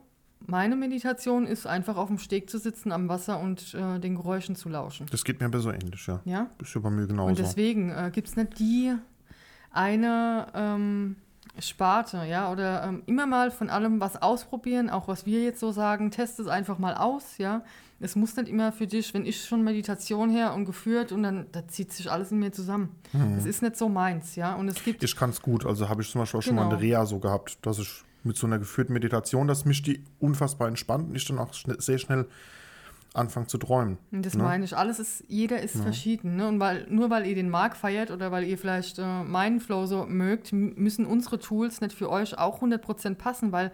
meine 0.46 0.76
Meditation 0.76 1.48
ist 1.48 1.66
einfach 1.66 1.96
auf 1.96 2.06
dem 2.06 2.18
Steg 2.18 2.48
zu 2.48 2.58
sitzen 2.58 2.92
am 2.92 3.08
Wasser 3.08 3.40
und 3.40 3.74
äh, 3.74 3.98
den 3.98 4.14
Geräuschen 4.14 4.54
zu 4.54 4.68
lauschen. 4.68 5.06
Das 5.10 5.24
geht 5.24 5.40
mir 5.40 5.46
aber 5.46 5.58
so 5.58 5.72
ähnlich, 5.72 6.06
ja. 6.06 6.20
Ja? 6.24 6.48
Das 6.58 6.68
ist 6.68 6.74
ja 6.76 6.80
bei 6.80 6.90
mir 6.90 7.08
genauso. 7.08 7.30
Und 7.30 7.38
deswegen 7.40 7.90
äh, 7.90 8.10
gibt 8.14 8.28
es 8.28 8.36
nicht 8.36 8.58
die 8.60 8.94
eine 9.76 10.46
ähm, 10.54 11.16
Sparte, 11.58 12.24
ja, 12.28 12.50
oder 12.50 12.84
ähm, 12.84 13.02
immer 13.06 13.26
mal 13.26 13.50
von 13.50 13.70
allem 13.70 14.00
was 14.00 14.20
ausprobieren, 14.20 14.90
auch 14.90 15.08
was 15.08 15.24
wir 15.26 15.42
jetzt 15.42 15.60
so 15.60 15.72
sagen, 15.72 16.10
test 16.10 16.38
es 16.40 16.48
einfach 16.48 16.78
mal 16.78 16.94
aus, 16.94 17.38
ja. 17.38 17.62
Es 17.98 18.14
muss 18.14 18.36
nicht 18.36 18.50
immer 18.50 18.72
für 18.72 18.86
dich, 18.86 19.14
wenn 19.14 19.24
ich 19.24 19.42
schon 19.42 19.62
Meditation 19.62 20.28
her 20.28 20.52
und 20.52 20.66
geführt 20.66 21.12
und 21.12 21.22
dann, 21.22 21.46
da 21.52 21.66
zieht 21.66 21.92
sich 21.92 22.10
alles 22.10 22.30
in 22.30 22.38
mir 22.38 22.52
zusammen. 22.52 22.90
Das 23.36 23.46
ist 23.46 23.62
nicht 23.62 23.76
so 23.76 23.88
meins, 23.88 24.36
ja. 24.36 24.54
Und 24.54 24.68
es 24.68 24.84
gibt 24.84 25.00
Mhm. 25.00 25.06
Ich 25.06 25.16
kann 25.16 25.30
es 25.30 25.40
gut. 25.40 25.64
Also 25.64 25.88
habe 25.88 26.02
ich 26.02 26.10
zum 26.10 26.20
Beispiel 26.20 26.38
auch 26.38 26.42
schon 26.42 26.56
mal 26.56 26.64
in 26.64 26.68
der 26.70 26.78
Genau. 26.78 26.98
Reha 26.98 27.06
so 27.06 27.20
gehabt, 27.20 27.56
dass 27.62 27.78
ich 27.78 28.02
mit 28.22 28.36
so 28.36 28.46
einer 28.46 28.58
geführten 28.58 28.92
Meditation, 28.92 29.48
dass 29.48 29.64
mich 29.64 29.80
die 29.80 30.04
unfassbar 30.18 30.68
entspannt 30.68 31.08
und 31.08 31.14
ich 31.14 31.24
dann 31.24 31.38
auch 31.38 31.54
schne 31.54 31.76
sehr 31.78 31.96
schnell 31.96 32.26
anfange 33.16 33.46
zu 33.46 33.58
träumen. 33.58 33.98
Das 34.10 34.34
Ne? 34.34 34.42
meine 34.42 34.64
ich. 34.64 34.76
Alles 34.76 34.98
ist, 34.98 35.24
jeder 35.28 35.60
ist 35.62 35.76
verschieden. 35.80 36.36
Ne? 36.36 36.46
Und 36.48 36.60
weil, 36.60 36.86
nur 36.88 37.10
weil 37.10 37.26
ihr 37.26 37.34
den 37.34 37.48
Mark 37.50 37.76
feiert 37.76 38.10
oder 38.10 38.30
weil 38.30 38.44
ihr 38.44 38.58
vielleicht 38.58 38.98
äh, 38.98 39.22
meinen 39.24 39.60
Flow 39.60 39.86
so 39.86 40.04
mögt, 40.06 40.52
müssen 40.52 41.06
unsere 41.06 41.38
Tools 41.38 41.80
nicht 41.80 41.94
für 41.94 42.10
euch 42.10 42.38
auch 42.38 42.60
100% 42.62 43.14
passen, 43.14 43.52
weil 43.52 43.72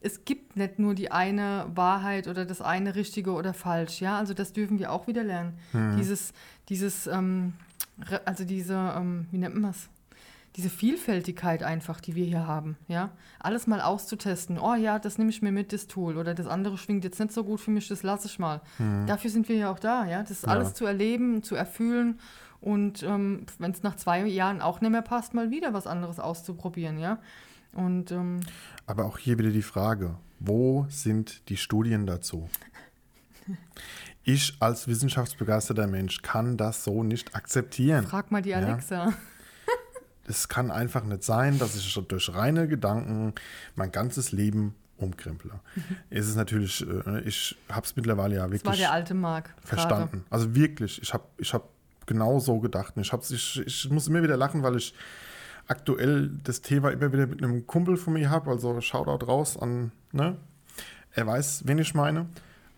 es 0.00 0.24
gibt 0.24 0.56
nicht 0.56 0.78
nur 0.80 0.94
die 0.94 1.12
eine 1.12 1.66
Wahrheit 1.74 2.26
oder 2.26 2.44
das 2.44 2.60
eine 2.60 2.94
Richtige 2.96 3.32
oder 3.32 3.54
falsch. 3.54 4.00
Ja, 4.00 4.18
also 4.18 4.34
das 4.34 4.52
dürfen 4.52 4.78
wir 4.80 4.90
auch 4.90 5.06
wieder 5.06 5.22
lernen. 5.22 5.58
Dieses, 5.98 6.32
dieses, 6.68 7.06
ähm, 7.06 7.52
also 8.24 8.44
diese, 8.44 8.74
ähm, 8.96 9.26
wie 9.30 9.38
nennt 9.38 9.54
man 9.54 9.70
es? 9.70 9.88
Diese 10.56 10.68
Vielfältigkeit 10.68 11.62
einfach, 11.62 12.00
die 12.00 12.14
wir 12.14 12.26
hier 12.26 12.46
haben, 12.46 12.76
ja, 12.86 13.10
alles 13.38 13.66
mal 13.66 13.80
auszutesten. 13.80 14.58
Oh 14.58 14.74
ja, 14.74 14.98
das 14.98 15.16
nehme 15.16 15.30
ich 15.30 15.40
mir 15.40 15.50
mit, 15.52 15.72
das 15.72 15.86
Tool 15.86 16.18
oder 16.18 16.34
das 16.34 16.46
andere 16.46 16.76
schwingt 16.76 17.04
jetzt 17.04 17.18
nicht 17.18 17.32
so 17.32 17.42
gut 17.44 17.60
für 17.60 17.70
mich, 17.70 17.88
das 17.88 18.02
lasse 18.02 18.26
ich 18.26 18.38
mal. 18.38 18.60
Dafür 19.06 19.30
sind 19.30 19.48
wir 19.48 19.56
ja 19.56 19.70
auch 19.72 19.78
da, 19.78 20.04
ja, 20.06 20.22
das 20.22 20.42
Ja. 20.42 20.48
alles 20.48 20.74
zu 20.74 20.84
erleben, 20.84 21.42
zu 21.42 21.54
erfühlen 21.54 22.18
und 22.60 23.02
ähm, 23.02 23.46
wenn 23.58 23.70
es 23.70 23.82
nach 23.82 23.96
zwei 23.96 24.24
Jahren 24.26 24.60
auch 24.60 24.80
nicht 24.82 24.90
mehr 24.90 25.00
passt, 25.02 25.32
mal 25.32 25.50
wieder 25.50 25.72
was 25.72 25.86
anderes 25.86 26.20
auszuprobieren, 26.20 26.98
ja. 26.98 27.18
Und 27.74 28.10
ähm, 28.12 28.40
Aber 28.86 29.06
auch 29.06 29.16
hier 29.16 29.38
wieder 29.38 29.50
die 29.50 29.62
Frage, 29.62 30.16
wo 30.38 30.84
sind 30.90 31.48
die 31.48 31.56
Studien 31.56 32.06
dazu? 32.06 32.48
Ich 34.24 34.56
als 34.60 34.86
wissenschaftsbegeisterter 34.86 35.88
Mensch 35.88 36.22
kann 36.22 36.56
das 36.56 36.84
so 36.84 37.02
nicht 37.02 37.34
akzeptieren. 37.34 38.06
frag 38.06 38.30
mal 38.30 38.40
die 38.40 38.50
Ja. 38.50 38.60
Es 40.32 40.48
kann 40.48 40.70
einfach 40.70 41.04
nicht 41.04 41.22
sein, 41.24 41.58
dass 41.58 41.76
ich 41.76 41.94
durch 42.08 42.34
reine 42.34 42.66
Gedanken 42.66 43.34
mein 43.76 43.92
ganzes 43.92 44.32
Leben 44.32 44.74
umkremple. 44.96 45.52
Mhm. 45.74 45.82
Es 46.08 46.26
ist 46.26 46.36
natürlich, 46.36 46.86
äh, 46.88 47.20
ich 47.20 47.58
habe 47.68 47.84
es 47.84 47.94
mittlerweile 47.96 48.36
ja 48.36 48.44
wirklich 48.44 48.62
das 48.62 48.70
war 48.70 48.76
der 48.78 48.92
alte 48.92 49.12
Mark 49.12 49.54
verstanden. 49.62 50.20
Grade. 50.20 50.24
Also 50.30 50.54
wirklich, 50.54 51.02
ich 51.02 51.12
habe 51.12 51.24
ich 51.36 51.52
hab 51.52 51.68
genau 52.06 52.38
so 52.38 52.60
gedacht. 52.60 52.94
Ich, 52.96 53.12
ich, 53.30 53.60
ich 53.66 53.90
muss 53.90 54.08
immer 54.08 54.22
wieder 54.22 54.38
lachen, 54.38 54.62
weil 54.62 54.76
ich 54.76 54.94
aktuell 55.66 56.30
das 56.44 56.62
Thema 56.62 56.90
immer 56.90 57.12
wieder 57.12 57.26
mit 57.26 57.42
einem 57.42 57.66
Kumpel 57.66 57.98
von 57.98 58.14
mir 58.14 58.30
habe. 58.30 58.50
Also 58.50 58.80
Shoutout 58.80 59.26
raus 59.26 59.58
an, 59.58 59.92
ne? 60.12 60.38
Er 61.14 61.26
weiß, 61.26 61.64
wen 61.66 61.76
ich 61.76 61.92
meine. 61.92 62.26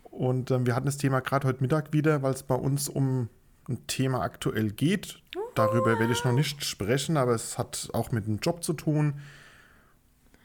Und 0.03 0.51
ähm, 0.51 0.67
wir 0.67 0.75
hatten 0.75 0.87
das 0.87 0.97
Thema 0.97 1.21
gerade 1.21 1.47
heute 1.47 1.63
Mittag 1.63 1.93
wieder, 1.93 2.23
weil 2.23 2.35
es 2.35 2.43
bei 2.43 2.57
uns 2.57 2.89
um 2.89 3.29
ein 3.69 3.87
Thema 3.87 4.23
aktuell 4.23 4.73
geht. 4.73 5.21
Darüber 5.55 5.99
werde 5.99 6.13
ich 6.13 6.25
noch 6.25 6.33
nicht 6.33 6.65
sprechen, 6.65 7.17
aber 7.17 7.35
es 7.35 7.59
hat 7.59 7.89
auch 7.93 8.13
mit 8.13 8.27
dem 8.27 8.39
Job 8.39 8.65
zu 8.65 8.73
tun. 8.73 9.15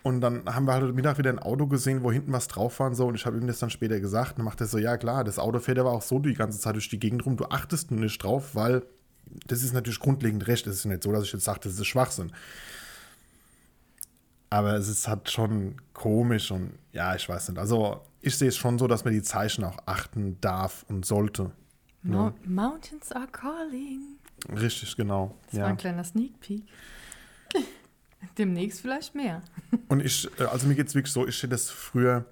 Und 0.01 0.21
dann 0.21 0.45
haben 0.45 0.65
wir 0.65 0.73
halt 0.73 0.83
heute 0.83 0.93
Mittag 0.93 1.17
wieder 1.17 1.29
ein 1.29 1.39
Auto 1.39 1.67
gesehen, 1.67 2.03
wo 2.03 2.11
hinten 2.11 2.31
was 2.31 2.47
drauf 2.47 2.79
war 2.79 2.87
und 2.87 2.95
so. 2.95 3.07
Und 3.07 3.15
ich 3.15 3.25
habe 3.25 3.37
ihm 3.37 3.47
das 3.47 3.59
dann 3.59 3.69
später 3.69 3.99
gesagt. 3.99 4.31
Und 4.31 4.37
dann 4.39 4.45
macht 4.45 4.61
er 4.61 4.67
so, 4.67 4.77
ja 4.77 4.97
klar, 4.97 5.23
das 5.23 5.39
Auto 5.39 5.59
fährt 5.59 5.79
aber 5.79 5.91
auch 5.91 6.01
so 6.01 6.19
die 6.19 6.33
ganze 6.33 6.59
Zeit 6.59 6.75
durch 6.75 6.89
die 6.89 6.99
Gegend 6.99 7.25
rum. 7.25 7.35
Du 7.35 7.45
achtest 7.45 7.91
nur 7.91 7.99
nicht 7.99 8.23
drauf, 8.23 8.55
weil 8.55 8.83
das 9.47 9.63
ist 9.63 9.73
natürlich 9.73 9.99
grundlegend 9.99 10.47
recht. 10.47 10.67
Es 10.67 10.77
ist 10.77 10.85
nicht 10.85 11.03
so, 11.03 11.11
dass 11.11 11.23
ich 11.23 11.33
jetzt 11.33 11.43
sage, 11.45 11.59
das 11.63 11.73
ist 11.73 11.87
Schwachsinn. 11.87 12.31
Aber 14.49 14.73
es 14.73 14.87
ist 14.87 15.07
halt 15.07 15.29
schon 15.29 15.75
komisch 15.93 16.49
und 16.49 16.71
ja, 16.91 17.13
ich 17.15 17.27
weiß 17.27 17.49
nicht. 17.49 17.59
Also 17.59 18.01
ich 18.21 18.37
sehe 18.37 18.47
es 18.47 18.57
schon 18.57 18.79
so, 18.79 18.87
dass 18.87 19.03
man 19.03 19.13
die 19.13 19.21
Zeichen 19.21 19.63
auch 19.63 19.77
achten 19.85 20.39
darf 20.41 20.85
und 20.87 21.05
sollte. 21.05 21.51
Ne? 22.01 22.33
Mountains 22.45 23.11
are 23.11 23.27
calling. 23.27 24.18
Richtig, 24.49 24.95
genau. 24.95 25.35
Das 25.47 25.53
ja. 25.55 25.61
war 25.63 25.69
ein 25.69 25.77
kleiner 25.77 26.03
Sneak 26.03 26.39
Peek. 26.39 26.63
Demnächst 28.37 28.81
vielleicht 28.81 29.15
mehr. 29.15 29.41
Und 29.87 30.03
ich, 30.03 30.29
äh, 30.39 30.43
also 30.43 30.67
mir 30.67 30.75
geht 30.75 30.87
es 30.87 30.95
wirklich 30.95 31.13
so, 31.13 31.27
ich 31.27 31.37
hätte 31.37 31.49
das 31.49 31.69
früher 31.69 32.25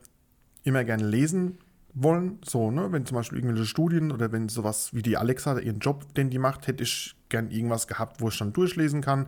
immer 0.64 0.84
gerne 0.84 1.08
lesen 1.08 1.58
wollen, 1.94 2.40
so, 2.46 2.70
ne, 2.70 2.92
wenn 2.92 3.06
zum 3.06 3.16
Beispiel 3.16 3.40
irgendwelche 3.40 3.66
Studien 3.66 4.12
oder 4.12 4.32
wenn 4.32 4.50
sowas 4.50 4.94
wie 4.94 5.02
die 5.02 5.18
Alexa, 5.18 5.58
ihren 5.60 5.80
Job, 5.80 6.14
den 6.14 6.30
die 6.30 6.38
macht, 6.38 6.68
hätte 6.68 6.84
ich 6.84 7.16
gern 7.30 7.50
irgendwas 7.50 7.88
gehabt, 7.88 8.22
wo 8.22 8.30
ich 8.30 8.38
dann 8.38 8.54
durchlesen 8.54 9.02
kann, 9.02 9.28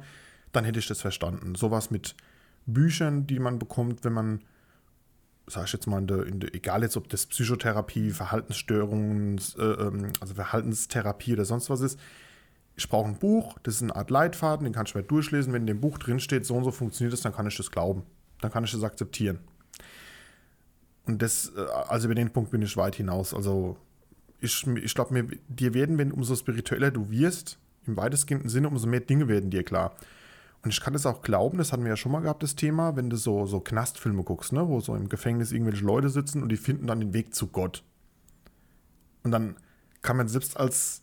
dann 0.52 0.66
hätte 0.66 0.80
ich 0.80 0.88
das 0.88 1.02
verstanden. 1.02 1.56
Sowas 1.56 1.90
mit 1.90 2.16
Büchern, 2.66 3.26
die 3.26 3.40
man 3.40 3.58
bekommt, 3.58 4.04
wenn 4.04 4.14
man, 4.14 4.42
sag 5.48 5.66
ich 5.66 5.74
jetzt 5.74 5.88
mal, 5.88 6.00
in 6.00 6.08
der, 6.08 6.26
in 6.28 6.40
der, 6.40 6.54
egal 6.54 6.84
jetzt, 6.84 6.98
ob 6.98 7.10
das 7.10 7.26
Psychotherapie, 7.26 8.12
Verhaltensstörungen, 8.12 9.42
äh, 9.58 9.64
ähm, 9.64 10.14
also 10.20 10.36
Verhaltenstherapie 10.36 11.34
oder 11.34 11.46
sonst 11.46 11.70
was 11.70 11.82
ist, 11.82 12.00
ich 12.80 12.88
brauche 12.88 13.10
ein 13.10 13.20
Buch, 13.20 13.58
das 13.64 13.76
ist 13.76 13.84
eine 13.84 13.96
Art 13.96 14.10
Leitfaden, 14.10 14.64
den 14.64 14.72
kann 14.72 14.86
ich 14.86 14.96
mir 14.96 15.04
durchlesen. 15.04 15.52
Wenn 15.52 15.64
in 15.64 15.68
dem 15.68 15.82
Buch 15.82 15.98
drin 15.98 16.22
steht, 16.22 16.46
so 16.46 16.56
und 16.56 16.64
so 16.64 16.72
funktioniert 16.72 17.14
es, 17.14 17.20
dann 17.20 17.34
kann 17.34 17.46
ich 17.46 17.58
das 17.58 17.72
glauben. 17.72 18.04
Dann 18.40 18.52
kann 18.52 18.64
ich 18.64 18.72
das 18.72 18.84
akzeptieren. 18.84 19.40
Und 21.06 21.22
das, 21.22 21.52
äh, 21.58 21.60
also 21.90 22.06
über 22.06 22.16
den 22.16 22.32
Punkt 22.32 22.52
bin 22.52 22.62
ich 22.62 22.78
weit 22.78 22.96
hinaus. 22.96 23.34
Also 23.34 23.76
ich, 24.40 24.66
ich 24.66 24.96
glaube, 24.96 25.28
dir 25.50 25.74
werden, 25.74 25.98
wenn 25.98 26.14
umso 26.14 26.38
spiritueller 26.38 26.90
du 26.90 27.12
wirst, 27.12 27.60
im 27.86 27.98
weitestgehenden 27.98 28.50
Sinne, 28.50 28.70
umso 28.70 28.88
mehr 28.88 29.02
Dinge 29.02 29.28
werden 29.28 29.50
dir 29.50 29.64
klar. 29.64 29.98
Und 30.64 30.72
ich 30.72 30.80
kann 30.80 30.94
das 30.94 31.06
auch 31.06 31.22
glauben, 31.22 31.58
das 31.58 31.74
hatten 31.74 31.84
wir 31.84 31.90
ja 31.90 31.98
schon 31.98 32.14
mal 32.14 32.22
gehabt, 32.22 32.44
das 32.44 32.56
Thema, 32.56 32.96
wenn 32.96 33.10
du 33.10 33.18
so, 33.18 33.46
so 33.46 33.60
Knastfilme 33.60 34.24
guckst, 34.24 34.54
ne, 34.54 34.66
wo 34.70 34.80
so 34.80 34.96
im 34.96 35.10
Gefängnis 35.10 35.52
irgendwelche 35.52 35.84
Leute 35.84 36.10
sitzen 36.10 36.44
und 36.44 36.50
die 36.50 36.58
finden 36.58 36.88
dann 36.88 37.02
den 37.02 37.14
Weg 37.14 37.36
zu 37.36 37.48
Gott. 37.48 37.84
Und 39.24 39.32
dann 39.32 39.58
kann 40.02 40.16
man 40.16 40.30
selbst 40.30 40.56
als 40.56 41.02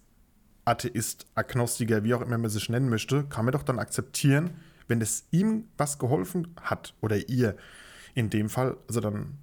Atheist, 0.66 1.26
Agnostiker, 1.34 2.04
wie 2.04 2.12
auch 2.12 2.20
immer 2.20 2.36
man 2.36 2.50
sich 2.50 2.68
nennen 2.68 2.88
möchte, 2.88 3.24
kann 3.24 3.44
man 3.44 3.52
doch 3.52 3.62
dann 3.62 3.78
akzeptieren, 3.78 4.50
wenn 4.88 5.00
es 5.00 5.26
ihm 5.30 5.68
was 5.78 5.98
geholfen 5.98 6.48
hat 6.60 6.94
oder 7.00 7.28
ihr 7.28 7.56
in 8.14 8.30
dem 8.30 8.48
Fall, 8.48 8.76
also 8.88 9.00
dann 9.00 9.38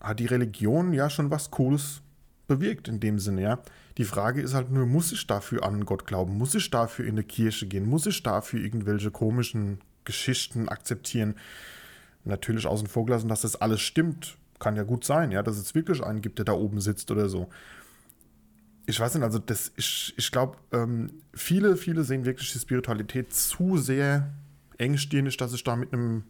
hat 0.00 0.18
die 0.18 0.26
Religion 0.26 0.92
ja 0.92 1.08
schon 1.08 1.30
was 1.30 1.50
Cooles 1.50 2.02
bewirkt 2.48 2.88
in 2.88 3.00
dem 3.00 3.18
Sinne, 3.18 3.42
ja. 3.42 3.58
Die 3.96 4.04
Frage 4.04 4.42
ist 4.42 4.54
halt 4.54 4.70
nur, 4.70 4.86
muss 4.86 5.12
ich 5.12 5.26
dafür 5.26 5.64
an 5.64 5.84
Gott 5.84 6.06
glauben? 6.06 6.36
Muss 6.36 6.54
ich 6.54 6.70
dafür 6.70 7.06
in 7.06 7.12
eine 7.12 7.24
Kirche 7.24 7.66
gehen? 7.66 7.88
Muss 7.88 8.06
ich 8.06 8.22
dafür 8.22 8.60
irgendwelche 8.60 9.10
komischen 9.10 9.80
Geschichten 10.04 10.68
akzeptieren? 10.68 11.34
Natürlich 12.24 12.66
außen 12.66 12.88
vor 12.88 13.06
gelassen, 13.06 13.28
dass 13.28 13.40
das 13.40 13.56
alles 13.56 13.80
stimmt. 13.80 14.36
Kann 14.58 14.76
ja 14.76 14.82
gut 14.82 15.04
sein, 15.04 15.32
ja, 15.32 15.42
dass 15.42 15.56
es 15.56 15.74
wirklich 15.74 16.02
einen 16.02 16.20
gibt, 16.20 16.38
der 16.38 16.44
da 16.44 16.52
oben 16.52 16.80
sitzt 16.80 17.10
oder 17.10 17.28
so 17.28 17.48
ich 18.86 19.00
weiß 19.00 19.14
nicht, 19.14 19.24
also 19.24 19.38
das, 19.38 19.72
ich, 19.76 20.14
ich 20.16 20.30
glaube, 20.30 20.56
ähm, 20.72 21.10
viele, 21.34 21.76
viele 21.76 22.04
sehen 22.04 22.24
wirklich 22.24 22.52
die 22.52 22.58
Spiritualität 22.58 23.32
zu 23.34 23.76
sehr 23.76 24.32
engstirnig, 24.78 25.36
dass 25.36 25.52
ich 25.52 25.64
da 25.64 25.76
mit 25.76 25.92
einem 25.92 26.24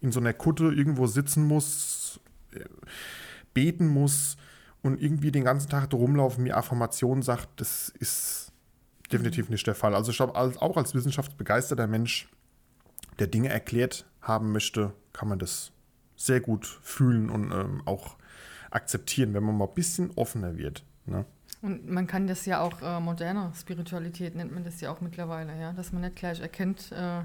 in 0.00 0.12
so 0.12 0.20
einer 0.20 0.32
Kutte 0.32 0.64
irgendwo 0.64 1.06
sitzen 1.06 1.44
muss, 1.44 2.20
äh, 2.52 2.64
beten 3.54 3.88
muss 3.88 4.36
und 4.82 5.00
irgendwie 5.00 5.30
den 5.30 5.44
ganzen 5.44 5.70
Tag 5.70 5.92
rumlaufen, 5.92 6.44
mir 6.44 6.56
Affirmationen 6.56 7.22
sagt, 7.22 7.48
das 7.60 7.88
ist 7.88 8.52
definitiv 9.12 9.48
nicht 9.48 9.66
der 9.66 9.74
Fall. 9.74 9.94
Also 9.94 10.10
ich 10.10 10.16
glaube, 10.16 10.34
auch 10.36 10.76
als 10.76 10.94
wissenschaftsbegeisterter 10.94 11.86
Mensch, 11.86 12.28
der 13.18 13.26
Dinge 13.26 13.48
erklärt 13.48 14.06
haben 14.20 14.52
möchte, 14.52 14.92
kann 15.12 15.28
man 15.28 15.38
das 15.38 15.72
sehr 16.16 16.40
gut 16.40 16.66
fühlen 16.82 17.28
und 17.28 17.52
ähm, 17.52 17.82
auch 17.84 18.16
akzeptieren, 18.70 19.34
wenn 19.34 19.44
man 19.44 19.56
mal 19.56 19.66
ein 19.66 19.74
bisschen 19.74 20.10
offener 20.16 20.56
wird. 20.56 20.84
Ne? 21.06 21.26
Und 21.62 21.88
man 21.88 22.08
kann 22.08 22.26
das 22.26 22.44
ja 22.44 22.60
auch 22.60 22.82
äh, 22.82 22.98
moderne 22.98 23.52
Spiritualität 23.54 24.34
nennt 24.34 24.52
man 24.52 24.64
das 24.64 24.80
ja 24.80 24.90
auch 24.90 25.00
mittlerweile, 25.00 25.58
ja, 25.58 25.72
dass 25.72 25.92
man 25.92 26.02
nicht 26.02 26.16
gleich 26.16 26.40
erkennt, 26.40 26.90
äh, 26.90 27.20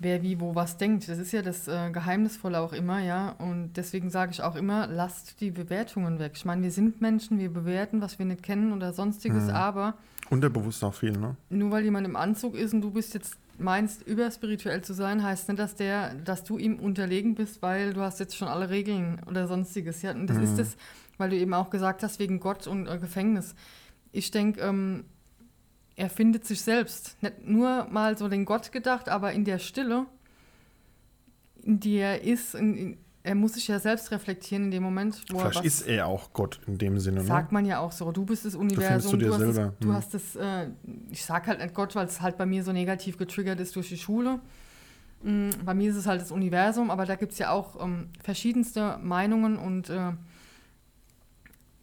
wer 0.00 0.22
wie 0.22 0.40
wo 0.40 0.56
was 0.56 0.78
denkt. 0.78 1.08
Das 1.08 1.18
ist 1.18 1.30
ja 1.30 1.40
das 1.40 1.68
äh, 1.68 1.90
Geheimnisvolle 1.92 2.58
auch 2.58 2.72
immer, 2.72 2.98
ja. 2.98 3.30
Und 3.38 3.74
deswegen 3.76 4.10
sage 4.10 4.32
ich 4.32 4.42
auch 4.42 4.56
immer, 4.56 4.88
lasst 4.88 5.40
die 5.40 5.52
Bewertungen 5.52 6.18
weg. 6.18 6.32
Ich 6.34 6.44
meine, 6.44 6.62
wir 6.62 6.72
sind 6.72 7.00
Menschen, 7.00 7.38
wir 7.38 7.52
bewerten, 7.52 8.00
was 8.00 8.18
wir 8.18 8.26
nicht 8.26 8.42
kennen 8.42 8.72
oder 8.72 8.92
sonstiges, 8.92 9.46
hm. 9.46 9.54
aber 9.54 9.94
unterbewusst 10.28 10.82
auch 10.82 10.94
viel, 10.94 11.12
ne? 11.12 11.36
Nur 11.50 11.70
weil 11.70 11.84
jemand 11.84 12.06
im 12.06 12.16
Anzug 12.16 12.56
ist 12.56 12.74
und 12.74 12.80
du 12.80 12.90
bist 12.90 13.14
jetzt 13.14 13.36
meinst, 13.58 14.02
überspirituell 14.02 14.82
zu 14.82 14.92
sein, 14.92 15.22
heißt 15.22 15.48
nicht, 15.48 15.60
dass 15.60 15.76
der, 15.76 16.14
dass 16.14 16.42
du 16.42 16.58
ihm 16.58 16.80
unterlegen 16.80 17.34
bist, 17.34 17.62
weil 17.62 17.92
du 17.92 18.00
hast 18.00 18.18
jetzt 18.18 18.36
schon 18.36 18.48
alle 18.48 18.70
Regeln 18.70 19.20
oder 19.28 19.46
sonstiges. 19.46 20.02
Ja, 20.02 20.12
und 20.12 20.26
das 20.26 20.38
hm. 20.38 20.44
ist 20.44 20.58
das 20.58 20.76
weil 21.20 21.30
du 21.30 21.36
eben 21.36 21.54
auch 21.54 21.70
gesagt 21.70 22.02
hast, 22.02 22.18
wegen 22.18 22.40
Gott 22.40 22.66
und 22.66 22.86
äh, 22.86 22.98
Gefängnis. 22.98 23.54
Ich 24.10 24.30
denke, 24.30 24.60
ähm, 24.60 25.04
er 25.96 26.10
findet 26.10 26.46
sich 26.46 26.62
selbst. 26.62 27.16
Nicht 27.22 27.46
nur 27.46 27.86
mal 27.90 28.16
so 28.16 28.28
den 28.28 28.44
Gott 28.44 28.72
gedacht, 28.72 29.08
aber 29.08 29.32
in 29.32 29.44
der 29.44 29.58
Stille, 29.58 30.06
in 31.62 31.78
die 31.78 31.96
er 31.96 32.22
ist, 32.22 32.54
in, 32.54 32.76
in, 32.76 32.98
er 33.22 33.34
muss 33.34 33.52
sich 33.52 33.68
ja 33.68 33.78
selbst 33.78 34.10
reflektieren 34.10 34.64
in 34.64 34.70
dem 34.70 34.82
Moment, 34.82 35.22
wo 35.30 35.38
Vielleicht 35.38 35.58
er. 35.58 35.64
ist 35.64 35.82
er 35.82 36.06
auch 36.06 36.32
Gott 36.32 36.58
in 36.66 36.78
dem 36.78 36.98
Sinne, 36.98 37.20
ne? 37.20 37.26
Sagt 37.26 37.52
man 37.52 37.66
ja 37.66 37.78
auch 37.78 37.92
so. 37.92 38.10
Du 38.12 38.24
bist 38.24 38.46
das 38.46 38.54
Universum. 38.54 39.18
Du, 39.18 39.26
du, 39.26 39.32
hast, 39.32 39.38
selber. 39.38 39.66
Das, 39.66 39.78
du 39.78 39.88
hm. 39.88 39.94
hast 39.94 40.14
das, 40.14 40.36
äh, 40.36 40.68
ich 41.10 41.22
sag 41.22 41.46
halt 41.46 41.60
nicht 41.60 41.74
Gott, 41.74 41.94
weil 41.94 42.06
es 42.06 42.22
halt 42.22 42.38
bei 42.38 42.46
mir 42.46 42.64
so 42.64 42.72
negativ 42.72 43.18
getriggert 43.18 43.60
ist 43.60 43.76
durch 43.76 43.90
die 43.90 43.98
Schule. 43.98 44.40
Mhm, 45.22 45.50
bei 45.64 45.74
mir 45.74 45.90
ist 45.90 45.96
es 45.96 46.06
halt 46.06 46.22
das 46.22 46.32
Universum, 46.32 46.90
aber 46.90 47.04
da 47.04 47.14
gibt 47.14 47.32
es 47.32 47.38
ja 47.38 47.50
auch 47.50 47.82
ähm, 47.82 48.08
verschiedenste 48.22 48.98
Meinungen 49.02 49.58
und 49.58 49.90
äh, 49.90 50.12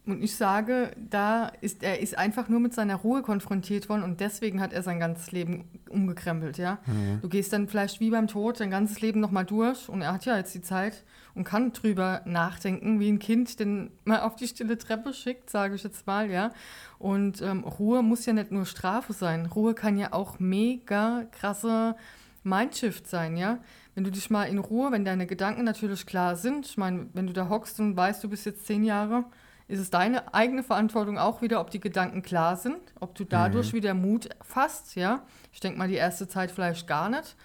und 0.08 0.22
ich 0.22 0.34
sage, 0.36 0.92
da 0.96 1.52
ist 1.60 1.82
er 1.82 2.00
ist 2.00 2.16
einfach 2.16 2.48
nur 2.48 2.60
mit 2.60 2.74
seiner 2.74 2.96
Ruhe 2.96 3.22
konfrontiert 3.22 3.88
worden 3.88 4.02
und 4.02 4.20
deswegen 4.20 4.60
hat 4.60 4.72
er 4.72 4.82
sein 4.82 4.98
ganzes 4.98 5.32
Leben 5.32 5.64
umgekrempelt, 5.90 6.58
ja. 6.58 6.78
Mhm. 6.86 7.20
Du 7.20 7.28
gehst 7.28 7.52
dann 7.52 7.68
vielleicht 7.68 8.00
wie 8.00 8.10
beim 8.10 8.26
Tod 8.26 8.60
dein 8.60 8.70
ganzes 8.70 9.00
Leben 9.00 9.20
nochmal 9.20 9.44
durch 9.44 9.88
und 9.88 10.02
er 10.02 10.12
hat 10.12 10.24
ja 10.24 10.36
jetzt 10.36 10.54
die 10.54 10.62
Zeit 10.62 11.04
und 11.34 11.44
kann 11.44 11.72
drüber 11.72 12.22
nachdenken, 12.24 13.00
wie 13.00 13.08
ein 13.10 13.18
Kind, 13.18 13.60
den 13.60 13.90
mal 14.04 14.20
auf 14.20 14.34
die 14.34 14.48
stille 14.48 14.78
Treppe 14.78 15.12
schickt, 15.12 15.50
sage 15.50 15.74
ich 15.74 15.84
jetzt 15.84 16.06
mal, 16.06 16.30
ja. 16.30 16.50
Und 16.98 17.42
ähm, 17.42 17.64
Ruhe 17.64 18.02
muss 18.02 18.26
ja 18.26 18.32
nicht 18.32 18.50
nur 18.50 18.66
Strafe 18.66 19.12
sein. 19.12 19.46
Ruhe 19.46 19.74
kann 19.74 19.98
ja 19.98 20.12
auch 20.12 20.40
mega 20.40 21.26
krasse 21.30 21.94
Mindshift 22.42 23.06
sein, 23.06 23.36
ja. 23.36 23.58
Wenn 23.94 24.04
du 24.04 24.10
dich 24.10 24.30
mal 24.30 24.44
in 24.44 24.58
Ruhe, 24.58 24.90
wenn 24.90 25.04
deine 25.04 25.26
Gedanken 25.26 25.64
natürlich 25.64 26.06
klar 26.06 26.36
sind, 26.36 26.66
ich 26.66 26.76
meine, 26.76 27.08
wenn 27.12 27.26
du 27.26 27.32
da 27.32 27.48
hockst 27.48 27.78
und 27.80 27.96
weißt, 27.96 28.22
du 28.24 28.28
bist 28.28 28.46
jetzt 28.46 28.66
zehn 28.66 28.84
Jahre 28.84 29.24
ist 29.68 29.78
es 29.78 29.90
deine 29.90 30.34
eigene 30.34 30.62
Verantwortung 30.62 31.18
auch 31.18 31.42
wieder, 31.42 31.60
ob 31.60 31.70
die 31.70 31.80
Gedanken 31.80 32.22
klar 32.22 32.56
sind, 32.56 32.80
ob 33.00 33.14
du 33.14 33.24
dadurch 33.24 33.72
mhm. 33.72 33.76
wieder 33.76 33.94
Mut 33.94 34.30
fasst, 34.42 34.96
ja. 34.96 35.22
Ich 35.52 35.60
denke 35.60 35.78
mal, 35.78 35.88
die 35.88 35.94
erste 35.94 36.26
Zeit 36.26 36.50
vielleicht 36.50 36.86
gar 36.86 37.10
nicht, 37.10 37.36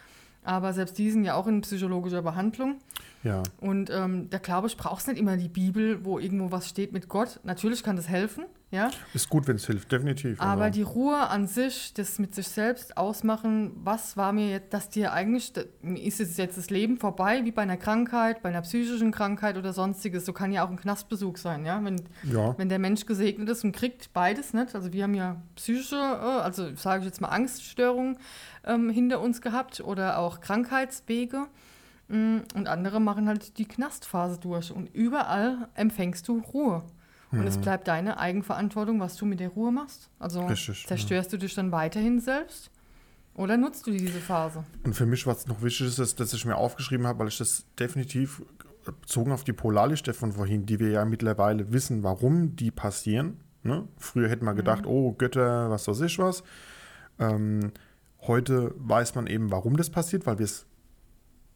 aber 0.44 0.74
selbst 0.74 0.98
die 0.98 1.12
sind 1.12 1.26
ja 1.26 1.36
auch 1.36 1.48
in 1.48 1.62
psychologischer 1.62 2.22
Behandlung. 2.22 2.80
Ja. 3.24 3.42
Und 3.60 3.90
ähm, 3.90 4.30
da 4.30 4.38
glaube 4.38 4.68
ich, 4.68 4.78
brauchst 4.78 5.08
nicht 5.08 5.18
immer 5.20 5.38
die 5.38 5.48
Bibel, 5.48 6.04
wo 6.04 6.20
irgendwo 6.20 6.52
was 6.52 6.68
steht 6.68 6.92
mit 6.92 7.08
Gott. 7.08 7.40
Natürlich 7.44 7.82
kann 7.82 7.96
das 7.96 8.10
helfen, 8.10 8.46
ja. 8.70 8.92
Ist 9.14 9.30
gut, 9.30 9.48
wenn 9.48 9.56
es 9.56 9.66
hilft, 9.66 9.92
definitiv. 9.92 10.42
Aber 10.42 10.66
also. 10.66 10.74
die 10.74 10.82
Ruhe 10.82 11.30
an 11.30 11.48
sich, 11.48 11.94
das 11.94 12.20
mit 12.20 12.36
sich 12.36 12.48
selbst 12.50 12.98
ausmachen, 12.98 13.72
was 13.76 14.18
war 14.18 14.34
mir 14.34 14.50
jetzt, 14.50 14.74
dass 14.74 14.90
dir 14.90 15.14
eigentlich, 15.14 15.54
ist 15.84 16.20
es 16.20 16.36
jetzt 16.36 16.58
das 16.58 16.70
Leben 16.70 16.98
vorbei, 16.98 17.46
wie 17.46 17.52
bei 17.52 17.62
einer 17.62 17.78
Krankheit, 17.78 18.42
bei 18.42 18.50
einer 18.50 18.62
psychischen 18.62 19.12
Krankheit 19.12 19.58
oder 19.58 19.72
sonstiges. 19.72 20.26
So 20.26 20.34
kann 20.34 20.52
ja 20.52 20.66
auch 20.66 20.70
ein 20.70 20.78
Knastbesuch 20.78 21.38
sein, 21.38 21.66
ja. 21.66 21.82
Wenn, 21.84 22.02
Ja. 22.24 22.58
wenn 22.58 22.68
der 22.68 22.80
Mensch 22.80 23.06
gesegnet 23.06 23.48
ist 23.48 23.64
und 23.64 23.74
kriegt 23.74 24.12
beides 24.12 24.54
nicht. 24.54 24.76
Also 24.76 24.92
wir 24.92 25.04
haben 25.04 25.14
ja 25.16 25.42
psychische, 25.56 25.96
äh, 25.96 26.42
also 26.42 26.76
sage 26.76 27.02
ich 27.02 27.06
jetzt 27.06 27.22
mal 27.22 27.30
Angststörungen 27.30 28.18
ähm, 28.66 28.90
hinter 28.90 29.22
uns 29.22 29.42
gehabt 29.42 29.80
oder 29.80 30.18
auch 30.18 30.42
Krankheitswege. 30.42 31.48
Mm, 32.14 32.40
Und 32.56 32.68
andere 32.68 33.00
machen 33.00 33.28
halt 33.28 33.58
die 33.58 33.66
Knastphase 33.66 34.40
durch. 34.40 34.72
Und 34.72 34.94
überall 34.94 35.68
empfängst 35.76 36.28
du 36.28 36.40
Ruhe. 36.40 36.84
Und 37.32 37.40
Mhm. 37.40 37.48
es 37.48 37.58
bleibt 37.58 37.88
deine 37.88 38.20
Eigenverantwortung, 38.20 39.00
was 39.00 39.16
du 39.16 39.26
mit 39.26 39.40
der 39.40 39.50
Ruhe 39.50 39.72
machst. 39.72 40.10
Also 40.20 40.46
Richtig, 40.46 40.86
zerstörst 40.86 41.34
du 41.34 41.38
dich 41.38 41.56
dann 41.56 41.72
weiterhin 41.72 42.20
selbst 42.20 42.70
oder 43.34 43.58
nutzt 43.58 43.88
du 43.88 43.92
diese 43.92 44.20
Phase? 44.20 44.64
Und 44.84 44.94
für 44.96 45.08
mich, 45.08 45.26
was 45.26 45.48
noch 45.48 45.64
wichtig 45.64 45.88
ist, 45.88 45.98
ist, 45.98 46.20
dass 46.20 46.34
ich 46.34 46.46
mir 46.46 46.56
aufgeschrieben 46.56 47.08
habe, 47.08 47.18
weil 47.20 47.30
ich 47.30 47.38
das 47.40 47.66
definitiv 47.80 48.44
bezogen 48.86 49.32
auf 49.32 49.44
die 49.44 49.54
Polarlichter 49.54 50.14
von 50.14 50.34
vorhin, 50.34 50.66
die 50.68 50.80
wir 50.80 50.90
ja 50.92 51.06
mittlerweile 51.06 51.72
wissen, 51.74 52.04
warum 52.04 52.56
die 52.56 52.70
passieren. 52.70 53.40
Ne? 53.64 53.88
Früher 53.98 54.30
hätte 54.30 54.44
man 54.46 54.56
gedacht, 54.56 54.86
oh 54.86 55.14
Götter, 55.14 55.72
was 55.72 55.88
weiß 55.88 56.02
ich 56.02 56.20
was. 56.20 56.44
Ähm, 57.18 57.72
heute 58.28 58.76
weiß 58.78 59.16
man 59.16 59.26
eben, 59.26 59.50
warum 59.52 59.78
das 59.78 59.90
passiert, 59.90 60.26
weil 60.28 60.38
wir 60.38 60.44
es 60.46 60.66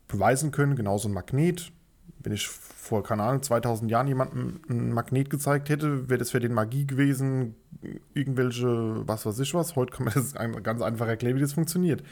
beweisen 0.08 0.52
können, 0.52 0.76
genauso 0.76 1.10
ein 1.10 1.14
Magnet. 1.14 1.72
Wenn 2.20 2.34
ich 2.34 2.48
vor, 2.48 3.04
keine 3.04 3.24
Ahnung, 3.24 3.44
2000 3.44 3.92
Jahren 3.92 4.08
jemandem 4.08 4.62
ein 4.70 4.92
Magnet 4.92 5.30
gezeigt 5.30 5.70
hätte, 5.70 6.10
wäre 6.10 6.18
das 6.18 6.32
für 6.32 6.40
den 6.40 6.54
Magie 6.54 6.88
gewesen, 6.88 7.56
irgendwelche, 8.14 9.08
was 9.08 9.26
weiß 9.26 9.40
ich 9.40 9.54
was. 9.54 9.76
Heute 9.76 9.94
kann 9.94 10.06
man 10.06 10.14
das 10.16 10.34
ganz 10.64 10.82
einfach 10.82 11.08
erklären, 11.08 11.36
wie 11.36 11.42
das 11.42 11.54
funktioniert. 11.54 12.04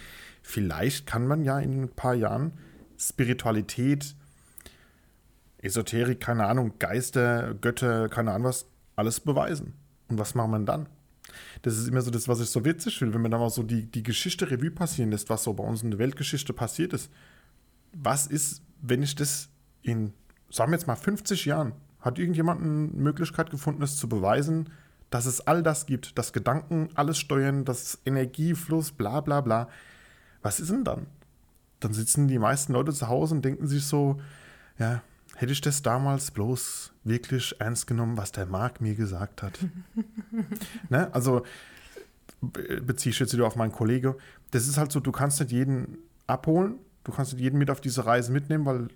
Vielleicht 0.41 1.07
kann 1.07 1.27
man 1.27 1.43
ja 1.43 1.59
in 1.59 1.83
ein 1.83 1.89
paar 1.89 2.13
Jahren 2.13 2.53
Spiritualität, 2.97 4.15
Esoterik, 5.57 6.19
keine 6.19 6.45
Ahnung, 6.45 6.73
Geister, 6.79 7.55
Götter, 7.55 8.07
keine 8.09 8.31
Ahnung 8.31 8.47
was, 8.47 8.67
alles 8.95 9.19
beweisen. 9.19 9.73
Und 10.07 10.19
was 10.19 10.35
macht 10.35 10.49
man 10.49 10.65
dann? 10.65 10.87
Das 11.63 11.77
ist 11.77 11.87
immer 11.87 12.01
so 12.01 12.11
das, 12.11 12.27
was 12.27 12.39
ich 12.39 12.49
so 12.49 12.63
witzig 12.63 13.01
will, 13.01 13.13
wenn 13.13 13.21
man 13.21 13.31
da 13.31 13.39
mal 13.39 13.49
so 13.49 13.63
die, 13.63 13.89
die 13.89 14.03
Geschichte 14.03 14.49
Revue 14.49 14.71
passieren 14.71 15.11
lässt, 15.11 15.29
was 15.29 15.43
so 15.43 15.53
bei 15.53 15.63
uns 15.63 15.83
in 15.83 15.91
der 15.91 15.99
Weltgeschichte 15.99 16.53
passiert 16.53 16.93
ist. 16.93 17.09
Was 17.97 18.27
ist, 18.27 18.61
wenn 18.81 19.01
ich 19.03 19.15
das 19.15 19.49
in, 19.81 20.13
sagen 20.49 20.71
wir 20.71 20.77
jetzt 20.77 20.87
mal, 20.87 20.95
50 20.95 21.45
Jahren, 21.45 21.73
hat 22.01 22.19
irgendjemand 22.19 22.61
eine 22.61 22.69
Möglichkeit 22.69 23.49
gefunden, 23.49 23.81
es 23.81 23.97
zu 23.97 24.07
beweisen, 24.07 24.69
dass 25.09 25.25
es 25.25 25.41
all 25.41 25.63
das 25.63 25.85
gibt, 25.85 26.17
dass 26.17 26.33
Gedanken 26.33 26.89
alles 26.95 27.17
steuern, 27.17 27.63
dass 27.65 27.99
Energiefluss, 28.05 28.91
bla 28.91 29.21
bla 29.21 29.41
bla. 29.41 29.69
Was 30.41 30.59
ist 30.59 30.69
denn 30.71 30.83
dann? 30.83 31.07
Dann 31.79 31.93
sitzen 31.93 32.27
die 32.27 32.39
meisten 32.39 32.73
Leute 32.73 32.93
zu 32.93 33.07
Hause 33.07 33.35
und 33.35 33.45
denken 33.45 33.67
sich 33.67 33.85
so, 33.85 34.19
ja, 34.77 35.01
hätte 35.35 35.53
ich 35.53 35.61
das 35.61 35.81
damals 35.81 36.31
bloß 36.31 36.93
wirklich 37.03 37.55
ernst 37.59 37.87
genommen, 37.87 38.17
was 38.17 38.31
der 38.31 38.45
Marc 38.45 38.81
mir 38.81 38.95
gesagt 38.95 39.41
hat. 39.41 39.59
ne? 40.89 41.13
Also 41.13 41.43
be- 42.41 42.81
beziehe 42.81 43.11
ich 43.11 43.19
jetzt 43.19 43.33
wieder 43.33 43.47
auf 43.47 43.55
meinen 43.55 43.71
Kollege. 43.71 44.17
Das 44.51 44.67
ist 44.67 44.77
halt 44.77 44.91
so, 44.91 44.99
du 44.99 45.11
kannst 45.11 45.39
nicht 45.39 45.51
jeden 45.51 45.97
abholen, 46.27 46.75
du 47.05 47.11
kannst 47.13 47.33
nicht 47.33 47.41
jeden 47.41 47.57
mit 47.57 47.71
auf 47.71 47.79
diese 47.79 48.05
Reise 48.05 48.31
mitnehmen, 48.33 48.65
weil 48.65 48.89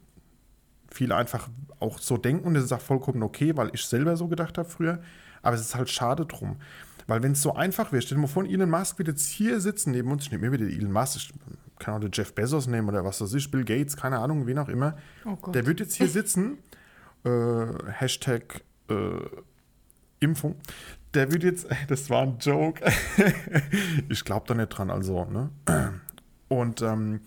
viele 0.92 1.16
einfach 1.16 1.48
auch 1.80 2.00
so 2.00 2.18
denken 2.18 2.46
und 2.46 2.56
das 2.56 2.66
ist 2.66 2.74
auch 2.74 2.82
vollkommen 2.82 3.24
okay, 3.24 3.56
weil 3.56 3.70
ich 3.74 3.86
selber 3.86 4.18
so 4.18 4.28
gedacht 4.28 4.58
habe 4.58 4.68
früher. 4.68 5.00
Aber 5.42 5.56
es 5.56 5.62
ist 5.62 5.76
halt 5.76 5.90
schade 5.90 6.26
drum. 6.26 6.58
Weil 7.08 7.24
wenn 7.24 7.32
es 7.32 7.42
so 7.42 7.54
einfach 7.56 7.92
wäre, 7.92 8.02
stell 8.02 8.18
dir 8.18 8.22
mal 8.22 8.28
vor, 8.28 8.44
Elon 8.44 8.70
Musk 8.70 9.00
wird 9.00 9.08
jetzt 9.08 9.28
hier 9.28 9.62
sitzen 9.62 9.92
neben 9.92 10.12
uns, 10.12 10.26
ich 10.26 10.32
nehme 10.32 10.50
mir 10.50 10.60
wieder 10.60 10.70
Elon 10.70 10.92
Musk, 10.92 11.18
ich 11.18 11.34
kann 11.80 11.94
auch 11.94 12.00
den 12.00 12.12
Jeff 12.12 12.34
Bezos 12.34 12.68
nehmen 12.68 12.90
oder 12.90 13.06
was 13.06 13.22
weiß 13.22 13.34
ich, 13.36 13.50
Bill 13.50 13.64
Gates, 13.64 13.96
keine 13.96 14.20
Ahnung, 14.20 14.46
wen 14.48 14.60
auch 14.60 14.68
immer. 14.68 14.98
Oh. 15.26 15.52
Der 15.52 15.66
wird 15.66 15.80
jetzt 15.80 15.96
hier 15.96 16.10
sitzen, 16.10 16.58
äh, 17.24 17.66
Hashtag 17.88 18.64
äh, 18.90 19.20
Impfung. 20.20 20.56
Der 21.14 21.32
wird 21.32 21.44
jetzt, 21.44 21.68
das 21.88 22.10
war 22.10 22.24
ein 22.24 22.38
Joke. 22.40 22.84
ich 24.10 24.26
glaube 24.26 24.46
da 24.48 24.56
nicht 24.56 24.70
dran, 24.70 24.90
also, 24.90 25.26
ne? 25.26 25.50
Und 26.50 26.82
ähm, 26.82 27.22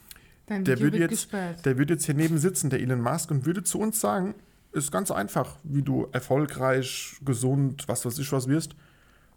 Dein 0.53 0.65
der 0.65 0.81
würde 0.81 0.99
jetzt, 0.99 1.11
gesperrt. 1.11 1.65
der 1.65 1.79
würde 1.79 1.95
jetzt 1.95 2.05
hier 2.07 2.15
neben 2.15 2.39
sitzen, 2.39 2.71
der 2.71 2.81
Elon 2.81 3.01
Musk, 3.01 3.31
und 3.31 3.47
würde 3.47 3.63
zu 3.63 3.79
uns 3.81 4.01
sagen, 4.01 4.35
ist 4.73 4.91
ganz 4.93 5.11
einfach, 5.11 5.57
wie 5.65 5.83
du 5.83 6.09
erfolgreich, 6.13 7.17
gesund, 7.25 7.89
was 7.89 8.05
weiß 8.07 8.19
ich 8.19 8.33
was 8.33 8.49
wirst. 8.49 8.75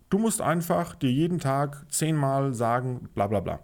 Du 0.09 0.17
musst 0.19 0.41
einfach 0.41 0.95
dir 0.95 1.11
jeden 1.11 1.39
Tag 1.39 1.85
zehnmal 1.91 2.53
sagen, 2.53 3.09
bla 3.15 3.27
bla 3.27 3.39
bla. 3.39 3.59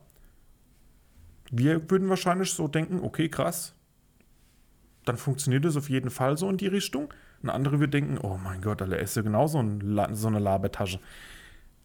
Wir 1.51 1.89
würden 1.89 2.09
wahrscheinlich 2.09 2.51
so 2.53 2.67
denken, 2.67 2.99
okay, 3.01 3.29
krass, 3.29 3.75
dann 5.05 5.17
funktioniert 5.17 5.65
es 5.65 5.75
auf 5.77 5.89
jeden 5.89 6.09
Fall 6.09 6.37
so 6.37 6.49
in 6.49 6.57
die 6.57 6.67
Richtung. 6.67 7.13
Ein 7.43 7.49
anderer 7.49 7.79
wird 7.79 7.93
denken, 7.93 8.17
oh 8.19 8.37
mein 8.41 8.61
Gott, 8.61 8.81
genauso 9.23 9.59
ein, 9.59 9.79
La- 9.81 10.13
so 10.13 10.27
eine 10.27 10.39
Labertasche. 10.39 10.99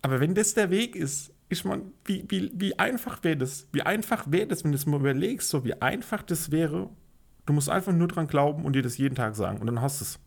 Aber 0.03 0.21
wenn 0.21 0.35
das 0.35 0.55
der 0.55 0.71
Weg 0.71 0.95
ist, 0.95 1.33
ich 1.49 1.65
meine, 1.65 1.83
wie, 2.05 2.25
wie, 2.29 2.51
wie 2.55 2.79
einfach 2.79 3.23
wäre 3.23 3.37
das? 3.37 3.69
Wie 3.73 3.83
einfach 3.83 4.31
wäre 4.31 4.49
das, 4.49 4.65
wenn 4.65 4.73
du 4.73 4.77
es 4.77 4.87
mal 4.87 4.99
überlegst, 4.99 5.49
so 5.49 5.65
wie 5.65 5.81
einfach 5.81 6.23
das 6.23 6.51
wäre? 6.51 6.91
Du 7.47 7.53
musst 7.53 7.71
einfach 7.71 7.93
nur 7.93 8.09
dran 8.09 8.27
glauben 8.27 8.65
und 8.65 8.75
dir 8.75 8.83
das 8.83 8.99
jeden 8.99 9.15
Tag 9.15 9.37
sagen 9.37 9.59
und 9.59 9.67
dann 9.67 9.81
hast 9.81 10.01
du 10.01 10.05
es. 10.05 10.19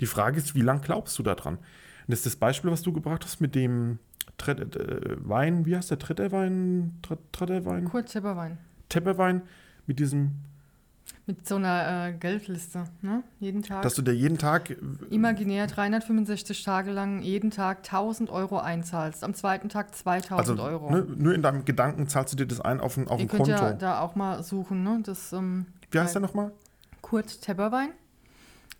Die 0.00 0.06
Frage 0.06 0.38
ist, 0.38 0.54
wie 0.54 0.60
lange 0.60 0.80
glaubst 0.80 1.18
du 1.18 1.22
daran? 1.22 1.56
Und 1.56 1.64
das 2.08 2.20
ist 2.20 2.26
das 2.26 2.36
Beispiel, 2.36 2.70
was 2.70 2.82
du 2.82 2.92
gebracht 2.92 3.24
hast 3.24 3.40
mit 3.40 3.54
dem 3.54 3.98
Tret 4.36 4.76
äh, 4.76 5.16
Wein, 5.26 5.64
wie 5.64 5.76
heißt 5.76 5.90
der 5.90 5.98
Tretterwein? 5.98 6.98
Tret 7.02 7.20
Tretterwein? 7.32 7.84
Kurt 7.84 8.08
Tepperwein. 8.08 8.58
Tepperwein 8.88 9.42
mit 9.86 9.98
diesem, 9.98 10.32
Mit 11.26 11.48
so 11.48 11.56
einer 11.56 12.08
äh, 12.08 12.12
Geldliste, 12.12 12.84
ne? 13.00 13.22
Jeden 13.40 13.62
Tag. 13.62 13.82
dass 13.82 13.94
du 13.94 14.02
dir 14.02 14.12
jeden 14.14 14.36
Tag 14.36 14.76
Imaginär 15.10 15.66
365 15.66 16.62
Tage 16.62 16.90
lang 16.90 17.22
jeden 17.22 17.50
Tag 17.50 17.78
1000 17.78 18.28
Euro 18.28 18.58
einzahlst. 18.58 19.24
Am 19.24 19.32
zweiten 19.32 19.70
Tag 19.70 19.94
2000 19.94 20.60
also 20.60 20.62
Euro. 20.62 20.90
ne, 20.90 21.06
nur 21.16 21.34
in 21.34 21.40
deinem 21.40 21.64
Gedanken 21.64 22.08
zahlst 22.08 22.34
du 22.34 22.36
dir 22.36 22.46
das 22.46 22.60
ein 22.60 22.80
auf 22.80 22.98
ein, 22.98 23.08
auf 23.08 23.18
Ihr 23.20 23.24
ein 23.24 23.28
könnt 23.28 23.44
Konto. 23.44 23.64
ja 23.64 23.72
da 23.72 24.00
auch 24.00 24.16
mal 24.16 24.42
suchen, 24.42 24.82
ne? 24.82 25.00
Das, 25.02 25.32
ähm, 25.32 25.66
wie 25.90 25.98
heißt 25.98 26.14
der 26.14 26.20
nochmal? 26.22 26.52
Kurt 27.00 27.40
Tepperwein. 27.40 27.90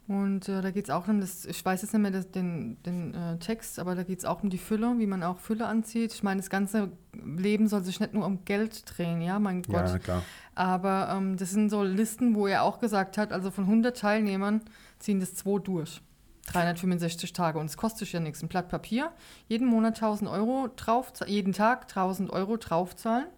Und 0.06 0.50
äh, 0.50 0.60
da 0.60 0.70
geht 0.70 0.84
es 0.84 0.90
auch 0.90 1.08
um 1.08 1.20
das, 1.20 1.46
ich 1.46 1.64
weiß 1.64 1.80
jetzt 1.80 1.94
nicht 1.94 2.02
mehr 2.02 2.10
das, 2.10 2.30
den, 2.30 2.82
den 2.82 3.14
äh, 3.14 3.38
Text, 3.38 3.78
aber 3.78 3.94
da 3.94 4.02
geht 4.02 4.18
es 4.18 4.26
auch 4.26 4.42
um 4.42 4.50
die 4.50 4.58
Fülle, 4.58 4.98
wie 4.98 5.06
man 5.06 5.22
auch 5.22 5.38
Fülle 5.38 5.66
anzieht. 5.66 6.12
Ich 6.12 6.22
meine, 6.22 6.40
das 6.40 6.50
ganze 6.50 6.92
Leben 7.14 7.68
soll 7.68 7.82
sich 7.84 8.00
nicht 8.00 8.12
nur 8.12 8.26
um 8.26 8.44
Geld 8.44 8.84
drehen, 8.86 9.22
ja, 9.22 9.38
mein 9.38 9.62
Gott. 9.62 9.88
Ja, 9.88 9.98
klar. 9.98 10.22
Aber 10.54 11.08
ähm, 11.16 11.38
das 11.38 11.52
sind 11.52 11.70
so 11.70 11.82
Listen, 11.82 12.34
wo 12.34 12.46
er 12.46 12.64
auch 12.64 12.80
gesagt 12.80 13.16
hat, 13.16 13.32
also 13.32 13.50
von 13.50 13.64
100 13.64 13.96
Teilnehmern 13.96 14.60
ziehen 14.98 15.20
das 15.20 15.34
zwei 15.34 15.58
durch. 15.58 16.02
365 16.46 17.32
Tage 17.32 17.58
und 17.58 17.66
es 17.66 17.78
kostet 17.78 18.12
ja 18.12 18.20
nichts. 18.20 18.42
Ein 18.42 18.48
Blatt 18.48 18.68
Papier, 18.68 19.10
jeden 19.48 19.66
Monat 19.66 19.96
1000 19.96 20.28
Euro 20.28 20.68
drauf, 20.76 21.14
jeden 21.26 21.54
Tag 21.54 21.84
1000 21.84 22.30
Euro 22.30 22.58
draufzahlen. 22.58 23.28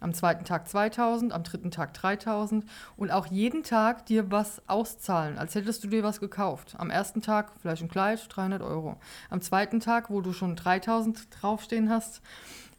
Am 0.00 0.14
zweiten 0.14 0.44
Tag 0.44 0.68
2000, 0.68 1.32
am 1.32 1.42
dritten 1.42 1.70
Tag 1.70 1.94
3000 1.94 2.64
und 2.96 3.10
auch 3.10 3.26
jeden 3.26 3.62
Tag 3.62 4.06
dir 4.06 4.30
was 4.30 4.62
auszahlen, 4.68 5.38
als 5.38 5.54
hättest 5.54 5.82
du 5.84 5.88
dir 5.88 6.02
was 6.02 6.20
gekauft. 6.20 6.76
Am 6.78 6.90
ersten 6.90 7.22
Tag 7.22 7.52
vielleicht 7.60 7.82
ein 7.82 7.88
Kleid, 7.88 8.24
300 8.28 8.62
Euro. 8.62 8.96
Am 9.30 9.40
zweiten 9.40 9.80
Tag, 9.80 10.10
wo 10.10 10.20
du 10.20 10.32
schon 10.32 10.56
3000 10.56 11.28
draufstehen 11.40 11.90
hast, 11.90 12.22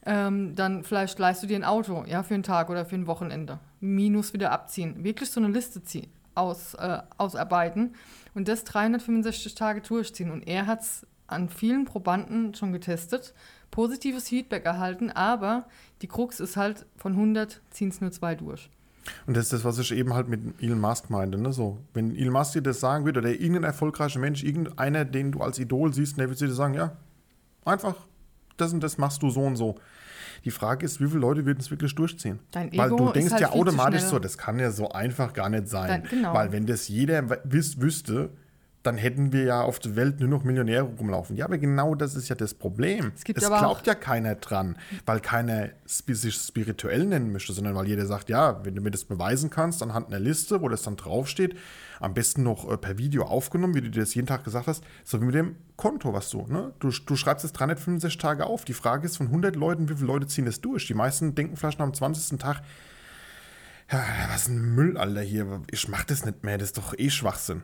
ähm, 0.06 0.54
dann 0.54 0.82
vielleicht 0.82 1.18
leihst 1.18 1.42
du 1.42 1.46
dir 1.46 1.56
ein 1.56 1.64
Auto, 1.64 2.04
ja, 2.06 2.22
für 2.22 2.34
einen 2.34 2.42
Tag 2.42 2.70
oder 2.70 2.86
für 2.86 2.96
ein 2.96 3.06
Wochenende. 3.06 3.58
Minus 3.80 4.32
wieder 4.32 4.50
abziehen. 4.50 5.04
Wirklich 5.04 5.30
so 5.30 5.40
eine 5.40 5.52
Liste 5.52 5.82
ziehen, 5.82 6.10
aus, 6.34 6.74
äh, 6.74 6.98
ausarbeiten 7.18 7.94
und 8.34 8.48
das 8.48 8.64
365 8.64 9.54
Tage 9.54 9.82
durchziehen. 9.82 10.30
Und 10.30 10.46
er 10.46 10.66
hat 10.66 10.80
es 10.80 11.06
an 11.26 11.48
vielen 11.48 11.84
Probanden 11.84 12.54
schon 12.54 12.72
getestet, 12.72 13.34
positives 13.70 14.28
Feedback 14.28 14.64
erhalten, 14.64 15.10
aber 15.10 15.66
die 16.02 16.06
Krux 16.08 16.40
ist 16.40 16.56
halt, 16.56 16.86
von 16.96 17.12
100 17.12 17.60
ziehen 17.70 17.88
es 17.88 18.00
nur 18.00 18.10
zwei 18.10 18.34
durch. 18.34 18.70
Und 19.26 19.36
das 19.36 19.44
ist 19.44 19.52
das, 19.52 19.64
was 19.64 19.78
ich 19.78 19.92
eben 19.92 20.12
halt 20.14 20.28
mit 20.28 20.40
Elon 20.62 20.80
Musk 20.80 21.08
meinte. 21.10 21.38
Ne? 21.38 21.52
So, 21.52 21.78
wenn 21.94 22.14
Elon 22.14 22.32
Musk 22.32 22.52
dir 22.52 22.62
das 22.62 22.80
sagen 22.80 23.04
würde, 23.04 23.20
oder 23.20 23.30
irgendein 23.30 23.64
erfolgreicher 23.64 24.20
Mensch, 24.20 24.44
irgendeiner, 24.44 25.04
den 25.04 25.32
du 25.32 25.40
als 25.40 25.58
Idol 25.58 25.92
siehst, 25.92 26.18
der 26.18 26.28
würde 26.28 26.46
dir 26.46 26.52
sagen, 26.52 26.74
ja, 26.74 26.96
einfach 27.64 27.96
das 28.56 28.72
und 28.72 28.80
das 28.82 28.98
machst 28.98 29.22
du 29.22 29.30
so 29.30 29.40
und 29.42 29.56
so. 29.56 29.76
Die 30.44 30.50
Frage 30.50 30.86
ist, 30.86 31.00
wie 31.00 31.06
viele 31.06 31.20
Leute 31.20 31.44
würden 31.44 31.60
es 31.60 31.70
wirklich 31.70 31.94
durchziehen? 31.94 32.38
Dein 32.50 32.70
Weil 32.76 32.88
Ego 32.88 32.96
du 32.96 33.06
ist 33.08 33.16
denkst 33.16 33.32
halt 33.32 33.42
ja 33.42 33.50
automatisch 33.52 34.02
so, 34.02 34.18
das 34.18 34.38
kann 34.38 34.58
ja 34.58 34.70
so 34.70 34.90
einfach 34.90 35.32
gar 35.32 35.48
nicht 35.48 35.68
sein. 35.68 35.88
Dein- 35.88 36.02
genau. 36.10 36.32
Weil 36.34 36.52
wenn 36.52 36.66
das 36.66 36.88
jeder 36.88 37.28
wüs 37.44 37.80
wüsste, 37.80 38.30
dann 38.82 38.96
hätten 38.96 39.32
wir 39.32 39.44
ja 39.44 39.60
auf 39.60 39.78
der 39.78 39.94
Welt 39.94 40.20
nur 40.20 40.28
noch 40.28 40.42
Millionäre 40.42 40.84
rumlaufen. 40.84 41.36
Ja, 41.36 41.44
aber 41.44 41.58
genau 41.58 41.94
das 41.94 42.14
ist 42.14 42.30
ja 42.30 42.34
das 42.34 42.54
Problem. 42.54 43.12
Es 43.14 43.24
gibt 43.24 43.38
es 43.38 43.46
glaubt 43.46 43.86
ja 43.86 43.94
keiner 43.94 44.36
dran, 44.36 44.76
weil 45.04 45.20
keiner 45.20 45.70
sich 45.84 46.34
spirituell 46.34 47.04
nennen 47.04 47.30
möchte, 47.30 47.52
sondern 47.52 47.74
weil 47.74 47.88
jeder 47.88 48.06
sagt, 48.06 48.30
ja, 48.30 48.64
wenn 48.64 48.74
du 48.74 48.80
mir 48.80 48.90
das 48.90 49.04
beweisen 49.04 49.50
kannst 49.50 49.82
anhand 49.82 50.08
einer 50.08 50.18
Liste, 50.18 50.62
wo 50.62 50.68
das 50.68 50.82
dann 50.82 50.96
draufsteht, 50.96 51.56
am 52.00 52.14
besten 52.14 52.42
noch 52.42 52.70
äh, 52.70 52.78
per 52.78 52.96
Video 52.96 53.24
aufgenommen, 53.24 53.74
wie 53.74 53.82
du 53.82 53.90
dir 53.90 54.00
das 54.00 54.14
jeden 54.14 54.26
Tag 54.26 54.44
gesagt 54.44 54.66
hast, 54.66 54.82
so 55.04 55.20
wie 55.20 55.26
mit 55.26 55.34
dem 55.34 55.56
Konto, 55.76 56.14
was 56.14 56.30
du, 56.30 56.46
ne? 56.46 56.72
Du, 56.78 56.90
du 56.90 57.16
schreibst 57.16 57.44
es 57.44 57.52
365 57.52 58.16
Tage 58.16 58.46
auf. 58.46 58.64
Die 58.64 58.72
Frage 58.72 59.04
ist 59.04 59.18
von 59.18 59.26
100 59.26 59.56
Leuten, 59.56 59.90
wie 59.90 59.94
viele 59.94 60.06
Leute 60.06 60.26
ziehen 60.26 60.46
das 60.46 60.62
durch? 60.62 60.86
Die 60.86 60.94
meisten 60.94 61.34
denken 61.34 61.56
vielleicht 61.56 61.78
noch 61.78 61.86
am 61.86 61.92
20. 61.92 62.38
Tag, 62.38 62.62
ja, 63.90 64.02
was 64.32 64.48
ein 64.48 64.74
Müll, 64.74 64.96
Alter, 64.96 65.20
hier. 65.20 65.62
Ich 65.70 65.88
mach 65.88 66.04
das 66.04 66.24
nicht 66.24 66.44
mehr, 66.44 66.56
das 66.56 66.68
ist 66.68 66.78
doch 66.78 66.94
eh 66.96 67.10
Schwachsinn. 67.10 67.62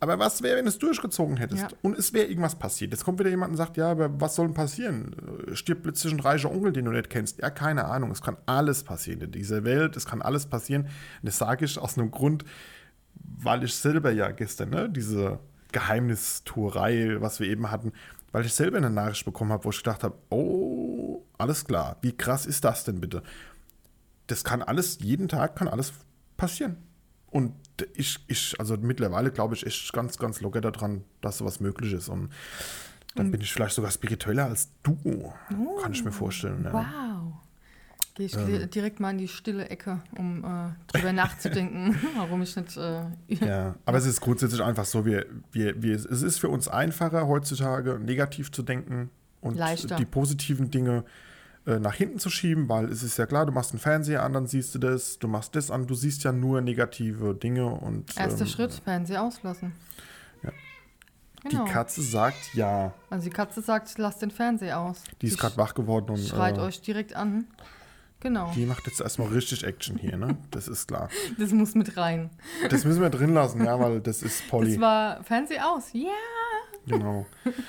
Aber 0.00 0.18
was 0.18 0.42
wäre, 0.42 0.56
wenn 0.56 0.64
du 0.64 0.70
es 0.70 0.78
durchgezogen 0.78 1.36
hättest 1.36 1.62
Ja. 1.62 1.68
und 1.82 1.96
es 1.96 2.12
wäre 2.12 2.26
irgendwas 2.26 2.56
passiert? 2.56 2.92
Jetzt 2.92 3.04
kommt 3.04 3.20
wieder 3.20 3.30
jemand 3.30 3.50
und 3.52 3.56
sagt, 3.56 3.76
ja, 3.76 3.90
aber 3.92 4.20
was 4.20 4.34
soll 4.34 4.46
denn 4.46 4.54
passieren? 4.54 5.14
Äh, 5.46 5.54
Stirbt 5.54 5.84
plötzlich 5.84 6.12
ein 6.12 6.18
reicher 6.20 6.50
Onkel, 6.50 6.72
den 6.72 6.84
du 6.86 6.90
nicht 6.90 7.10
kennst? 7.10 7.38
Ja, 7.38 7.50
keine 7.50 7.84
Ahnung. 7.84 8.10
Es 8.10 8.22
kann 8.22 8.36
alles 8.46 8.82
passieren 8.82 9.20
in 9.20 9.30
dieser 9.30 9.62
Welt. 9.64 9.96
Es 9.96 10.04
kann 10.04 10.20
alles 10.20 10.46
passieren. 10.46 10.82
Und 10.82 10.90
das 11.22 11.38
sage 11.38 11.64
ich 11.64 11.78
aus 11.78 11.96
einem 11.96 12.10
Grund, 12.10 12.44
weil 13.14 13.62
ich 13.62 13.74
selber 13.74 14.10
ja 14.10 14.30
gestern, 14.32 14.70
ne, 14.70 14.90
diese 14.90 15.38
Geheimnistuerei, 15.72 17.16
was 17.20 17.40
wir 17.40 17.48
eben 17.48 17.70
hatten, 17.70 17.92
weil 18.32 18.44
ich 18.44 18.54
selber 18.54 18.78
eine 18.78 18.90
Nachricht 18.90 19.24
bekommen 19.24 19.52
habe, 19.52 19.64
wo 19.64 19.70
ich 19.70 19.78
gedacht 19.78 20.02
habe, 20.02 20.16
oh, 20.30 21.24
alles 21.38 21.64
klar, 21.64 21.96
wie 22.02 22.16
krass 22.16 22.46
ist 22.46 22.64
das 22.64 22.84
denn 22.84 23.00
bitte? 23.00 23.22
Das 24.26 24.42
kann 24.44 24.62
alles, 24.62 24.98
jeden 25.00 25.28
Tag 25.28 25.56
kann 25.56 25.68
alles 25.68 25.92
passieren. 26.36 26.76
Und 27.36 27.52
ich, 27.94 28.18
ich 28.28 28.54
also 28.58 28.76
mittlerweile 28.78 29.30
glaube 29.30 29.54
ich 29.54 29.66
echt 29.66 29.92
ganz, 29.92 30.16
ganz 30.16 30.40
locker 30.40 30.62
daran, 30.62 31.04
dass 31.20 31.38
sowas 31.38 31.60
möglich 31.60 31.92
ist. 31.92 32.08
Und 32.08 32.30
dann 33.14 33.30
bin 33.30 33.40
ich 33.42 33.52
vielleicht 33.52 33.74
sogar 33.74 33.90
spiritueller 33.90 34.46
als 34.46 34.70
du, 34.82 35.32
kann 35.82 35.92
ich 35.92 36.02
mir 36.04 36.12
vorstellen. 36.12 36.64
Ja. 36.64 36.72
Wow. 36.72 37.32
Gehe 38.14 38.24
ich 38.26 38.34
Ähm. 38.34 38.46
di- 38.46 38.66
direkt 38.70 38.98
mal 39.00 39.10
in 39.10 39.18
die 39.18 39.28
stille 39.28 39.68
Ecke, 39.68 40.00
um 40.16 40.42
äh, 40.42 40.68
drüber 40.90 41.12
nachzudenken, 41.12 41.94
warum 42.16 42.40
ich 42.40 42.56
nicht. 42.56 42.74
Äh, 42.78 43.02
Ja, 43.28 43.74
aber 43.84 43.98
es 43.98 44.06
ist 44.06 44.22
grundsätzlich 44.22 44.62
einfach 44.62 44.86
so, 44.86 45.04
wir, 45.04 45.26
wir, 45.52 45.82
wir, 45.82 45.94
es 45.94 46.06
ist 46.06 46.38
für 46.38 46.48
uns 46.48 46.68
einfacher 46.68 47.26
heutzutage 47.26 47.98
negativ 47.98 48.50
zu 48.50 48.62
denken 48.62 49.10
und 49.42 49.56
Leichter. 49.58 49.96
die 49.96 50.06
positiven 50.06 50.70
Dinge 50.70 50.98
äh, 50.98 51.04
nach 51.66 51.94
hinten 51.94 52.18
zu 52.18 52.30
schieben, 52.30 52.68
weil 52.68 52.86
es 52.86 53.02
ist 53.02 53.18
ja 53.18 53.26
klar, 53.26 53.44
du 53.44 53.52
machst 53.52 53.72
den 53.72 53.80
Fernseher 53.80 54.22
an, 54.22 54.32
dann 54.32 54.46
siehst 54.46 54.74
du 54.74 54.78
das, 54.78 55.18
du 55.18 55.26
machst 55.26 55.56
das 55.56 55.70
an, 55.70 55.86
du 55.86 55.94
siehst 55.94 56.22
ja 56.22 56.30
nur 56.30 56.60
negative 56.60 57.34
Dinge 57.34 57.66
und 57.66 58.16
Erster 58.16 58.42
ähm, 58.42 58.46
Schritt, 58.46 58.72
Fernseher 58.72 59.22
auslassen. 59.22 59.72
Ja. 60.44 60.50
Genau. 61.42 61.64
die 61.64 61.70
Katze 61.70 62.02
sagt 62.02 62.54
ja, 62.54 62.92
also 63.10 63.24
die 63.24 63.34
Katze 63.34 63.62
sagt, 63.62 63.98
lasst 63.98 64.22
den 64.22 64.30
Fernseher 64.30 64.78
aus. 64.78 65.02
die 65.20 65.26
ist 65.26 65.38
gerade 65.38 65.56
wach 65.56 65.74
geworden 65.74 66.10
und 66.10 66.18
Schreit 66.18 66.56
äh, 66.58 66.60
euch 66.60 66.80
direkt 66.80 67.16
an. 67.16 67.46
Genau. 68.20 68.50
die 68.54 68.64
macht 68.64 68.86
jetzt 68.86 69.00
erstmal 69.00 69.28
richtig 69.28 69.62
Action 69.64 69.98
hier, 69.98 70.16
ne? 70.16 70.36
Das 70.50 70.68
ist 70.68 70.88
klar. 70.88 71.08
Das 71.38 71.50
muss 71.50 71.74
mit 71.74 71.96
rein. 71.96 72.30
Das 72.70 72.84
müssen 72.84 73.02
wir 73.02 73.10
drin 73.10 73.34
lassen, 73.34 73.64
ja, 73.64 73.78
weil 73.80 74.00
das 74.00 74.22
ist 74.22 74.48
Polly. 74.48 74.72
Das 74.72 74.80
war 74.80 75.24
Fernseher 75.24 75.68
aus. 75.68 75.92
Ja. 75.92 76.10
Genau. 76.86 77.26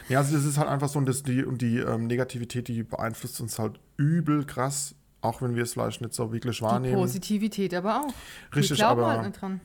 Ja, 0.10 0.20
also 0.20 0.36
das 0.36 0.46
ist 0.46 0.58
halt 0.58 0.70
einfach 0.70 0.90
so, 0.90 1.00
und, 1.00 1.08
das, 1.08 1.24
die, 1.24 1.44
und 1.44 1.62
die 1.62 1.80
ähm, 1.80 2.08
Negativität, 2.08 2.68
die 2.68 2.84
beeinflusst 2.84 3.42
uns 3.42 3.58
halt 3.60 3.80
übel 3.98 4.46
krass, 4.46 4.94
auch 5.22 5.42
wenn 5.42 5.56
wir 5.56 5.64
es 5.64 5.74
vielleicht 5.74 6.02
nicht 6.02 6.14
so 6.14 6.32
wirklich 6.32 6.58
Die 6.58 6.64
wahrnehmen. 6.64 6.96
Positivität 6.96 7.74
aber 7.74 8.02
auch. 8.02 8.14
Richtig, 8.56 8.78
die 8.78 8.82
glauben 8.84 9.02
aber- 9.02 9.12
halt 9.12 9.24
nicht 9.28 9.42
dran. 9.42 9.60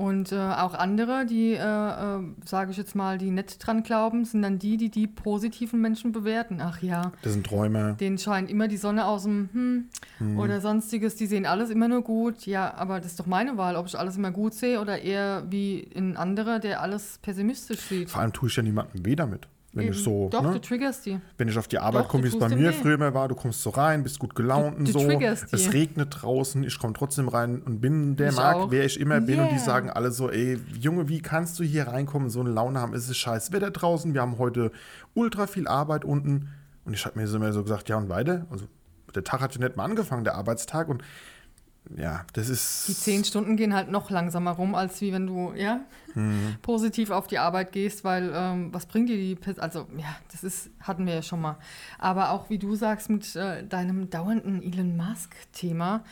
Und 0.00 0.32
äh, 0.32 0.36
auch 0.38 0.72
andere, 0.72 1.26
die, 1.26 1.52
äh, 1.52 1.58
äh, 1.58 2.20
sage 2.46 2.70
ich 2.70 2.78
jetzt 2.78 2.94
mal, 2.94 3.18
die 3.18 3.30
nicht 3.30 3.58
dran 3.66 3.82
glauben, 3.82 4.24
sind 4.24 4.40
dann 4.40 4.58
die, 4.58 4.78
die 4.78 4.88
die 4.88 5.06
positiven 5.06 5.78
Menschen 5.82 6.10
bewerten. 6.12 6.60
Ach 6.62 6.80
ja, 6.80 7.12
Das 7.20 7.34
sind 7.34 7.44
Träume. 7.46 7.96
denen 8.00 8.16
scheint 8.16 8.50
immer 8.50 8.66
die 8.66 8.78
Sonne 8.78 9.04
aus 9.04 9.24
dem 9.24 9.50
hm, 9.52 9.88
Mhm. 10.18 10.38
oder 10.38 10.62
sonstiges. 10.62 11.16
Die 11.16 11.26
sehen 11.26 11.44
alles 11.44 11.68
immer 11.68 11.86
nur 11.86 12.00
gut. 12.02 12.46
Ja, 12.46 12.72
aber 12.78 12.98
das 13.00 13.08
ist 13.10 13.20
doch 13.20 13.26
meine 13.26 13.58
Wahl, 13.58 13.76
ob 13.76 13.88
ich 13.88 13.98
alles 13.98 14.16
immer 14.16 14.30
gut 14.30 14.54
sehe 14.54 14.80
oder 14.80 15.02
eher 15.02 15.44
wie 15.50 15.86
ein 15.94 16.16
anderer, 16.16 16.60
der 16.60 16.80
alles 16.80 17.18
pessimistisch 17.20 17.80
sieht. 17.80 18.08
Vor 18.10 18.22
allem 18.22 18.32
tue 18.32 18.48
ich 18.48 18.56
ja 18.56 18.62
niemandem 18.62 19.04
weh 19.04 19.16
damit. 19.16 19.48
Wenn 19.72 19.84
ich 19.84 19.90
Eben. 19.96 20.04
so, 20.04 20.28
Doch, 20.30 20.42
ne? 20.42 20.52
du 20.54 20.58
triggerst 20.60 21.06
die. 21.06 21.20
wenn 21.38 21.46
ich 21.46 21.56
auf 21.56 21.68
die 21.68 21.78
Arbeit 21.78 22.08
komme, 22.08 22.24
wie 22.24 22.28
es 22.28 22.36
bei 22.38 22.48
mir 22.48 22.72
früher 22.72 22.94
immer 22.94 23.14
war, 23.14 23.28
du 23.28 23.36
kommst 23.36 23.62
so 23.62 23.70
rein, 23.70 24.02
bist 24.02 24.18
gut 24.18 24.34
gelaunt 24.34 24.74
Du- 24.74 24.78
und 24.78 24.88
du 24.88 24.92
so. 24.92 25.08
Es 25.52 25.72
regnet 25.72 26.08
draußen, 26.22 26.64
ich 26.64 26.76
komme 26.78 26.92
trotzdem 26.92 27.28
rein 27.28 27.62
und 27.62 27.80
bin 27.80 28.16
der 28.16 28.30
Ich 28.30 28.36
Mark, 28.36 28.56
auch. 28.56 28.70
wer 28.72 28.84
ich 28.84 28.98
immer 28.98 29.20
bin. 29.20 29.38
Und 29.38 29.46
die 29.50 29.54
Yeah. 29.54 29.64
sagen 29.64 29.88
alle 29.90 30.10
so, 30.10 30.28
ey, 30.28 30.58
Junge, 30.80 31.08
wie 31.08 31.22
kannst 31.22 31.56
du 31.60 31.62
hier 31.62 31.86
reinkommen 31.86 32.30
so 32.30 32.40
eine 32.40 32.50
Laune 32.50 32.80
haben? 32.80 32.94
Es 32.94 33.08
ist 33.08 33.16
scheiß 33.18 33.52
Wetter 33.52 33.70
draußen, 33.70 34.12
wir 34.12 34.22
haben 34.22 34.38
heute 34.38 34.72
ultra 35.14 35.46
viel 35.46 35.68
Arbeit 35.68 36.04
unten. 36.04 36.48
Und 36.84 36.94
ich 36.94 37.06
habe 37.06 37.16
mir 37.20 37.28
so 37.28 37.36
immer 37.36 37.52
so 37.52 37.62
gesagt, 37.62 37.88
ja 37.88 37.96
und 37.96 38.08
weiter? 38.08 38.46
Also 38.50 38.64
der 39.14 39.22
Tag 39.22 39.40
hat 39.40 39.54
ja 39.54 39.60
nicht 39.60 39.76
mal 39.76 39.84
angefangen, 39.84 40.24
der 40.24 40.34
Arbeitstag. 40.34 40.88
Und 40.88 41.02
ja, 41.96 42.24
das 42.34 42.48
ist... 42.48 42.88
Die 42.88 42.94
zehn 42.94 43.24
Stunden 43.24 43.56
gehen 43.56 43.74
halt 43.74 43.90
noch 43.90 44.10
langsamer 44.10 44.52
rum, 44.52 44.74
als 44.74 45.00
wie 45.00 45.12
wenn 45.12 45.26
du 45.26 45.52
ja, 45.54 45.80
Mhm. 46.14 46.56
positiv 46.62 47.10
auf 47.10 47.26
die 47.28 47.38
Arbeit 47.38 47.70
gehst, 47.72 48.02
weil 48.04 48.32
ähm, 48.34 48.74
was 48.74 48.86
bringt 48.86 49.08
dir 49.08 49.16
die 49.16 49.38
Also 49.58 49.86
ja, 49.96 50.16
das 50.32 50.42
ist, 50.42 50.70
hatten 50.80 51.06
wir 51.06 51.14
ja 51.14 51.22
schon 51.22 51.40
mal. 51.40 51.56
Aber 51.98 52.30
auch 52.30 52.50
wie 52.50 52.58
du 52.58 52.74
sagst 52.74 53.10
mit 53.10 53.36
äh, 53.36 53.64
deinem 53.64 54.10
dauernden 54.10 54.60
Elon 54.62 54.96
Musk-Thema, 54.96 56.02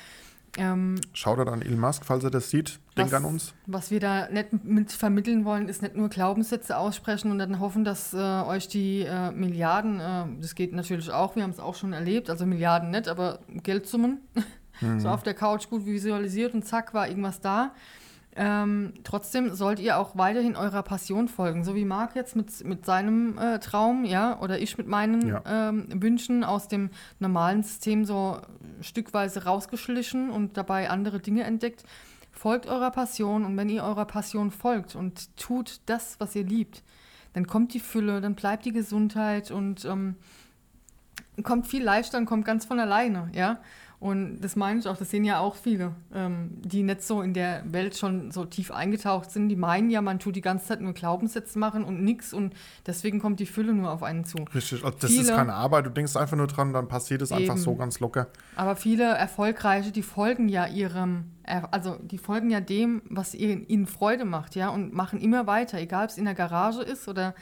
ähm, 0.57 1.01
Schaut 1.13 1.39
an 1.47 1.63
Elon 1.63 1.79
Musk, 1.79 2.05
falls 2.05 2.25
er 2.25 2.31
das 2.31 2.51
sieht. 2.51 2.81
Denk 2.97 3.09
Was- 3.13 3.15
an 3.15 3.25
uns. 3.27 3.55
was 3.67 3.91
wir 3.91 4.01
da 4.01 4.29
nicht 4.29 4.65
mit 4.65 4.91
vermitteln 4.93 5.45
wollen, 5.45 5.69
ist 5.69 5.83
nicht 5.83 5.95
nur 5.95 6.09
Glaubenssätze 6.09 6.77
aussprechen 6.79 7.31
und 7.31 7.39
dann 7.39 7.61
hoffen, 7.61 7.85
dass 7.85 8.13
äh, 8.15 8.17
euch 8.17 8.67
die 8.69 9.03
äh, 9.03 9.31
Milliarden, 9.31 10.01
äh, 10.01 10.25
das 10.41 10.55
geht 10.55 10.73
natürlich 10.73 11.11
auch, 11.11 11.37
wir 11.37 11.43
haben 11.45 11.51
es 11.51 11.61
auch 11.61 11.75
schon 11.77 11.93
erlebt, 11.93 12.29
also 12.31 12.47
Milliarden 12.47 12.91
nicht, 12.91 13.07
aber 13.09 13.41
Geldsummen, 13.63 14.19
so 14.99 15.09
auf 15.09 15.23
der 15.23 15.35
Couch 15.35 15.69
gut 15.69 15.87
visualisiert 15.87 16.55
und 16.55 16.65
zack, 16.65 16.95
war 16.95 17.09
irgendwas 17.09 17.41
da. 17.41 17.73
Ähm, 18.41 18.93
trotzdem 19.03 19.53
sollt 19.55 19.81
ihr 19.81 19.99
auch 19.99 20.17
weiterhin 20.17 20.55
eurer 20.55 20.85
Passion 20.85 21.27
folgen, 21.27 21.65
so 21.65 21.75
wie 21.75 21.85
Marc 21.85 22.15
jetzt 22.15 22.37
mit, 22.37 22.65
mit 22.65 22.87
seinem 22.87 23.37
äh, 23.37 23.59
Traum, 23.59 24.05
ja, 24.05 24.39
oder 24.41 24.61
ich 24.61 24.79
mit 24.79 24.87
meinen 24.87 25.27
Ja. 25.27 25.43
ähm, 25.45 25.89
Wünschen 26.01 26.45
aus 26.45 26.69
dem 26.69 26.91
normalen 27.19 27.65
System 27.65 28.05
so 28.05 28.41
stückweise 28.81 29.45
rausgeschlichen 29.45 30.31
und 30.31 30.57
dabei 30.57 30.89
andere 30.89 31.19
Dinge 31.19 31.43
entdeckt. 31.43 31.83
Folgt 32.31 32.67
eurer 32.69 32.93
Passion 32.93 33.45
und 33.45 33.57
wenn 33.57 33.69
ihr 33.69 33.83
eurer 33.83 34.05
Passion 34.05 34.53
folgt 34.53 34.95
und 34.95 35.37
tut 35.37 35.81
das, 35.87 36.21
was 36.21 36.37
ihr 36.37 36.45
liebt, 36.45 36.85
dann 37.33 37.49
kommt 37.49 37.75
die 37.75 37.81
Fülle, 37.81 38.21
dann 38.21 38.37
bleibt 38.37 38.65
die 38.65 38.73
Gesundheit 38.73 39.51
und 39.51 39.85
ähm, 39.85 40.15
kommt 41.43 41.67
viel 41.67 41.83
leichter 41.83 42.19
und 42.19 42.27
kommt 42.27 42.45
ganz 42.45 42.65
von 42.67 42.79
alleine, 42.79 43.31
ja. 43.33 43.59
Und 44.01 44.41
das 44.43 44.55
meine 44.55 44.79
ich 44.79 44.87
auch, 44.87 44.97
das 44.97 45.11
sehen 45.11 45.25
ja 45.25 45.41
auch 45.41 45.57
viele, 45.57 45.93
ähm, 46.15 46.51
die 46.63 46.85
nicht 46.85 47.03
so 47.03 47.21
in 47.21 47.35
der 47.35 47.65
Welt 47.73 47.97
schon 47.97 48.31
so 48.31 48.45
tief 48.45 48.71
eingetaucht 48.71 49.33
sind. 49.33 49.49
Die 49.49 49.57
meinen 49.57 49.91
ja, 49.91 50.01
man 50.01 50.21
tut 50.21 50.37
die 50.37 50.41
ganze 50.41 50.67
Zeit 50.67 50.81
nur 50.81 50.93
Glaubenssätze 50.93 51.59
machen 51.59 51.83
und 51.83 52.05
nix 52.05 52.33
und 52.33 52.55
deswegen 52.87 53.19
kommt 53.19 53.41
die 53.41 53.47
Fülle 53.47 53.73
nur 53.75 53.91
auf 53.91 54.05
einen 54.05 54.25
zu. 54.25 54.39
Richtig, 54.55 54.85
also 54.85 54.97
das 55.01 55.11
ist 55.11 55.19
Viele- 55.23 55.35
keine 55.35 55.55
Arbeit, 55.55 55.87
du 55.87 55.91
denkst 55.91 56.15
einfach 56.15 56.37
nur 56.37 56.47
dran, 56.47 56.73
dann 56.73 56.87
passiert 56.87 57.23
es 57.23 57.33
einfach 57.33 57.55
Eben. 57.55 57.63
so 57.63 57.75
ganz 57.75 57.99
locker. 57.99 58.29
Aber 58.55 58.77
viele 58.77 59.03
Erfolgreiche, 59.03 59.91
die 59.91 60.03
folgen 60.03 60.49
ja 60.49 60.69
ihrem, 60.69 61.25
also 61.45 61.97
die 62.01 62.19
folgen 62.19 62.51
ja 62.51 62.61
dem, 62.61 63.03
was 63.11 63.35
ihnen, 63.35 63.87
Freude 63.89 64.25
macht, 64.25 64.55
ja, 64.55 64.69
und 64.69 64.95
machen 64.95 65.21
immer 65.21 65.49
weiter, 65.49 65.77
egal 65.79 66.05
ob 66.05 66.11
es 66.11 66.19
in 66.19 66.25
der 66.25 66.35
Garage 66.35 66.83
ist 66.83 67.09
oder 67.09 67.35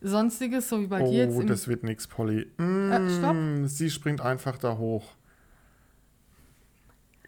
sonstiges, 0.00 0.68
so 0.68 0.80
wie 0.80 0.86
bei 0.86 1.02
dir 1.02 1.24
jetzt. 1.24 1.36
Oh, 1.36 1.42
das 1.42 1.66
wird 1.66 1.82
nix, 1.82 2.06
Polly. 2.06 2.46
Mm, 2.58 2.92
Äh, 2.92 3.10
stopp. 3.10 3.36
Sie 3.68 3.90
springt 3.90 4.20
einfach 4.20 4.58
da 4.58 4.76
hoch. 4.78 5.04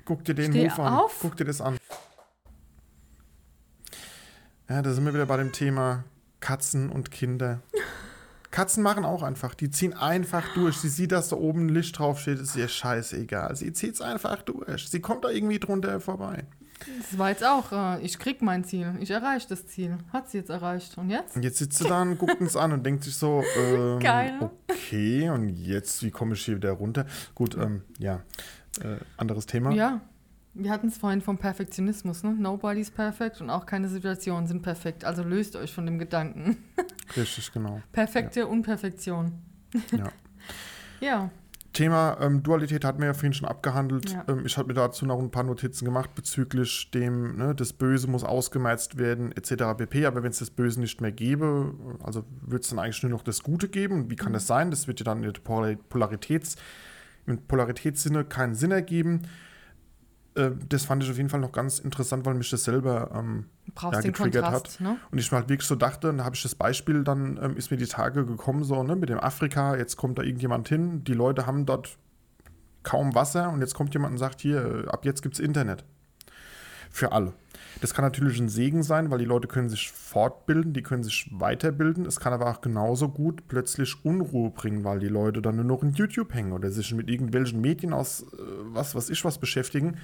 Guck 0.06 0.24
dir 0.24 0.34
den 0.34 0.52
Steh 0.52 0.68
Move 0.68 0.82
an. 0.82 0.94
auf. 0.94 1.18
Guck 1.20 1.36
dir 1.36 1.44
das 1.44 1.60
an. 1.60 1.76
Ja, 4.68 4.80
da 4.82 4.92
sind 4.92 5.04
wir 5.04 5.12
wieder 5.12 5.26
bei 5.26 5.36
dem 5.36 5.52
Thema 5.52 6.04
Katzen 6.40 6.88
und 6.90 7.10
Kinder. 7.10 7.60
Katzen 8.50 8.82
machen 8.82 9.04
auch 9.04 9.22
einfach. 9.22 9.54
Die 9.54 9.70
ziehen 9.70 9.92
einfach 9.92 10.54
durch. 10.54 10.76
Sie 10.78 10.88
sieht, 10.88 11.12
dass 11.12 11.28
da 11.28 11.36
oben 11.36 11.66
ein 11.66 11.68
Licht 11.68 11.98
draufsteht, 11.98 12.38
ist 12.38 12.56
ihr 12.56 12.68
scheißegal. 12.68 13.54
Sie 13.56 13.72
zieht 13.72 13.94
es 13.94 14.00
einfach 14.00 14.42
durch. 14.42 14.88
Sie 14.88 15.00
kommt 15.00 15.24
da 15.24 15.28
irgendwie 15.28 15.58
drunter 15.58 16.00
vorbei. 16.00 16.44
das 17.00 17.18
war 17.18 17.30
jetzt 17.30 17.44
auch, 17.44 17.70
äh, 17.72 18.00
ich 18.00 18.18
krieg 18.18 18.40
mein 18.42 18.64
Ziel, 18.64 18.94
ich 19.00 19.10
erreiche 19.10 19.48
das 19.48 19.66
Ziel. 19.66 19.98
Hat 20.12 20.30
sie 20.30 20.38
jetzt 20.38 20.50
erreicht. 20.50 20.96
Und 20.96 21.10
jetzt? 21.10 21.36
Und 21.36 21.42
jetzt 21.42 21.58
sitzt 21.58 21.78
sie 21.78 21.84
da 21.84 22.00
und 22.02 22.16
guckt 22.16 22.40
uns 22.40 22.56
an 22.56 22.72
und 22.72 22.86
denkt 22.86 23.04
sich 23.04 23.16
so, 23.16 23.42
ähm, 23.58 23.98
Geil. 24.00 24.50
okay, 24.70 25.28
und 25.30 25.48
jetzt, 25.48 26.02
wie 26.02 26.10
komme 26.10 26.34
ich 26.34 26.44
hier 26.44 26.56
wieder 26.56 26.72
runter? 26.72 27.06
Gut, 27.34 27.56
ähm, 27.56 27.82
ja, 27.98 28.22
äh, 28.78 28.98
anderes 29.16 29.46
Thema. 29.46 29.72
Ja. 29.72 30.00
Wir 30.58 30.70
hatten 30.70 30.88
es 30.88 30.96
vorhin 30.96 31.20
vom 31.20 31.36
Perfektionismus, 31.36 32.22
ne? 32.22 32.32
Nobody's 32.32 32.90
perfect 32.90 33.42
und 33.42 33.50
auch 33.50 33.66
keine 33.66 33.90
Situationen 33.90 34.46
sind 34.46 34.62
perfekt. 34.62 35.04
Also 35.04 35.22
löst 35.22 35.54
euch 35.54 35.70
von 35.70 35.84
dem 35.84 35.98
Gedanken. 35.98 36.56
Richtig, 37.16 37.52
genau. 37.52 37.82
Perfekte 37.92 38.46
Unperfektion. 38.46 39.32
Ja. 39.92 40.08
Ja. 41.00 41.30
Thema 41.74 42.16
ähm, 42.22 42.42
Dualität 42.42 42.86
hatten 42.86 43.00
wir 43.00 43.06
ja 43.08 43.12
vorhin 43.12 43.34
schon 43.34 43.46
abgehandelt. 43.46 44.10
Ja. 44.10 44.24
Ähm, 44.28 44.46
ich 44.46 44.56
habe 44.56 44.68
mir 44.68 44.74
dazu 44.74 45.04
noch 45.04 45.18
ein 45.18 45.30
paar 45.30 45.42
Notizen 45.42 45.84
gemacht 45.84 46.14
bezüglich 46.14 46.90
dem, 46.90 47.36
ne, 47.36 47.54
das 47.54 47.74
Böse 47.74 48.08
muss 48.08 48.24
ausgemerzt 48.24 48.96
werden, 48.96 49.30
etc. 49.32 49.76
pp. 49.76 50.06
Aber 50.06 50.22
wenn 50.22 50.30
es 50.30 50.38
das 50.38 50.48
Böse 50.48 50.80
nicht 50.80 51.02
mehr 51.02 51.12
gäbe, 51.12 51.74
also 52.02 52.24
würde 52.40 52.62
es 52.62 52.70
dann 52.70 52.78
eigentlich 52.78 53.02
nur 53.02 53.10
noch 53.12 53.22
das 53.22 53.42
Gute 53.42 53.68
geben. 53.68 54.10
Wie 54.10 54.16
kann 54.16 54.32
das 54.32 54.46
sein? 54.46 54.70
Das 54.70 54.88
wird 54.88 55.00
ja 55.00 55.04
dann 55.04 55.22
in 55.22 55.30
der 55.30 55.38
Polar- 55.40 55.76
Polaritäts, 55.90 56.56
im 57.26 57.38
Polaritätssinne 57.46 58.24
keinen 58.24 58.54
Sinn 58.54 58.70
ergeben. 58.70 59.22
Äh, 60.34 60.50
das 60.68 60.84
fand 60.84 61.02
ich 61.02 61.10
auf 61.10 61.16
jeden 61.16 61.28
Fall 61.28 61.40
noch 61.40 61.52
ganz 61.52 61.78
interessant, 61.78 62.24
weil 62.26 62.34
mich 62.34 62.50
das 62.50 62.64
selber 62.64 63.10
ähm, 63.14 63.46
ja, 63.80 64.00
getriggert 64.00 64.44
Kontrast, 64.44 64.80
ne? 64.80 64.98
und 65.10 65.18
ich 65.18 65.30
mir 65.32 65.38
halt 65.38 65.48
wirklich 65.48 65.66
so 65.66 65.74
dachte, 65.74 66.10
und 66.10 66.18
da 66.18 66.24
habe 66.24 66.36
ich 66.36 66.42
das 66.42 66.54
Beispiel, 66.54 67.04
dann 67.04 67.38
ähm, 67.42 67.56
ist 67.56 67.70
mir 67.70 67.76
die 67.76 67.86
Tage 67.86 68.24
gekommen, 68.24 68.62
so, 68.64 68.82
ne, 68.82 68.96
mit 68.96 69.08
dem 69.08 69.18
Afrika, 69.18 69.76
jetzt 69.76 69.96
kommt 69.96 70.18
da 70.18 70.22
irgendjemand 70.22 70.68
hin, 70.68 71.04
die 71.04 71.14
Leute 71.14 71.46
haben 71.46 71.66
dort 71.66 71.98
kaum 72.82 73.14
Wasser 73.14 73.50
und 73.50 73.60
jetzt 73.60 73.74
kommt 73.74 73.94
jemand 73.94 74.12
und 74.12 74.18
sagt, 74.18 74.40
hier, 74.40 74.84
äh, 74.86 74.88
ab 74.88 75.04
jetzt 75.04 75.22
gibt 75.22 75.34
es 75.34 75.40
Internet. 75.40 75.84
Für 76.90 77.12
alle. 77.12 77.32
Das 77.80 77.92
kann 77.92 78.04
natürlich 78.04 78.40
ein 78.40 78.48
Segen 78.48 78.82
sein, 78.82 79.10
weil 79.10 79.18
die 79.18 79.26
Leute 79.26 79.48
können 79.48 79.68
sich 79.68 79.90
fortbilden, 79.90 80.72
die 80.72 80.82
können 80.82 81.02
sich 81.02 81.28
weiterbilden. 81.30 82.06
Es 82.06 82.20
kann 82.20 82.32
aber 82.32 82.50
auch 82.50 82.62
genauso 82.62 83.08
gut 83.08 83.48
plötzlich 83.48 84.04
Unruhe 84.04 84.50
bringen, 84.50 84.82
weil 84.82 84.98
die 84.98 85.08
Leute 85.08 85.42
dann 85.42 85.56
nur 85.56 85.64
noch 85.64 85.82
in 85.82 85.92
YouTube 85.92 86.32
hängen 86.32 86.52
oder 86.52 86.70
sich 86.70 86.94
mit 86.94 87.10
irgendwelchen 87.10 87.60
Medien 87.60 87.92
aus 87.92 88.22
äh, 88.22 88.26
was 88.72 88.94
was 88.94 89.10
ich 89.10 89.24
was 89.24 89.38
beschäftigen. 89.38 89.96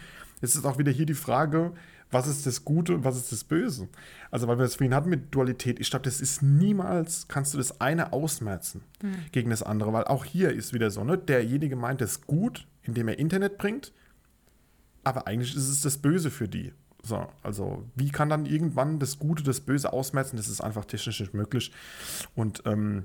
Jetzt 0.43 0.55
ist 0.55 0.67
auch 0.67 0.77
wieder 0.77 0.93
hier 0.93 1.07
die 1.07 1.15
Frage, 1.15 1.73
was 2.13 2.27
ist 2.27 2.47
das 2.47 2.65
Gute 2.65 2.95
und 2.95 3.05
was 3.05 3.17
ist 3.17 3.33
das 3.33 3.43
Böse? 3.43 3.89
Also, 4.31 4.47
weil 4.47 4.59
wir 4.59 4.65
das 4.65 4.75
vorhin 4.75 4.95
hatten 4.95 5.09
mit 5.09 5.35
Dualität, 5.35 5.81
ich 5.81 5.89
glaube, 5.89 6.05
das 6.05 6.21
ist 6.21 6.43
niemals, 6.43 7.27
kannst 7.27 7.55
du 7.55 7.59
das 7.59 7.81
eine 7.81 8.13
ausmerzen 8.13 8.83
gegen 9.33 9.51
das 9.51 9.63
andere, 9.63 9.93
weil 9.93 10.05
auch 10.05 10.25
hier 10.25 10.53
ist 10.53 10.75
wieder 10.75 10.91
so, 10.91 11.03
ne, 11.05 11.17
derjenige 11.17 11.75
meint 11.75 12.03
es 12.03 12.27
gut, 12.27 12.67
indem 12.83 13.09
er 13.09 13.19
Internet 13.19 13.57
bringt, 13.57 13.93
aber 15.05 15.27
eigentlich 15.27 15.57
ist 15.57 15.69
es 15.69 15.81
das 15.81 15.99
Böse 15.99 16.31
für 16.31 16.49
die. 16.49 16.73
So, 17.03 17.27
also 17.43 17.85
wie 17.97 18.11
kann 18.11 18.29
dann 18.29 18.47
irgendwann 18.47 18.99
das 18.99 19.19
Gute 19.19 19.43
das 19.43 19.61
Böse 19.61 19.93
ausmerzen? 19.93 20.37
Das 20.37 20.49
ist 20.49 20.61
einfach 20.61 20.85
technisch 20.85 21.21
nicht 21.21 21.35
möglich. 21.35 21.73
Und 22.37 22.63
ähm, 22.65 23.05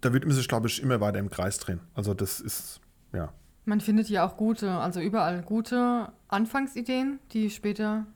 da 0.00 0.12
wird 0.12 0.26
man 0.26 0.34
sich, 0.34 0.48
glaube 0.48 0.68
ich, 0.68 0.82
immer 0.82 1.00
weiter 1.00 1.18
im 1.18 1.30
Kreis 1.30 1.58
drehen. 1.58 1.80
Also 1.94 2.14
das 2.14 2.40
ist, 2.40 2.80
ja, 3.12 3.32
Man 3.64 3.80
findet 3.80 4.08
ja 4.08 4.26
auch 4.26 4.36
gute, 4.36 4.70
also 4.70 5.00
überall 5.00 5.42
gute 5.42 6.12
Anfangsideen, 6.28 7.18
die 7.32 7.50
später 7.50 8.06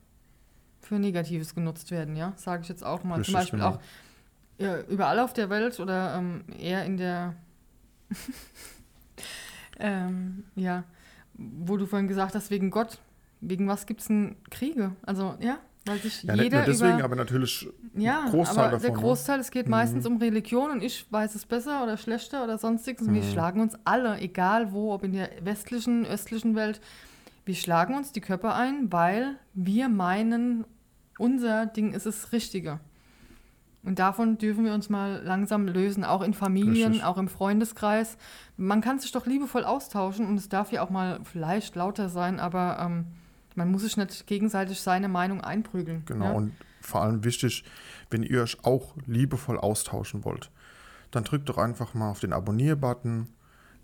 für 0.80 0.98
Negatives 0.98 1.54
genutzt 1.54 1.90
werden, 1.90 2.16
ja, 2.16 2.34
sage 2.36 2.62
ich 2.62 2.68
jetzt 2.68 2.84
auch 2.84 3.04
mal. 3.04 3.14
Zum 3.14 3.20
Richtig, 3.20 3.34
Beispiel 3.34 3.58
genau. 3.58 3.70
auch 3.72 3.80
ja, 4.58 4.80
überall 4.82 5.18
auf 5.18 5.32
der 5.32 5.50
Welt 5.50 5.80
oder 5.80 6.16
ähm, 6.16 6.44
eher 6.58 6.84
in 6.84 6.96
der, 6.96 7.34
ähm, 9.80 10.44
ja, 10.54 10.84
wo 11.34 11.76
du 11.76 11.86
vorhin 11.86 12.08
gesagt 12.08 12.34
hast, 12.34 12.50
wegen 12.50 12.70
Gott, 12.70 13.00
wegen 13.42 13.68
was 13.68 13.84
gibt 13.86 14.00
es 14.00 14.06
denn 14.08 14.36
Kriege? 14.50 14.92
Also, 15.02 15.34
ja, 15.40 15.58
weil 15.84 16.00
sich 16.00 16.22
ja 16.22 16.32
nicht 16.34 16.44
jeder 16.44 16.58
nur 16.58 16.66
deswegen, 16.66 16.94
über... 16.94 17.04
aber 17.04 17.16
natürlich 17.16 17.68
Ja, 17.94 18.24
Großteil 18.30 18.58
aber 18.58 18.68
der 18.70 18.78
davon, 18.78 18.94
ne? 18.96 19.02
Großteil, 19.02 19.40
es 19.40 19.50
geht 19.50 19.66
Mhm. 19.66 19.70
meistens 19.72 20.06
um 20.06 20.16
Religion 20.16 20.70
und 20.70 20.82
ich 20.82 21.06
weiß 21.12 21.34
es 21.34 21.44
besser 21.44 21.82
oder 21.82 21.96
schlechter 21.98 22.42
oder 22.44 22.56
sonstiges. 22.56 23.06
Und 23.06 23.14
wir 23.14 23.22
Mhm. 23.22 23.26
schlagen 23.30 23.60
uns 23.60 23.76
alle, 23.84 24.18
egal 24.20 24.72
wo, 24.72 24.94
ob 24.94 25.04
in 25.04 25.12
der 25.12 25.28
westlichen, 25.42 26.06
östlichen 26.06 26.54
Welt, 26.54 26.80
wir 27.44 27.54
schlagen 27.56 27.94
uns 27.96 28.12
die 28.12 28.20
Köpfe 28.20 28.54
ein, 28.54 28.90
weil 28.92 29.36
wir 29.52 29.88
meinen, 29.88 30.64
unser 31.18 31.66
Ding 31.66 31.92
ist 31.92 32.06
das 32.06 32.32
Richtige. 32.32 32.78
Und 33.84 33.98
davon 33.98 34.38
dürfen 34.38 34.64
wir 34.64 34.74
uns 34.74 34.88
mal 34.88 35.20
langsam 35.24 35.66
lösen, 35.66 36.04
auch 36.04 36.22
in 36.22 36.34
Familien, 36.34 36.92
Richtig. 36.92 37.04
auch 37.04 37.18
im 37.18 37.26
Freundeskreis. 37.26 38.16
Man 38.56 38.80
kann 38.80 39.00
sich 39.00 39.10
doch 39.10 39.26
liebevoll 39.26 39.64
austauschen 39.64 40.26
und 40.28 40.36
es 40.36 40.48
darf 40.48 40.70
ja 40.70 40.82
auch 40.82 40.90
mal 40.90 41.18
vielleicht 41.24 41.74
lauter 41.74 42.08
sein, 42.08 42.38
aber 42.38 42.78
ähm, 42.80 43.06
man 43.54 43.70
muss 43.70 43.82
sich 43.82 43.96
nicht 43.96 44.26
gegenseitig 44.26 44.80
seine 44.80 45.08
Meinung 45.08 45.40
einprügeln. 45.40 46.02
Genau, 46.06 46.24
Ja? 46.26 46.32
und 46.32 46.52
vor 46.80 47.02
allem 47.02 47.24
wichtig, 47.24 47.64
wenn 48.10 48.22
ihr 48.22 48.42
euch 48.42 48.58
auch 48.64 48.94
liebevoll 49.06 49.58
austauschen 49.58 50.24
wollt, 50.24 50.50
dann 51.10 51.24
drückt 51.24 51.48
doch 51.48 51.58
einfach 51.58 51.94
mal 51.94 52.10
auf 52.10 52.20
den 52.20 52.32
Abonnier-Button, 52.32 53.28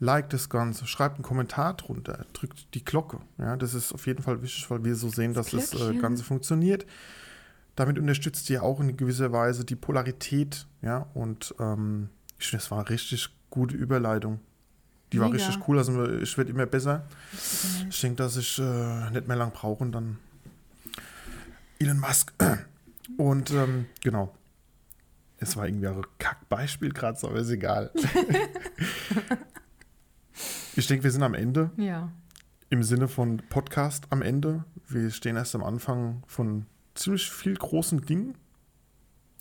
liked 0.01 0.33
das 0.33 0.49
Ganze, 0.49 0.87
schreibt 0.87 1.17
einen 1.17 1.23
Kommentar 1.25 1.75
drunter, 1.75 2.27
drückt 2.33 2.75
die 2.75 2.85
Glocke. 2.85 3.19
Ja, 3.39 3.57
das 3.57 3.75
ist 3.75 3.93
auf 3.93 4.07
jeden 4.07 4.23
Fall 4.23 4.43
wichtig, 4.43 4.69
weil 4.71 4.85
wir 4.85 4.95
so 4.97 5.09
sehen, 5.09 5.35
dass 5.35 5.51
das 5.51 5.73
äh, 5.73 5.77
Glöckchen. 5.77 6.01
Ganze 6.03 6.25
funktioniert. 6.25 6.87
Damit 7.77 7.99
unterstützt 7.99 8.49
ihr 8.51 8.63
auch 8.63 8.81
in 8.81 8.97
gewisser 8.97 9.31
Weise 9.33 9.65
die 9.65 9.77
Polarität. 9.77 10.67
Ja, 10.83 11.07
und 11.15 11.55
ähm, 11.61 12.09
ich 12.39 12.49
finde, 12.49 12.63
das 12.63 12.71
war 12.71 12.79
eine 12.81 12.89
richtig 12.91 13.29
gute 13.51 13.77
Überleitung. 13.77 14.41
Die 15.13 15.21
war 15.21 15.31
Mega. 15.31 15.45
richtig 15.45 15.67
cool, 15.69 15.79
also 15.79 16.07
ich 16.09 16.37
werde 16.37 16.51
immer 16.51 16.67
besser. 16.67 17.05
Ich 17.89 18.01
denke, 18.01 18.17
dass 18.17 18.37
ich 18.37 18.59
äh, 18.59 19.11
nicht 19.11 19.27
mehr 19.27 19.37
lang 19.37 19.53
brauche 19.53 19.83
und 19.83 19.93
dann 19.93 20.19
Elon 21.79 22.01
Musk. 22.01 22.33
Und 23.17 23.51
ähm, 23.53 23.87
genau. 24.03 24.35
Es 25.39 25.57
war 25.57 25.67
irgendwie 25.67 25.89
ein 25.89 26.03
Kackbeispiel 26.19 26.93
gerade, 26.93 27.19
aber 27.23 27.37
ist 27.37 27.49
egal. 27.49 27.91
ich 30.77 30.87
denke, 30.87 31.05
wir 31.05 31.11
sind 31.11 31.23
am 31.23 31.35
Ende. 31.35 31.71
Ja. 31.77 32.13
Im 32.71 32.83
Sinne 32.83 33.09
von 33.09 33.39
Podcast 33.49 34.05
am 34.11 34.21
Ende. 34.21 34.65
Wir 34.89 35.11
stehen 35.11 35.37
erst 35.37 35.55
am 35.55 35.65
Anfang 35.65 36.23
von 36.27 36.67
ziemlich 36.95 37.31
viel 37.31 37.55
großen 37.55 38.03
Dingen. 38.03 38.35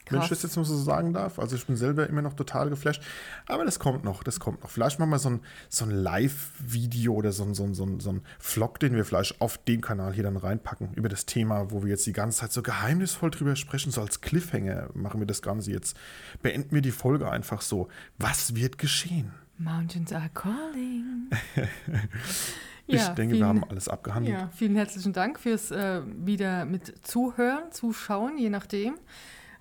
Wenn 0.09 0.19
ich 0.21 0.27
Krass. 0.27 0.39
das 0.41 0.43
jetzt 0.43 0.55
mal 0.57 0.63
so 0.65 0.77
sagen 0.77 1.13
darf. 1.13 1.39
Also 1.39 1.55
ich 1.55 1.65
bin 1.65 1.75
selber 1.75 2.07
immer 2.07 2.21
noch 2.21 2.33
total 2.33 2.69
geflasht. 2.69 3.01
Aber 3.47 3.65
das 3.65 3.79
kommt 3.79 4.03
noch, 4.03 4.23
das 4.23 4.39
kommt 4.39 4.61
noch. 4.63 4.69
Vielleicht 4.69 4.99
machen 4.99 5.09
wir 5.09 5.19
so 5.19 5.29
ein, 5.29 5.41
so 5.69 5.85
ein 5.85 5.91
Live-Video 5.91 7.13
oder 7.13 7.31
so 7.31 7.43
ein, 7.43 7.53
so, 7.53 7.63
ein, 7.63 7.73
so, 7.73 7.85
ein, 7.85 7.99
so 7.99 8.11
ein 8.11 8.21
Vlog, 8.39 8.79
den 8.79 8.95
wir 8.95 9.05
vielleicht 9.05 9.41
auf 9.41 9.57
dem 9.57 9.81
Kanal 9.81 10.13
hier 10.13 10.23
dann 10.23 10.37
reinpacken. 10.37 10.93
Über 10.95 11.09
das 11.09 11.25
Thema, 11.25 11.71
wo 11.71 11.83
wir 11.83 11.89
jetzt 11.89 12.05
die 12.05 12.13
ganze 12.13 12.39
Zeit 12.39 12.51
so 12.53 12.61
geheimnisvoll 12.61 13.31
drüber 13.31 13.55
sprechen. 13.55 13.91
So 13.91 14.01
als 14.01 14.21
Cliffhanger 14.21 14.89
machen 14.93 15.19
wir 15.19 15.27
das 15.27 15.41
Ganze 15.41 15.71
jetzt. 15.71 15.97
Beenden 16.41 16.71
wir 16.73 16.81
die 16.81 16.91
Folge 16.91 17.29
einfach 17.29 17.61
so. 17.61 17.87
Was 18.17 18.55
wird 18.55 18.77
geschehen? 18.77 19.31
Mountains 19.59 20.13
are 20.13 20.29
calling. 20.33 21.29
ich 22.87 22.95
Ja, 23.01 23.09
denke, 23.09 23.33
wir 23.33 23.37
vielen- 23.39 23.47
haben 23.47 23.63
alles 23.69 23.87
abgehandelt. 23.89 24.35
Ja, 24.37 24.49
vielen 24.55 24.75
herzlichen 24.75 25.13
Dank 25.13 25.39
fürs 25.39 25.71
äh, 25.71 26.01
wieder 26.05 26.65
mit 26.65 27.05
Zuhören, 27.05 27.71
Zuschauen, 27.71 28.37
je 28.37 28.49
nachdem. 28.49 28.95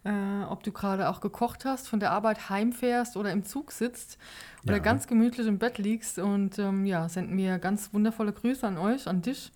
Äh, 0.07 0.45
ob 0.45 0.63
du 0.63 0.71
gerade 0.71 1.09
auch 1.09 1.21
gekocht 1.21 1.65
hast, 1.65 1.89
von 1.89 1.99
der 1.99 2.13
Arbeit 2.13 2.49
heimfährst 2.49 3.17
oder 3.17 3.33
im 3.33 3.45
Zug 3.45 3.73
sitzt 3.73 4.19
oder 4.65 4.77
Ja. 4.77 4.83
ganz 4.83 5.09
gemütlich 5.09 5.49
im 5.49 5.59
Bett 5.59 5.79
liegst. 5.79 6.21
Und 6.21 6.61
ähm, 6.61 6.87
ja, 6.87 7.09
senden 7.09 7.37
wir 7.37 7.59
ganz 7.59 7.93
wundervolle 7.93 8.33
Grüße 8.33 8.65
an 8.65 8.79
euch, 8.79 9.09
an 9.09 9.23
dich. 9.23 9.51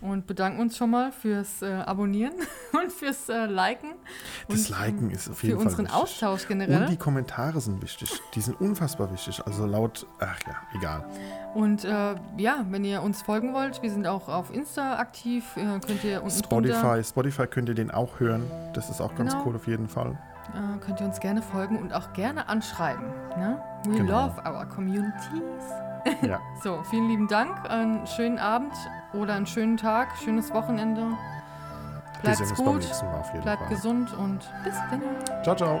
Und 0.00 0.26
bedanken 0.26 0.60
uns 0.60 0.76
schon 0.76 0.90
mal 0.90 1.12
fürs 1.12 1.62
äh, 1.62 1.72
Abonnieren 1.72 2.34
und 2.72 2.92
fürs 2.92 3.28
äh, 3.30 3.46
Liken. 3.46 3.92
Das 4.48 4.68
und, 4.70 4.78
Liken 4.78 5.10
ist 5.10 5.30
auf 5.30 5.38
Für 5.38 5.46
jeden 5.46 5.58
Fall 5.60 5.66
unseren 5.68 5.84
wichtig. 5.86 6.00
Austausch 6.02 6.46
generell. 6.48 6.82
Und 6.82 6.90
die 6.90 6.96
Kommentare 6.98 7.58
sind 7.60 7.80
wichtig. 7.82 8.10
Die 8.34 8.40
sind 8.42 8.60
unfassbar 8.60 9.10
wichtig. 9.12 9.40
Also 9.46 9.64
laut, 9.64 10.06
ach 10.20 10.38
ja, 10.46 10.54
egal. 10.76 11.04
Und 11.54 11.84
äh, 11.84 12.14
ja, 12.36 12.64
wenn 12.68 12.84
ihr 12.84 13.02
uns 13.02 13.22
folgen 13.22 13.54
wollt, 13.54 13.80
wir 13.82 13.90
sind 13.90 14.06
auch 14.06 14.28
auf 14.28 14.52
Insta 14.52 14.98
aktiv, 14.98 15.44
äh, 15.56 15.78
könnt 15.86 16.04
ihr 16.04 16.22
unten 16.22 16.36
Spotify, 16.44 16.72
drunter, 16.80 17.04
Spotify 17.04 17.46
könnt 17.46 17.68
ihr 17.70 17.74
den 17.74 17.90
auch 17.90 18.20
hören. 18.20 18.42
Das 18.74 18.90
ist 18.90 19.00
auch 19.00 19.14
ganz 19.14 19.32
Genau. 19.32 19.46
cool 19.46 19.56
auf 19.56 19.66
jeden 19.66 19.88
Fall. 19.88 20.18
äh, 20.52 20.78
könnt 20.84 21.00
ihr 21.00 21.06
uns 21.06 21.18
gerne 21.20 21.40
folgen 21.40 21.78
und 21.78 21.94
auch 21.94 22.12
gerne 22.12 22.48
anschreiben. 22.48 23.06
Ne? 23.38 23.58
We 23.86 23.96
Genau. 23.96 24.26
love 24.26 24.42
our 24.44 24.66
communities. 24.66 25.93
Ja. 26.22 26.40
So, 26.62 26.82
vielen 26.84 27.08
lieben 27.08 27.28
Dank, 27.28 27.68
einen 27.68 28.06
schönen 28.06 28.38
Abend 28.38 28.72
oder 29.12 29.34
einen 29.34 29.46
schönen 29.46 29.76
Tag, 29.76 30.08
schönes 30.16 30.50
Wochenende. 30.52 31.02
Bleibt 32.22 32.54
gut, 32.56 32.90
bleibt 33.42 33.68
gesund 33.68 34.14
und 34.14 34.38
bis 34.64 34.74
dann. 34.90 35.02
Ciao, 35.42 35.54
ciao. 35.54 35.80